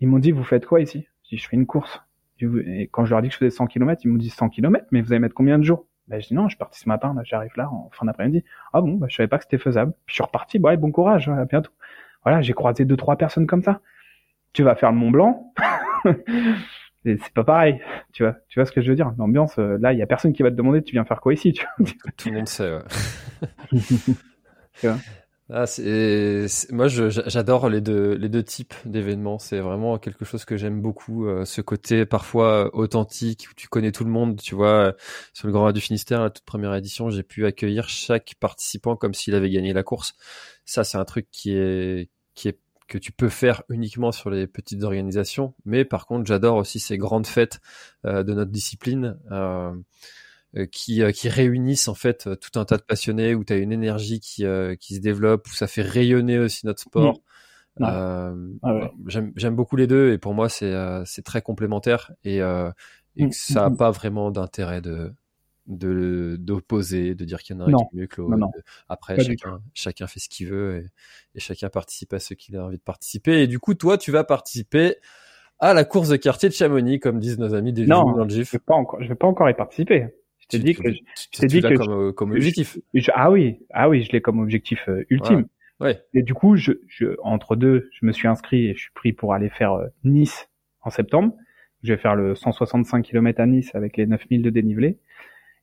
[0.00, 1.06] Ils m'ont dit, vous faites quoi ici?
[1.24, 2.02] Je dis, je fais une course.
[2.40, 4.86] Et quand je leur dis que je faisais 100 km, ils m'ont dit 100 km,
[4.90, 5.86] mais vous allez mettre combien de jours?
[6.08, 8.44] Ben, je dis, non, je suis parti ce matin, là, j'arrive là, en fin d'après-midi.
[8.72, 9.92] Ah bon, ben, je savais pas que c'était faisable.
[10.06, 11.72] Puis je suis reparti, bah, bon courage, à bientôt.
[12.22, 13.80] Voilà, j'ai croisé deux, trois personnes comme ça.
[14.52, 15.52] Tu vas faire le Mont Blanc?
[17.04, 17.80] C'est pas pareil,
[18.12, 19.12] tu vois, tu vois ce que je veux dire?
[19.16, 21.34] L'ambiance, euh, là, il y a personne qui va te demander, tu viens faire quoi
[21.34, 21.86] ici, tu vois?
[22.16, 22.72] tout le monde sait.
[22.72, 22.82] Ouais.
[25.48, 29.38] Ah, c'est, c'est- moi, j'adore les deux, les deux types d'événements.
[29.38, 31.26] C'est vraiment quelque chose que j'aime beaucoup.
[31.28, 34.40] euh, ce côté parfois euh, authentique où tu connais tout le monde.
[34.42, 34.92] Tu vois, euh,
[35.34, 38.96] sur le Grand Raid du Finistère, la toute première édition, j'ai pu accueillir chaque participant
[38.96, 40.14] comme s'il avait gagné la course.
[40.64, 44.46] Ça, c'est un truc qui est, qui est que tu peux faire uniquement sur les
[44.48, 45.54] petites organisations.
[45.64, 47.60] Mais par contre, j'adore aussi ces grandes fêtes
[48.04, 49.16] euh, de notre discipline.
[49.30, 49.76] Euh, euh,
[50.64, 53.56] qui, euh, qui réunissent en fait euh, tout un tas de passionnés, où tu as
[53.56, 57.20] une énergie qui, euh, qui se développe, où ça fait rayonner aussi notre sport.
[57.82, 62.40] Euh, ah J'aime beaucoup les deux et pour moi c'est euh, c'est très complémentaire et,
[62.40, 62.70] euh,
[63.16, 63.76] et mm, ça n'a mm, mm.
[63.76, 65.12] pas vraiment d'intérêt de
[65.66, 68.46] de d'opposer, de dire qu'il y en a un qui est mieux que l'autre.
[68.88, 70.86] Après, chacun, chacun fait ce qu'il veut et,
[71.34, 73.42] et, chacun participe à ce qu'il a envie de participer.
[73.42, 74.96] Et du coup, toi, tu vas participer
[75.58, 78.30] à la course de quartier de Chamonix, comme disent nos amis des non, dans le
[78.30, 78.46] GIF.
[78.46, 80.06] Je vais pas encore, je vais pas encore y participer.
[80.50, 82.78] Je t'ai dit que, je t'ai dit que comme, comme objectif.
[83.14, 85.46] ah oui, ah oui, je l'ai comme objectif euh, ultime.
[85.80, 86.00] Ouais.
[86.14, 89.12] Et du coup, je, je, entre deux, je me suis inscrit et je suis pris
[89.12, 90.48] pour aller faire euh, Nice
[90.82, 91.34] en septembre.
[91.82, 94.98] Je vais faire le 165 km à Nice avec les 9000 de dénivelé.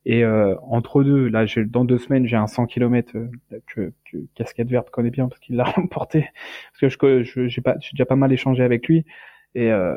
[0.05, 3.29] Et euh, entre deux, là, dans deux semaines, j'ai un 100 km euh,
[3.67, 6.29] que, que, Casquette Verte connaît bien parce qu'il l'a remporté.
[6.79, 9.05] Parce que je j'ai pas, j'ai déjà pas mal échangé avec lui.
[9.55, 9.95] Et, euh,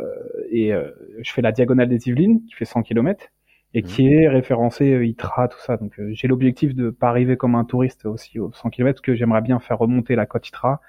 [0.51, 0.91] et euh,
[1.23, 3.33] je fais la diagonale des Yvelines qui fait 100 km
[3.75, 3.87] et mmh.
[3.87, 5.77] qui est référencé euh, ITRA tout ça.
[5.77, 9.43] Donc j'ai l'objectif de pas arriver comme un touriste aussi aux 100 km, que j'aimerais
[9.43, 10.81] bien faire remonter la côte ITRA,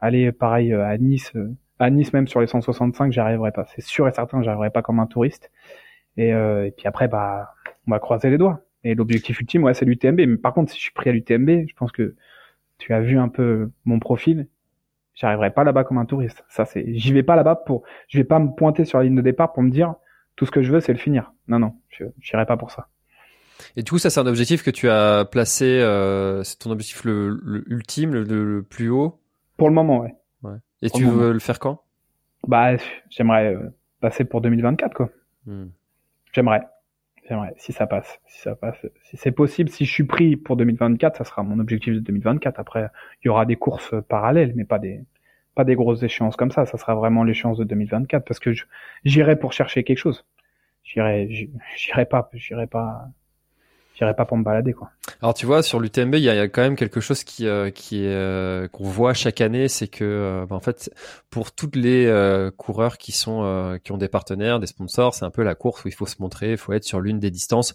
[0.00, 1.32] aller pareil à Nice,
[1.78, 3.66] à Nice même sur les 165, j'arriverai pas.
[3.74, 5.50] C'est sûr et certain, j'arriverai pas comme un touriste.
[6.16, 7.54] Et, et puis après, bah
[7.86, 8.60] on va croiser les doigts.
[8.84, 10.20] Et l'objectif ultime, ouais, c'est l'UTMB.
[10.20, 12.14] Mais par contre, si je suis pris à l'UTMB, je pense que
[12.78, 14.48] tu as vu un peu mon profil.
[15.14, 16.44] J'arriverai pas là-bas comme un touriste.
[16.48, 19.16] Ça, c'est, j'y vais pas là-bas pour, je vais pas me pointer sur la ligne
[19.16, 19.94] de départ pour me dire,
[20.38, 21.32] tout ce que je veux, c'est le finir.
[21.48, 22.86] Non, non, je n'irai pas pour ça.
[23.74, 27.04] Et du coup, ça, c'est un objectif que tu as placé, euh, c'est ton objectif
[27.04, 29.20] le, ultime, le, plus haut?
[29.56, 30.14] Pour le moment, ouais.
[30.44, 30.58] ouais.
[30.80, 31.82] Et tu veux le faire quand?
[32.46, 32.76] Bah,
[33.10, 35.10] j'aimerais euh, passer pour 2024, quoi.
[35.44, 35.66] Hmm.
[36.32, 36.62] J'aimerais.
[37.28, 40.56] J'aimerais, si ça passe, si ça passe, si c'est possible, si je suis pris pour
[40.56, 42.60] 2024, ça sera mon objectif de 2024.
[42.60, 42.88] Après,
[43.22, 45.04] il y aura des courses parallèles, mais pas des,
[45.58, 46.66] pas des grosses échéances comme ça.
[46.66, 48.52] Ça sera vraiment l'échéance de 2024 parce que
[49.04, 50.24] j'irai pour chercher quelque chose.
[50.84, 51.28] J'irai,
[51.76, 53.08] j'irai pas, j'irai pas,
[53.96, 54.90] j'irai pas pour me balader quoi.
[55.20, 58.68] Alors tu vois sur l'UTMB il y, a, quand même quelque chose qui euh, euh,
[58.68, 60.94] qu'on voit chaque année, c'est que euh, bah, en fait
[61.28, 62.06] pour toutes les
[62.56, 65.88] coureurs qui sont qui ont des partenaires, des sponsors, c'est un peu la course où
[65.88, 67.74] il faut se montrer, il faut être sur l'une des distances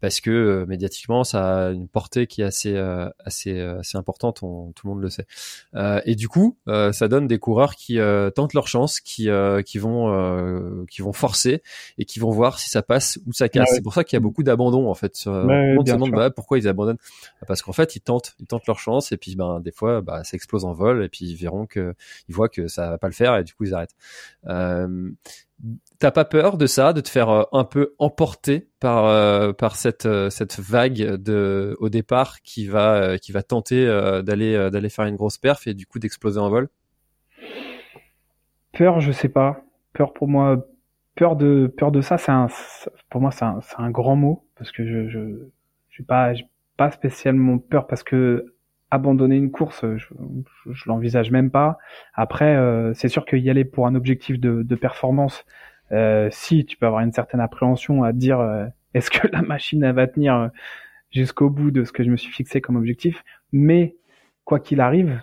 [0.00, 3.98] parce que euh, médiatiquement ça a une portée qui est assez euh, assez euh, assez
[3.98, 5.26] importante, tout le monde le sait.
[6.04, 7.98] et du coup, ça donne des coureurs qui
[8.34, 9.28] tentent leur chance, qui
[9.66, 11.62] qui vont qui vont forcer
[11.98, 13.70] et qui vont voir si ça passe ou ça casse.
[13.72, 15.16] C'est pour ça qu'il y a beaucoup d'abandon en fait.
[15.16, 16.98] Sur, ouais, on se demande bah, pourquoi ils abandonnent?
[17.46, 20.24] Parce qu'en fait ils tentent ils tentent leur chance et puis ben des fois bah
[20.24, 21.94] ça explose en vol et puis ils verront que
[22.28, 23.96] ils voient que ça va pas le faire et du coup ils arrêtent.
[25.64, 29.52] Euh, T'as pas peur de ça, de te faire euh, un peu emporter par euh,
[29.52, 33.84] par cette euh, cette vague de au départ qui va qui va tenter
[34.24, 36.70] d'aller d'aller faire une grosse perf et du coup d'exploser en vol?
[38.72, 39.62] Peur, je sais pas.
[39.92, 40.66] Peur pour moi,
[41.16, 42.32] peur de peur de ça, c'est
[43.10, 45.50] pour moi c'est un, un grand mot parce que je je
[45.90, 46.32] j'ai pas
[46.78, 48.54] pas spécialement peur parce que
[48.90, 50.06] abandonner une course, je,
[50.70, 51.78] je, l'envisage même pas.
[52.14, 52.58] Après,
[52.94, 55.44] c'est sûr qu'il y aller pour un objectif de, de performance,
[55.92, 59.82] euh, si tu peux avoir une certaine appréhension à dire euh, est-ce que la machine
[59.82, 60.48] elle va tenir euh,
[61.10, 63.96] jusqu'au bout de ce que je me suis fixé comme objectif, mais
[64.44, 65.22] quoi qu'il arrive,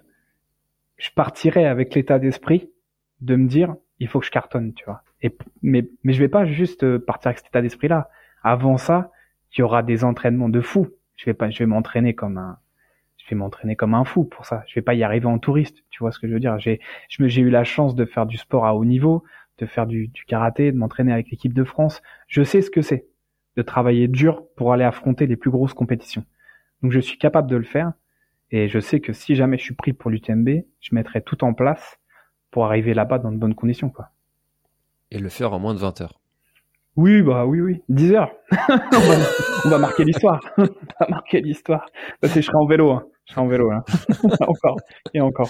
[0.98, 2.70] je partirai avec l'état d'esprit
[3.22, 5.04] de me dire il faut que je cartonne, tu vois.
[5.22, 8.10] Et mais mais je vais pas juste partir avec cet état d'esprit là.
[8.44, 9.12] Avant ça,
[9.54, 10.88] il y aura des entraînements de fou.
[11.16, 12.60] Je vais pas je vais m'entraîner comme un
[13.28, 14.64] je vais m'entraîner comme un fou pour ça.
[14.68, 16.58] Je vais pas y arriver en touriste, tu vois ce que je veux dire.
[16.60, 19.24] J'ai j'ai eu la chance de faire du sport à haut niveau,
[19.58, 22.02] de faire du, du karaté, de m'entraîner avec l'équipe de France.
[22.28, 23.06] Je sais ce que c'est
[23.58, 26.24] de travailler dur pour aller affronter les plus grosses compétitions.
[26.82, 27.92] Donc je suis capable de le faire
[28.52, 30.50] et je sais que si jamais je suis pris pour l'UTMB,
[30.80, 32.00] je mettrai tout en place
[32.50, 34.10] pour arriver là-bas dans de bonnes conditions quoi.
[35.12, 36.22] Et le faire en moins de 20 heures.
[36.96, 38.32] Oui, bah oui, oui, 10 heures.
[38.70, 40.40] on, va, marquer l'histoire.
[40.58, 41.86] on va marquer l'histoire.
[42.20, 42.90] Parce que je serai en vélo.
[42.92, 43.06] Hein.
[43.28, 43.84] Je serai en vélo là.
[44.48, 44.78] encore
[45.14, 45.50] et encore.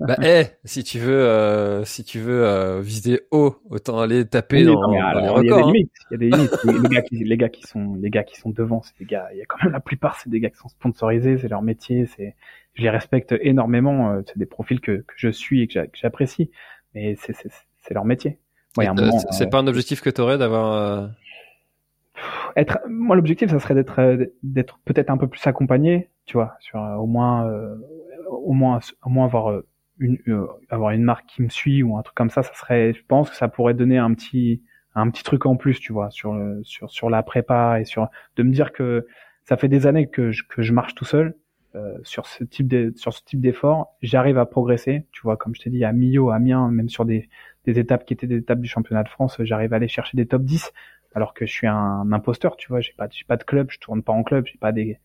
[0.00, 4.64] Bah, eh, si tu veux, euh, si tu veux euh, viser haut, autant aller taper
[4.64, 5.42] dans, les records.
[5.42, 5.66] Il y a des hein.
[5.66, 5.92] limites.
[6.10, 6.64] Il y a des limites.
[6.64, 9.28] les, gars qui, les gars qui sont, les gars qui sont devant, c'est des gars.
[9.32, 11.62] Il y a quand même la plupart, c'est des gars qui sont sponsorisés, c'est leur
[11.62, 12.06] métier.
[12.06, 12.36] C'est,
[12.74, 14.12] je les respecte énormément.
[14.12, 16.50] Euh, c'est des profils que, que je suis et que j'apprécie.
[16.94, 18.38] Mais c'est, c'est, c'est leur métier.
[18.76, 21.10] Ouais, euh, c'est euh, pas un objectif que tu aurais d'avoir.
[22.56, 26.78] Être, moi, l'objectif, ça serait d'être, d'être peut-être un peu plus accompagné, tu vois, sur
[26.78, 27.50] au moins,
[28.28, 29.62] au moins, au moins avoir
[29.98, 32.92] une, euh, avoir une marque qui me suit ou un truc comme ça, ça serait,
[32.94, 34.62] je pense que ça pourrait donner un petit,
[34.94, 38.42] un petit truc en plus, tu vois, sur sur, sur la prépa et sur, de
[38.42, 39.06] me dire que
[39.44, 41.34] ça fait des années que je, que je marche tout seul.
[41.74, 45.06] Euh, sur ce type de, sur ce type d'effort, j'arrive à progresser.
[45.12, 47.28] Tu vois, comme je t'ai dit, à Millau, à Amiens, même sur des,
[47.66, 50.26] des étapes qui étaient des étapes du championnat de France, j'arrive à aller chercher des
[50.26, 50.72] top 10,
[51.14, 52.80] alors que je suis un, imposteur, tu vois.
[52.80, 54.98] J'ai pas, j'ai pas de club, je tourne pas en club, j'ai pas des,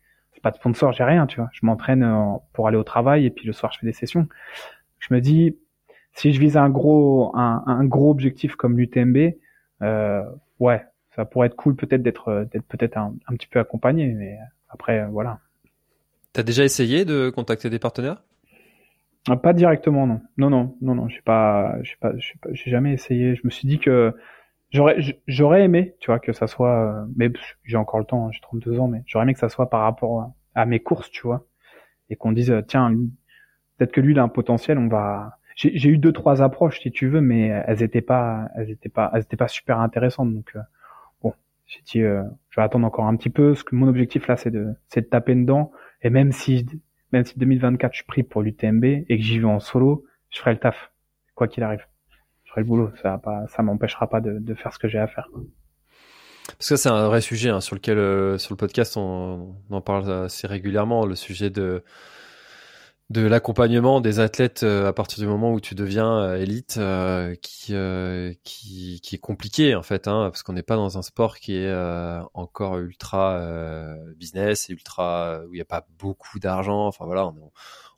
[0.44, 1.48] pas de sponsor, j'ai rien, tu vois.
[1.52, 2.06] Je m'entraîne
[2.52, 4.28] pour aller au travail et puis le soir je fais des sessions
[5.08, 5.56] je me dis,
[6.12, 9.34] si je vise un gros un, un gros objectif comme l'UTMB,
[9.82, 10.22] euh,
[10.60, 10.84] ouais,
[11.14, 14.38] ça pourrait être cool peut-être d'être d'être peut-être un, un, petit peu accompagné, mais
[14.68, 15.40] après voilà.
[16.32, 18.22] T'as déjà essayé de contacter des partenaires?
[19.28, 20.20] Ah, Pas directement, non.
[20.36, 21.08] Non, non, non, non.
[21.08, 23.36] J'ai pas, j'ai pas, j'ai jamais essayé.
[23.36, 24.12] Je me suis dit que
[24.70, 24.96] j'aurais,
[25.26, 27.30] j'aurais aimé, tu vois, que ça soit, mais
[27.64, 29.82] j'ai encore le temps, hein, j'ai 32 ans, mais j'aurais aimé que ça soit par
[29.82, 31.46] rapport à mes courses, tu vois,
[32.10, 32.92] et qu'on dise, tiens,
[33.76, 35.38] peut-être que lui, il a un potentiel, on va.
[35.56, 39.10] J'ai eu deux, trois approches, si tu veux, mais elles étaient pas, elles étaient pas,
[39.14, 40.34] elles étaient pas super intéressantes.
[40.34, 40.60] Donc, euh,
[41.22, 41.32] bon,
[41.66, 43.54] j'ai dit, euh, je vais attendre encore un petit peu.
[43.54, 45.70] Ce que mon objectif là, c'est de, c'est de taper dedans.
[46.02, 46.66] Et même si,
[47.12, 50.40] même si 2024, je suis pris pour l'UTMB et que j'y vais en solo, je
[50.40, 50.90] ferai le taf,
[51.36, 51.86] quoi qu'il arrive.
[52.54, 52.90] Ferai le boulot.
[53.02, 55.28] Ça, m'empêchera pas de, faire ce que j'ai à faire.
[56.46, 59.80] Parce que c'est un vrai sujet hein, sur lequel, euh, sur le podcast, on, en
[59.80, 61.82] parle assez régulièrement, le sujet de
[63.10, 67.34] de l'accompagnement des athlètes euh, à partir du moment où tu deviens euh, élite euh,
[67.42, 67.74] qui,
[68.44, 71.54] qui, qui est compliqué en fait hein, parce qu'on n'est pas dans un sport qui
[71.54, 71.74] est
[72.32, 73.40] encore ultra
[74.16, 77.50] business et ultra où il n'y a pas beaucoup d'argent enfin voilà on,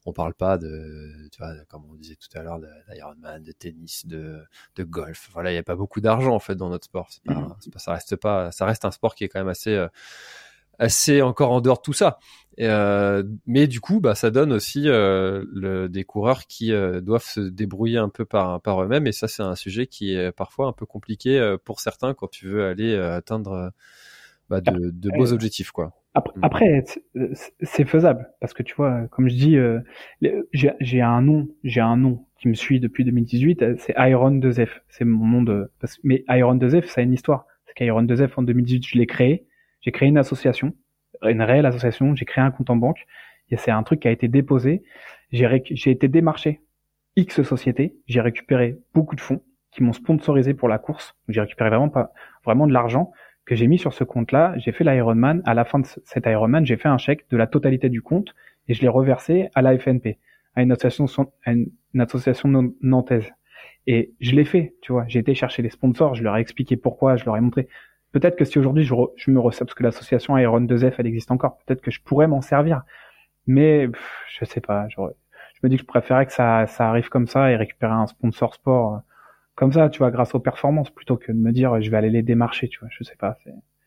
[0.06, 2.58] on parle pas de tu vois comme on disait tout à l'heure
[2.90, 4.40] d'Ironman de, tennis de,
[4.76, 7.22] de golf voilà il n'y a pas beaucoup d'argent en fait dans notre sport c'est
[7.24, 7.70] pas, mmh.
[7.72, 9.86] pas, ça reste pas ça reste un sport qui est quand même assez
[10.78, 12.18] assez encore en dehors de tout ça.
[12.60, 17.24] Euh, mais du coup, bah, ça donne aussi euh, le, des coureurs qui euh, doivent
[17.24, 19.06] se débrouiller un peu par, par eux-mêmes.
[19.06, 22.28] Et ça, c'est un sujet qui est parfois un peu compliqué euh, pour certains quand
[22.28, 23.72] tu veux aller euh, atteindre
[24.48, 25.92] bah, de, de, beaux objectifs, quoi.
[26.42, 26.84] Après,
[27.14, 27.34] mm.
[27.62, 29.58] c'est faisable parce que tu vois, comme je dis,
[30.52, 33.78] j'ai un nom, j'ai un nom qui me suit depuis 2018.
[33.78, 34.68] C'est Iron 2F.
[34.88, 35.70] C'est mon nom de.
[36.04, 37.46] Mais Iron 2F, ça a une histoire.
[37.66, 39.46] C'est qu'Iron 2F en 2018, je l'ai créé
[39.86, 40.74] j'ai créé une association,
[41.22, 43.06] une réelle association, j'ai créé un compte en banque,
[43.50, 44.82] et c'est un truc qui a été déposé.
[45.30, 45.46] J'ai,
[45.90, 46.60] été démarché
[47.14, 51.14] X sociétés, j'ai récupéré beaucoup de fonds qui m'ont sponsorisé pour la course.
[51.28, 52.12] J'ai récupéré vraiment pas
[52.44, 53.12] vraiment de l'argent
[53.46, 54.54] que j'ai mis sur ce compte-là.
[54.58, 55.40] J'ai fait l'Ironman.
[55.46, 58.34] À la fin de cet Ironman, j'ai fait un chèque de la totalité du compte
[58.68, 60.18] et je l'ai reversé à la FNP,
[60.56, 63.32] à une association, à une, association nantaise.
[63.86, 65.04] Et je l'ai fait, tu vois.
[65.06, 67.68] J'ai été chercher les sponsors, je leur ai expliqué pourquoi, je leur ai montré.
[68.12, 71.58] Peut-être que si aujourd'hui je, me ressens, parce que l'association Iron 2F, elle existe encore,
[71.58, 72.82] peut-être que je pourrais m'en servir.
[73.46, 73.88] Mais
[74.38, 75.00] je sais pas, je,
[75.62, 78.54] me dis que je préférais que ça, ça arrive comme ça et récupérer un sponsor
[78.54, 78.98] sport euh,
[79.56, 82.10] comme ça, tu vois, grâce aux performances, plutôt que de me dire je vais aller
[82.10, 82.88] les démarcher, tu vois.
[82.92, 83.36] Je sais pas,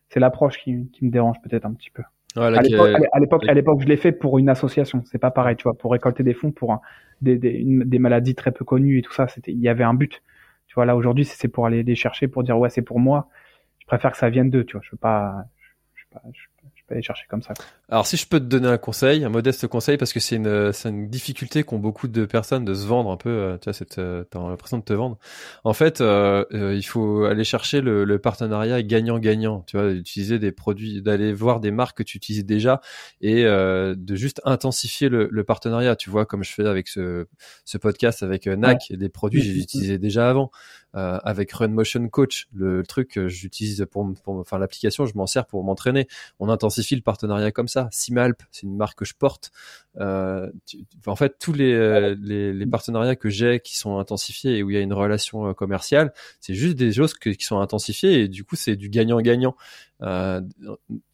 [0.10, 2.04] c'est l'approche qui, qui me dérange peut-être un petit peu.
[2.36, 2.62] à
[3.20, 5.04] l'époque, à l'époque, je l'ai fait pour une association.
[5.06, 6.82] C'est pas pareil, tu vois, pour récolter des fonds pour un,
[7.22, 9.28] des, des, des maladies très peu connues et tout ça.
[9.28, 10.22] C'était, il y avait un but.
[10.68, 13.30] Tu vois, là aujourd'hui, c'est pour aller les chercher, pour dire ouais, c'est pour moi
[13.90, 14.82] préfère que ça vienne d'eux, tu vois.
[14.84, 15.44] Je veux pas,
[15.96, 16.40] je, veux pas, je,
[16.90, 17.54] peux aller chercher comme ça.
[17.90, 20.74] Alors si je peux te donner un conseil, un modeste conseil, parce que c'est une,
[20.74, 23.30] c'est une difficulté qu'ont beaucoup de personnes de se vendre un peu.
[23.30, 25.18] Euh, tu vois, euh, t'as l'impression de te vendre.
[25.64, 29.64] En fait, euh, il faut aller chercher le, le partenariat gagnant-gagnant.
[29.68, 32.82] Tu vois, utiliser des produits, d'aller voir des marques que tu utilises déjà
[33.22, 35.96] et de juste intensifier le, le, partenariat.
[35.96, 37.26] Tu vois, comme je fais avec ce,
[37.66, 40.52] ce podcast avec NAC, des produits que j'ai utilisés déjà avant.
[40.96, 45.28] Euh, avec Run Motion Coach, le, truc que j'utilise pour, pour, enfin l'application, je m'en
[45.28, 46.08] sers pour m'entraîner.
[46.40, 47.90] On intensifie le partenariat comme ça.
[47.92, 49.52] Simalp, c'est une marque que je porte.
[50.00, 50.50] Euh,
[51.06, 54.74] en fait, tous les, les, les partenariats que j'ai qui sont intensifiés et où il
[54.74, 58.44] y a une relation euh, commerciale, c'est juste des choses qui sont intensifiées et du
[58.44, 59.56] coup c'est du gagnant-gagnant.
[60.02, 60.40] Euh,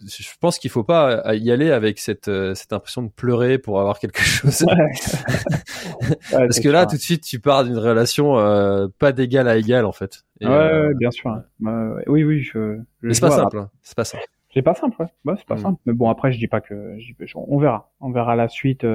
[0.06, 3.80] je pense qu'il faut pas y aller avec cette, euh, cette impression de pleurer pour
[3.80, 4.64] avoir quelque chose.
[6.32, 9.86] Parce que là, tout de suite, tu pars d'une relation euh, pas d'égal à égal
[9.86, 10.24] en fait.
[10.42, 11.32] Et, ouais, bien sûr.
[12.08, 12.78] oui, oui, je.
[13.02, 13.58] je c'est pas simple.
[13.58, 13.70] Hein.
[13.82, 14.26] C'est pas simple.
[14.56, 15.08] C'est pas simple, ouais.
[15.26, 15.60] ouais c'est pas mm.
[15.60, 15.82] simple.
[15.86, 16.98] Mais bon, après, je dis pas que,
[17.36, 18.86] on verra, on verra la suite.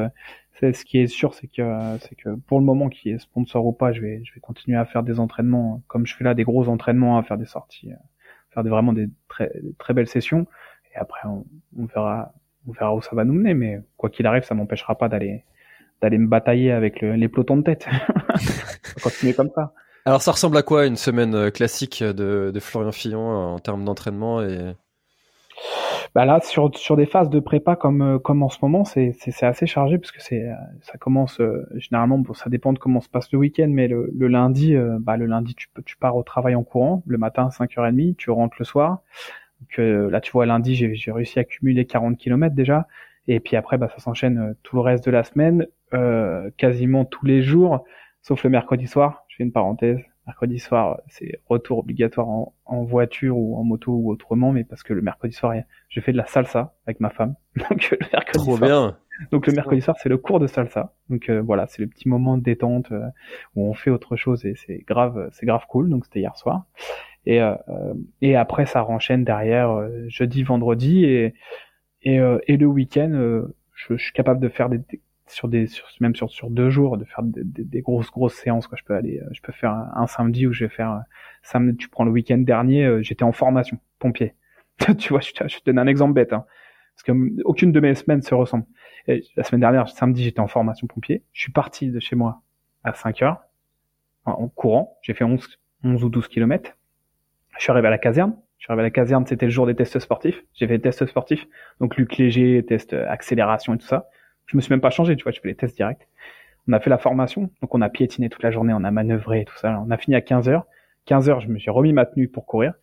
[0.58, 1.62] C'est ce qui est sûr, c'est que,
[2.00, 4.76] c'est que pour le moment, qui est sponsor ou pas, je vais, je vais continuer
[4.76, 7.92] à faire des entraînements, comme je fais là, des gros entraînements, à faire des sorties
[8.52, 10.46] faire des, vraiment des très, très belles sessions.
[10.94, 11.44] Et après, on,
[11.78, 12.32] on, verra,
[12.66, 13.54] on verra où ça va nous mener.
[13.54, 15.44] Mais quoi qu'il arrive, ça m'empêchera pas d'aller
[16.02, 17.86] d'aller me batailler avec le, les pelotons de tête.
[18.96, 19.74] on continuer comme ça.
[20.06, 23.84] Alors, ça ressemble à quoi une semaine euh, classique de, de Florian Fillon en termes
[23.84, 24.74] d'entraînement et
[26.14, 29.14] bah là sur sur des phases de prépa comme euh, comme en ce moment c'est
[29.42, 33.00] assez chargé parce que c'est euh, ça commence euh, généralement bon, ça dépend de comment
[33.00, 36.22] se passe le week-end mais le, le lundi bah le lundi tu tu pars au
[36.22, 37.02] travail en courant.
[37.06, 39.02] Le matin à 5h30 tu rentres le soir.
[39.60, 42.86] Donc là tu vois lundi j'ai j'ai réussi à cumuler 40 km déjà.
[43.28, 45.66] Et puis après bah ça s'enchaîne tout le reste de la semaine
[46.56, 47.84] quasiment tous les jours
[48.22, 49.24] sauf le mercredi soir.
[49.28, 50.00] Je fais une parenthèse
[50.30, 54.92] mercredi soir, c'est retour obligatoire en, voiture ou en moto ou autrement, mais parce que
[54.92, 55.54] le mercredi soir,
[55.88, 57.34] je fais de la salsa avec ma femme.
[57.56, 58.96] Donc le mercredi Trop bien.
[59.32, 60.94] Donc le mercredi soir, c'est le cours de salsa.
[61.08, 63.08] Donc euh, voilà, c'est le petit moment de détente euh,
[63.56, 65.90] où on fait autre chose et c'est grave, c'est grave cool.
[65.90, 66.64] Donc c'était hier soir.
[67.26, 67.56] Et euh,
[68.22, 71.34] et après ça renchaîne derrière jeudi, vendredi et
[72.02, 73.10] et, et le week-end,
[73.74, 74.80] je, je, suis capable de faire des,
[75.30, 78.66] sur des sur, même sur sur deux jours de faire des, des, grosses grosses séances.
[78.66, 78.76] Quoi.
[78.78, 81.02] Je peux aller, je peux faire un, samedi où je vais faire
[81.42, 81.76] samedi.
[81.76, 84.34] Tu prends le week-end dernier, j'étais en formation pompier.
[84.98, 86.32] tu vois, je, te donne un exemple bête.
[86.32, 86.44] Hein
[87.04, 88.64] parce que aucune de mes semaines se ressemble.
[89.06, 91.22] la semaine dernière, samedi, j'étais en formation pompier.
[91.32, 92.42] Je suis parti de chez moi
[92.84, 93.40] à 5 heures
[94.24, 94.98] en, courant.
[95.02, 96.76] J'ai fait 11, 11 ou 12 kilomètres.
[97.56, 98.36] Je suis arrivé à la caserne.
[98.58, 100.44] Je suis arrivé à la caserne, c'était le jour des tests sportifs.
[100.52, 101.46] J'ai fait les tests sportifs,
[101.80, 104.10] donc Luc Léger, test accélération et tout ça.
[104.46, 106.08] Je me suis même pas changé, tu vois, je fais les tests directs.
[106.68, 109.42] On a fait la formation, donc on a piétiné toute la journée, on a manœuvré
[109.42, 109.80] et tout ça.
[109.86, 110.66] On a fini à 15 heures.
[111.06, 112.74] 15 heures, je me suis remis ma tenue pour courir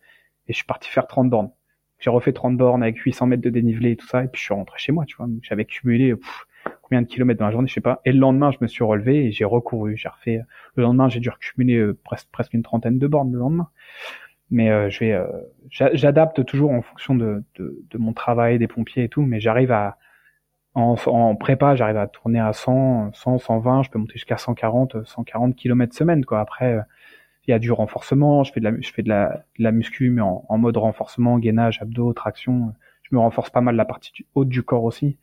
[0.48, 1.50] et je suis parti faire 30 bornes.
[1.98, 4.44] J'ai refait 30 bornes avec 800 mètres de dénivelé et tout ça, et puis je
[4.44, 5.26] suis rentré chez moi, tu vois.
[5.42, 6.14] J'avais cumulé
[6.82, 8.00] combien de kilomètres dans la journée, je sais pas.
[8.04, 9.96] Et le lendemain, je me suis relevé et j'ai recouru.
[9.96, 10.40] J'ai refait.
[10.74, 13.68] Le lendemain, j'ai dû recumuler euh, presque presque une trentaine de bornes le lendemain.
[14.50, 15.26] Mais euh, je vais, euh,
[15.70, 19.22] j'adapte toujours en fonction de, de, de, mon travail, des pompiers et tout.
[19.22, 19.98] Mais j'arrive à
[20.78, 23.82] en, en prépa, j'arrive à tourner à 100, 100, 120.
[23.84, 26.40] Je peux monter jusqu'à 140, 140 kilomètres semaine, quoi.
[26.40, 26.78] Après
[27.48, 29.72] il y a du renforcement, je fais de la, je fais de la, de la
[29.72, 32.74] muscu, mais en, mode renforcement, gainage, abdos, traction.
[33.02, 35.16] Je me renforce pas mal la partie haute du corps aussi.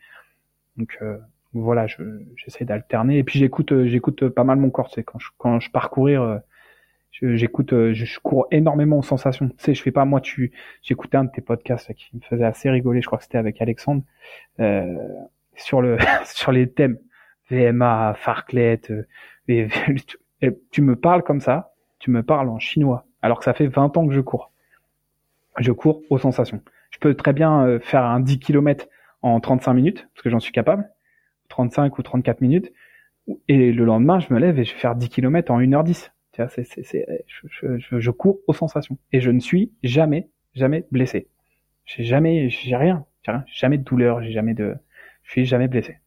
[0.76, 1.18] Donc euh,
[1.54, 1.86] voilà,
[2.36, 3.20] j'essaie d'alterner.
[3.20, 4.90] Et puis j'écoute, euh, j'écoute pas mal mon corps.
[4.92, 6.40] C'est quand je, quand je pars euh,
[7.22, 9.50] j'écoute, je, je, cours énormément aux sensations.
[9.50, 10.20] Tu sais, je fais pas moi.
[10.20, 10.52] Tu,
[10.82, 13.02] j'écoutais un de tes podcasts qui me faisait assez rigoler.
[13.02, 14.02] Je crois que c'était avec Alexandre
[14.60, 14.98] euh,
[15.58, 16.98] sur le sur les thèmes
[17.50, 18.82] VMA, Farclet.
[19.48, 19.68] et,
[20.72, 21.76] tu me parles comme ça
[22.06, 24.52] tu me parles en chinois, alors que ça fait 20 ans que je cours.
[25.58, 26.62] Je cours aux sensations.
[26.92, 28.88] Je peux très bien euh, faire un 10 km
[29.24, 30.88] en 35 minutes, parce que j'en suis capable,
[31.50, 32.72] 35 ou 34 minutes,
[33.48, 36.12] et le lendemain, je me lève et je vais faire 10 km en 1h10.
[36.32, 39.00] Tu vois, c'est, c'est, c'est, je, je, je, cours aux sensations.
[39.12, 41.28] Et je ne suis jamais, jamais blessé.
[41.86, 44.76] J'ai jamais, j'ai rien, j'ai rien, jamais de douleur, j'ai jamais de,
[45.26, 45.98] je suis jamais blessé.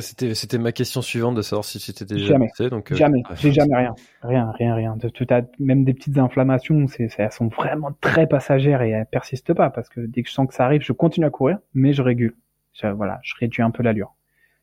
[0.00, 2.48] C'était, c'était ma question suivante de savoir si c'était déjà jamais.
[2.70, 3.22] donc, euh, jamais.
[3.36, 3.94] J'ai jamais rien.
[4.22, 4.96] Rien, rien, rien.
[4.96, 5.24] De, tu
[5.58, 9.88] même des petites inflammations, c'est, elles sont vraiment très passagères et elles persistent pas parce
[9.88, 12.34] que dès que je sens que ça arrive, je continue à courir, mais je régule.
[12.82, 14.14] voilà, je réduis un peu l'allure.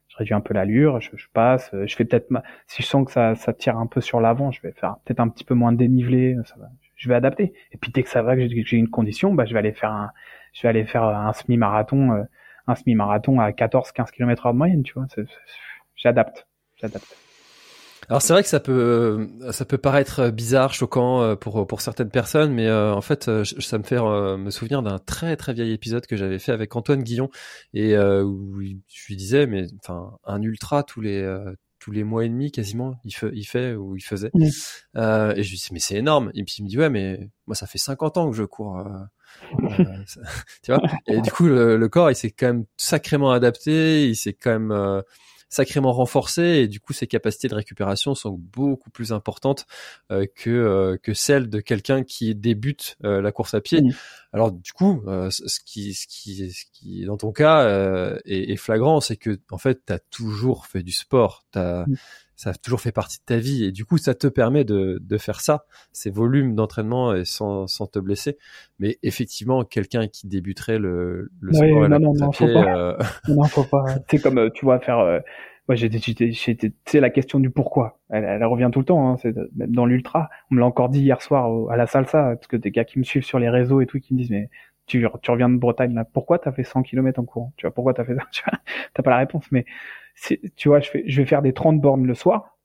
[0.09, 2.29] Je réduis un peu l'allure, je, je, passe, je fais peut-être,
[2.67, 5.19] si je sens que ça, ça tire un peu sur l'avant, je vais faire peut-être
[5.19, 7.53] un petit peu moins de dénivelé, ça va, je vais adapter.
[7.71, 9.91] Et puis dès que ça va, que j'ai une condition, bah, je vais aller faire
[9.91, 10.11] un,
[10.53, 12.23] je vais aller faire un semi-marathon, euh,
[12.67, 15.05] un semi-marathon à 14-15 km heure de moyenne, tu vois.
[15.95, 17.17] J'adapte, j'adapte.
[18.09, 22.09] Alors c'est vrai que ça peut ça peut paraître bizarre, choquant euh, pour pour certaines
[22.09, 25.71] personnes, mais euh, en fait euh, ça me fait me souvenir d'un très très vieil
[25.71, 27.29] épisode que j'avais fait avec Antoine Guillon
[27.73, 31.25] et où je lui disais mais enfin un ultra tous les
[31.79, 35.49] tous les mois et demi quasiment il fait il fait ou il faisait et je
[35.49, 37.77] lui dis mais c'est énorme et puis il me dit ouais mais moi ça fait
[37.77, 38.83] 50 ans que je cours
[39.63, 39.85] euh,
[40.63, 44.33] tu vois et du coup le, corps il s'est quand même sacrément adapté il s'est
[44.33, 45.01] quand même euh,
[45.49, 49.65] sacrément renforcé et du coup ses capacités de récupération sont beaucoup plus importantes
[50.11, 53.81] euh, que que celles de quelqu'un qui débute la course à pied.
[54.31, 57.67] Alors du coup, ce qui ce qui ce qui dans ton cas
[58.25, 61.59] est, est, flagrant, c'est que en fait tu as toujours fait du sport, tu
[62.43, 64.99] ça a toujours fait partie de ta vie et du coup ça te permet de,
[65.01, 65.63] de faire ça,
[65.93, 68.37] ces volumes d'entraînement et sans, sans te blesser.
[68.79, 72.77] Mais effectivement, quelqu'un qui débuterait le, le sport non, non, non, faut pas.
[72.77, 72.97] Euh...
[73.29, 73.85] non, faut pas.
[74.09, 74.99] C'est comme euh, tu vois faire.
[74.99, 75.19] Euh...
[75.69, 76.31] Moi, j'étais,
[76.85, 78.01] c'est la question du pourquoi.
[78.09, 79.09] Elle, elle, revient tout le temps.
[79.09, 79.15] Hein.
[79.21, 80.29] C'est même dans l'ultra.
[80.51, 82.99] On me l'a encore dit hier soir à la salsa parce que des gars qui
[82.99, 84.49] me suivent sur les réseaux et tout qui me disent mais
[84.85, 87.53] tu, reviens de Bretagne là, pourquoi t'as fait 100 km en courant?
[87.57, 88.23] Tu vois pourquoi t'as fait ça?
[88.31, 88.59] Tu vois,
[88.93, 89.65] t'as pas la réponse, mais
[90.55, 92.57] tu vois, je, je vais faire des 30 bornes le soir.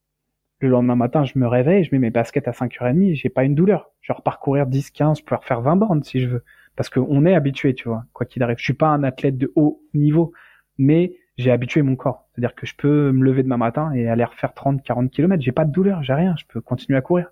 [0.60, 3.54] Le lendemain matin, je me réveille, je mets mes baskets à 5h30, j'ai pas une
[3.54, 3.92] douleur.
[4.00, 6.44] Je vais reparcourir 10, 15, je peux refaire 20 bornes si je veux.
[6.74, 8.58] Parce qu'on est habitué, tu vois, quoi qu'il arrive.
[8.58, 10.32] Je suis pas un athlète de haut niveau,
[10.78, 12.28] mais j'ai habitué mon corps.
[12.32, 15.42] C'est-à-dire que je peux me lever demain matin et aller refaire 30, 40 km.
[15.42, 16.34] J'ai pas de douleur, j'ai rien.
[16.38, 17.30] Je peux continuer à courir.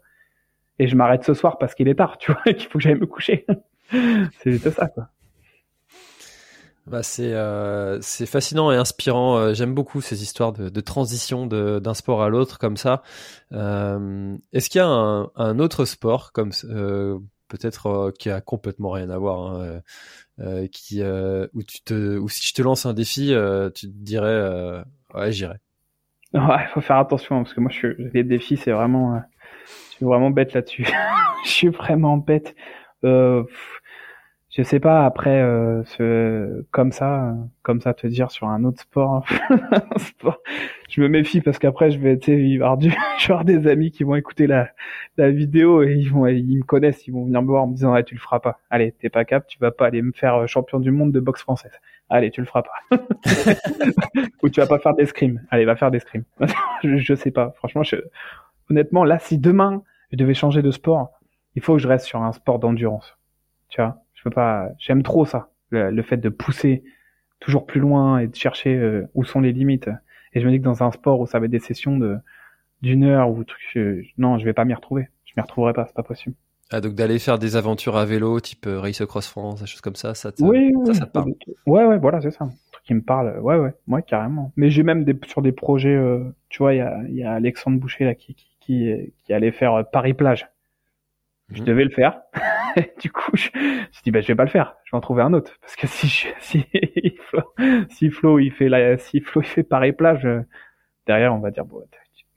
[0.79, 2.95] Et je m'arrête ce soir parce qu'il est tard, tu vois, qu'il faut que j'aille
[2.95, 3.47] me coucher.
[3.91, 5.09] C'est juste ça, quoi.
[6.87, 9.37] Bah c'est euh, c'est fascinant et inspirant.
[9.37, 13.03] Euh, j'aime beaucoup ces histoires de, de transition d'un sport à l'autre comme ça.
[13.53, 17.19] Euh, Est-ce qu'il y a un, un, autre sport comme euh,
[17.49, 19.61] peut-être qui a complètement rien à voir,
[20.39, 23.35] hein, qui où tu te ou si je te lance un défi,
[23.75, 25.57] tu te dirais ouais j'irai.
[26.35, 29.21] Ouais, faut faire attention parce que moi je suis, les défis c'est vraiment
[29.91, 30.87] je suis vraiment bête là-dessus.
[31.45, 32.55] je suis vraiment bête.
[33.07, 33.45] Euh,
[34.57, 38.81] je sais pas après euh, ce, comme ça, comme ça te dire sur un autre
[38.81, 39.27] sport,
[39.99, 40.39] sport
[40.89, 44.03] je me méfie parce qu'apraprès je vais, tu sais, je vais avoir des amis qui
[44.03, 44.71] vont écouter la,
[45.19, 47.75] la vidéo et ils vont, ils me connaissent, ils vont venir me voir en me
[47.75, 48.59] disant, ah, tu le feras pas.
[48.71, 51.43] Allez, t'es pas cap, tu vas pas aller me faire champion du monde de boxe
[51.43, 51.73] française.
[52.09, 52.97] Allez, tu le feras pas.
[54.43, 55.43] Ou tu vas pas faire d'escrime.
[55.51, 56.25] Allez, va faire d'escrime.
[56.83, 57.53] je, je sais pas.
[57.59, 57.97] Franchement, je,
[58.71, 61.11] honnêtement, là, si demain je devais changer de sport,
[61.57, 63.17] il faut que je reste sur un sport d'endurance.
[63.69, 64.69] Tu vois, je peux pas.
[64.79, 66.85] J'aime trop ça, le, fait de pousser
[67.41, 69.91] toujours plus loin et de chercher euh, où sont les limites.
[70.35, 72.19] Et je me dis que dans un sport où ça va être des sessions de
[72.83, 75.09] d'une heure ou truc, euh, non, je vais pas m'y retrouver.
[75.25, 76.37] Je m'y retrouverai pas, c'est pas possible.
[76.71, 79.81] Ah donc d'aller faire des aventures à vélo, type euh, Race Across France, des choses
[79.81, 81.33] comme ça, ça te, oui, ça, ça te parle?
[81.65, 82.45] Ouais, ouais, voilà, c'est ça.
[82.45, 83.39] Un truc qui me parle.
[83.41, 84.53] Ouais, ouais, ouais, carrément.
[84.57, 85.99] Mais j'ai même des sur des projets.
[86.51, 89.53] tu vois, il y a, y a Alexandre Boucher là qui, qui, qui, qui allait
[89.53, 90.49] faire Paris plage.
[91.51, 91.67] Je mhm.
[91.67, 92.21] devais le faire.
[93.01, 94.77] du coup, je, me suis dit, bah, je vais pas le faire.
[94.85, 95.53] Je vais en trouver un autre.
[95.61, 96.67] Parce que si je, si,
[97.29, 97.43] Flo,
[97.89, 100.27] si Flo, il fait la, si Flo, il fait pareil plage,
[101.07, 101.83] derrière, on va dire, bon,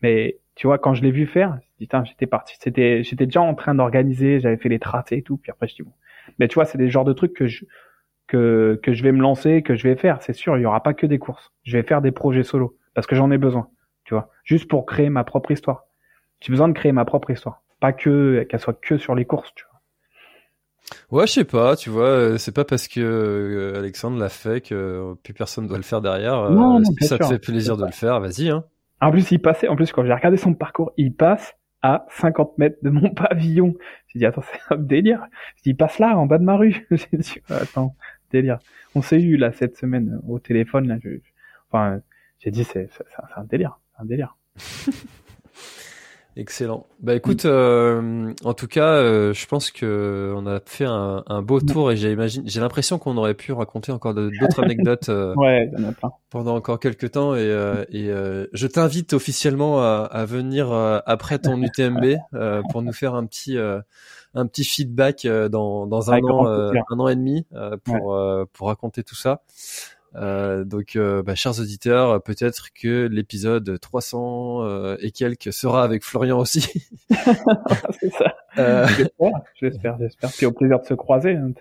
[0.01, 3.75] mais tu vois, quand je l'ai vu faire, j'étais parti, c'était, j'étais déjà en train
[3.75, 5.93] d'organiser, j'avais fait les tracés et tout, puis après, je dis, bon.
[6.37, 7.65] Mais tu vois, c'est des genres de trucs que je,
[8.27, 10.21] que, que je vais me lancer, que je vais faire.
[10.21, 11.51] C'est sûr, il y aura pas que des courses.
[11.63, 12.77] Je vais faire des projets solo.
[12.93, 13.67] Parce que j'en ai besoin.
[14.03, 14.29] Tu vois.
[14.43, 15.85] Juste pour créer ma propre histoire.
[16.39, 19.53] J'ai besoin de créer ma propre histoire pas que qu'elle soit que sur les courses,
[19.55, 19.69] tu vois.
[21.11, 24.61] Ouais, je sais pas, tu vois, euh, c'est pas parce que euh, Alexandre l'a fait
[24.61, 26.35] que plus personne doit le faire derrière.
[26.39, 28.49] Euh, non, si ça te fait plaisir de le faire, vas-y.
[28.49, 28.63] Hein.
[29.01, 32.57] En plus, il passait, en plus quand j'ai regardé son parcours, il passe à 50
[32.57, 33.75] mètres de mon pavillon.
[34.07, 35.25] J'ai dit attends, c'est un délire.
[35.57, 36.87] J'ai dit il passe là, en bas de ma rue.
[36.91, 37.95] j'ai dit attends,
[38.31, 38.59] délire.
[38.95, 40.97] On s'est eu là cette semaine au téléphone là.
[41.69, 42.01] enfin,
[42.39, 43.03] j'ai dit c'est c'est
[43.35, 44.35] un délire, un délire.
[46.35, 46.85] Excellent.
[47.01, 51.41] Bah écoute, euh, en tout cas, euh, je pense que on a fait un, un
[51.41, 52.15] beau tour et j'ai
[52.45, 55.69] j'ai l'impression qu'on aurait pu raconter encore d'autres anecdotes euh, ouais,
[56.29, 58.09] pendant encore quelques temps et, euh, et
[58.53, 62.15] je t'invite officiellement à, à venir après ton UTMB
[62.69, 67.15] pour nous faire un petit un petit feedback dans, dans un an un an et
[67.15, 67.45] demi
[67.83, 68.17] pour
[68.53, 69.41] pour raconter tout ça.
[70.15, 76.03] Euh, donc, euh, bah, chers auditeurs, peut-être que l'épisode 300 euh, et quelques sera avec
[76.03, 76.61] Florian aussi.
[77.09, 78.35] c'est ça.
[79.59, 81.33] J'espère, j'espère, Puis au plaisir de se croiser.
[81.33, 81.51] Hein,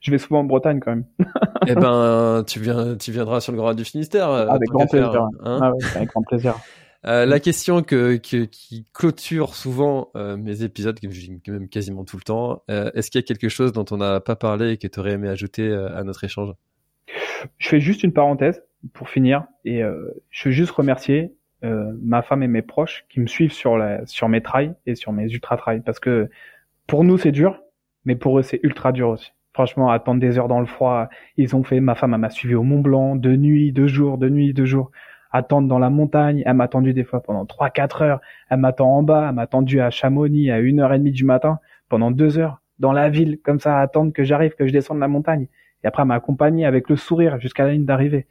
[0.00, 1.04] je vais souvent en Bretagne quand même.
[1.66, 4.30] eh ben, tu viens, tu viendras sur le Grand du Finistère.
[4.30, 5.28] avec grand plaisir.
[5.42, 6.56] Hein ah avec grand plaisir.
[7.04, 12.16] la question que, que, qui clôture souvent mes épisodes, que je dis même quasiment tout
[12.16, 14.88] le temps, est-ce qu'il y a quelque chose dont on n'a pas parlé et que
[14.88, 16.54] tu aurais aimé ajouter à notre échange?
[17.58, 18.62] Je fais juste une parenthèse
[18.92, 21.32] pour finir et euh, je veux juste remercier
[21.64, 24.94] euh, ma femme et mes proches qui me suivent sur la sur mes trails et
[24.94, 26.28] sur mes ultra trails parce que
[26.86, 27.60] pour nous c'est dur
[28.04, 29.32] mais pour eux c'est ultra dur aussi.
[29.54, 32.64] Franchement, attendre des heures dans le froid, ils ont fait ma femme m'a suivi au
[32.64, 34.90] Mont Blanc de nuit, de jour, de nuit, de jour.
[35.30, 38.96] Attendre dans la montagne, elle m'a attendu des fois pendant 3 4 heures, elle m'attend
[38.96, 42.92] en bas, elle m'a attendu à Chamonix à 1h30 du matin pendant 2 heures dans
[42.92, 45.46] la ville comme ça attendre que j'arrive que je descende la montagne
[45.84, 48.26] et après m'a accompagné avec le sourire jusqu'à la ligne d'arrivée.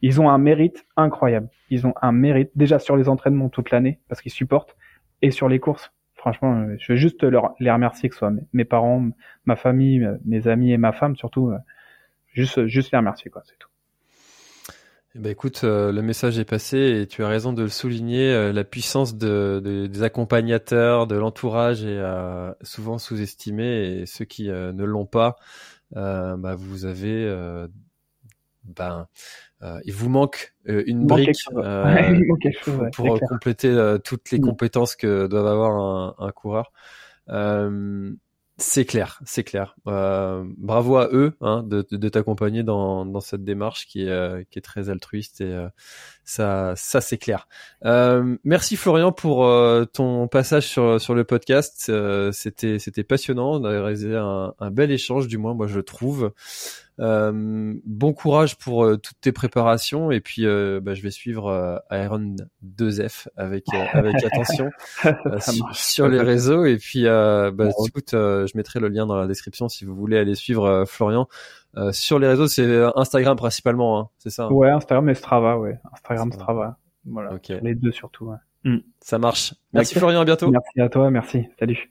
[0.00, 1.48] Ils ont un mérite incroyable.
[1.70, 4.74] Ils ont un mérite déjà sur les entraînements toute l'année parce qu'ils supportent
[5.22, 5.92] et sur les courses.
[6.14, 9.10] Franchement, euh, je veux juste les remercier que ce soit mes parents,
[9.44, 11.50] ma famille, euh, mes amis et ma femme surtout.
[11.50, 11.58] Euh,
[12.32, 13.68] juste, juste les remercier quoi, c'est tout.
[15.16, 18.52] Eh ben écoute, le message est passé et tu as raison de le souligner.
[18.52, 22.02] la puissance de, des accompagnateurs, de l'entourage est
[22.62, 27.68] souvent sous-estimée et ceux qui ne l'ont pas euh, bah, vous avez euh,
[28.64, 29.06] ben
[29.62, 31.38] euh, il vous manque une brique
[32.92, 34.42] pour, compléter toutes les mm.
[34.42, 36.72] compétences que doivent avoir un, un coureur.
[38.56, 39.76] C'est clair, c'est clair.
[39.84, 45.40] bravo à eux hein, de, t'accompagner dans, dans cette démarche qui est, est très altruiste
[45.40, 45.66] et
[46.24, 47.46] ça, ça c'est clair.
[47.84, 51.86] Euh, merci Florian pour euh, ton passage sur sur le podcast.
[51.90, 53.60] Euh, c'était c'était passionnant.
[53.60, 56.32] On a réalisé un, un, bel échange, du moins moi je trouve.
[57.00, 63.26] Euh, bon courage pour toutes tes préparations et puis bah, je vais suivre Iron 2F
[63.36, 64.70] avec avec attention
[65.72, 69.84] sur, les réseaux et puis bah, écoute, je mettrai le lien dans la description si
[69.84, 71.28] vous voulez aller suivre Florian.
[71.76, 74.50] Euh, sur les réseaux, c'est Instagram principalement, hein, c'est ça hein?
[74.50, 75.78] Ouais, Instagram et Strava, ouais.
[75.92, 76.78] Instagram, Strava.
[77.04, 77.36] Voilà.
[77.62, 78.26] Les deux surtout.
[78.26, 78.36] Ouais.
[78.64, 78.78] Mm.
[79.00, 79.54] Ça marche.
[79.72, 80.50] Merci Florian, à bientôt.
[80.50, 81.46] Merci à toi, merci.
[81.58, 81.90] Salut.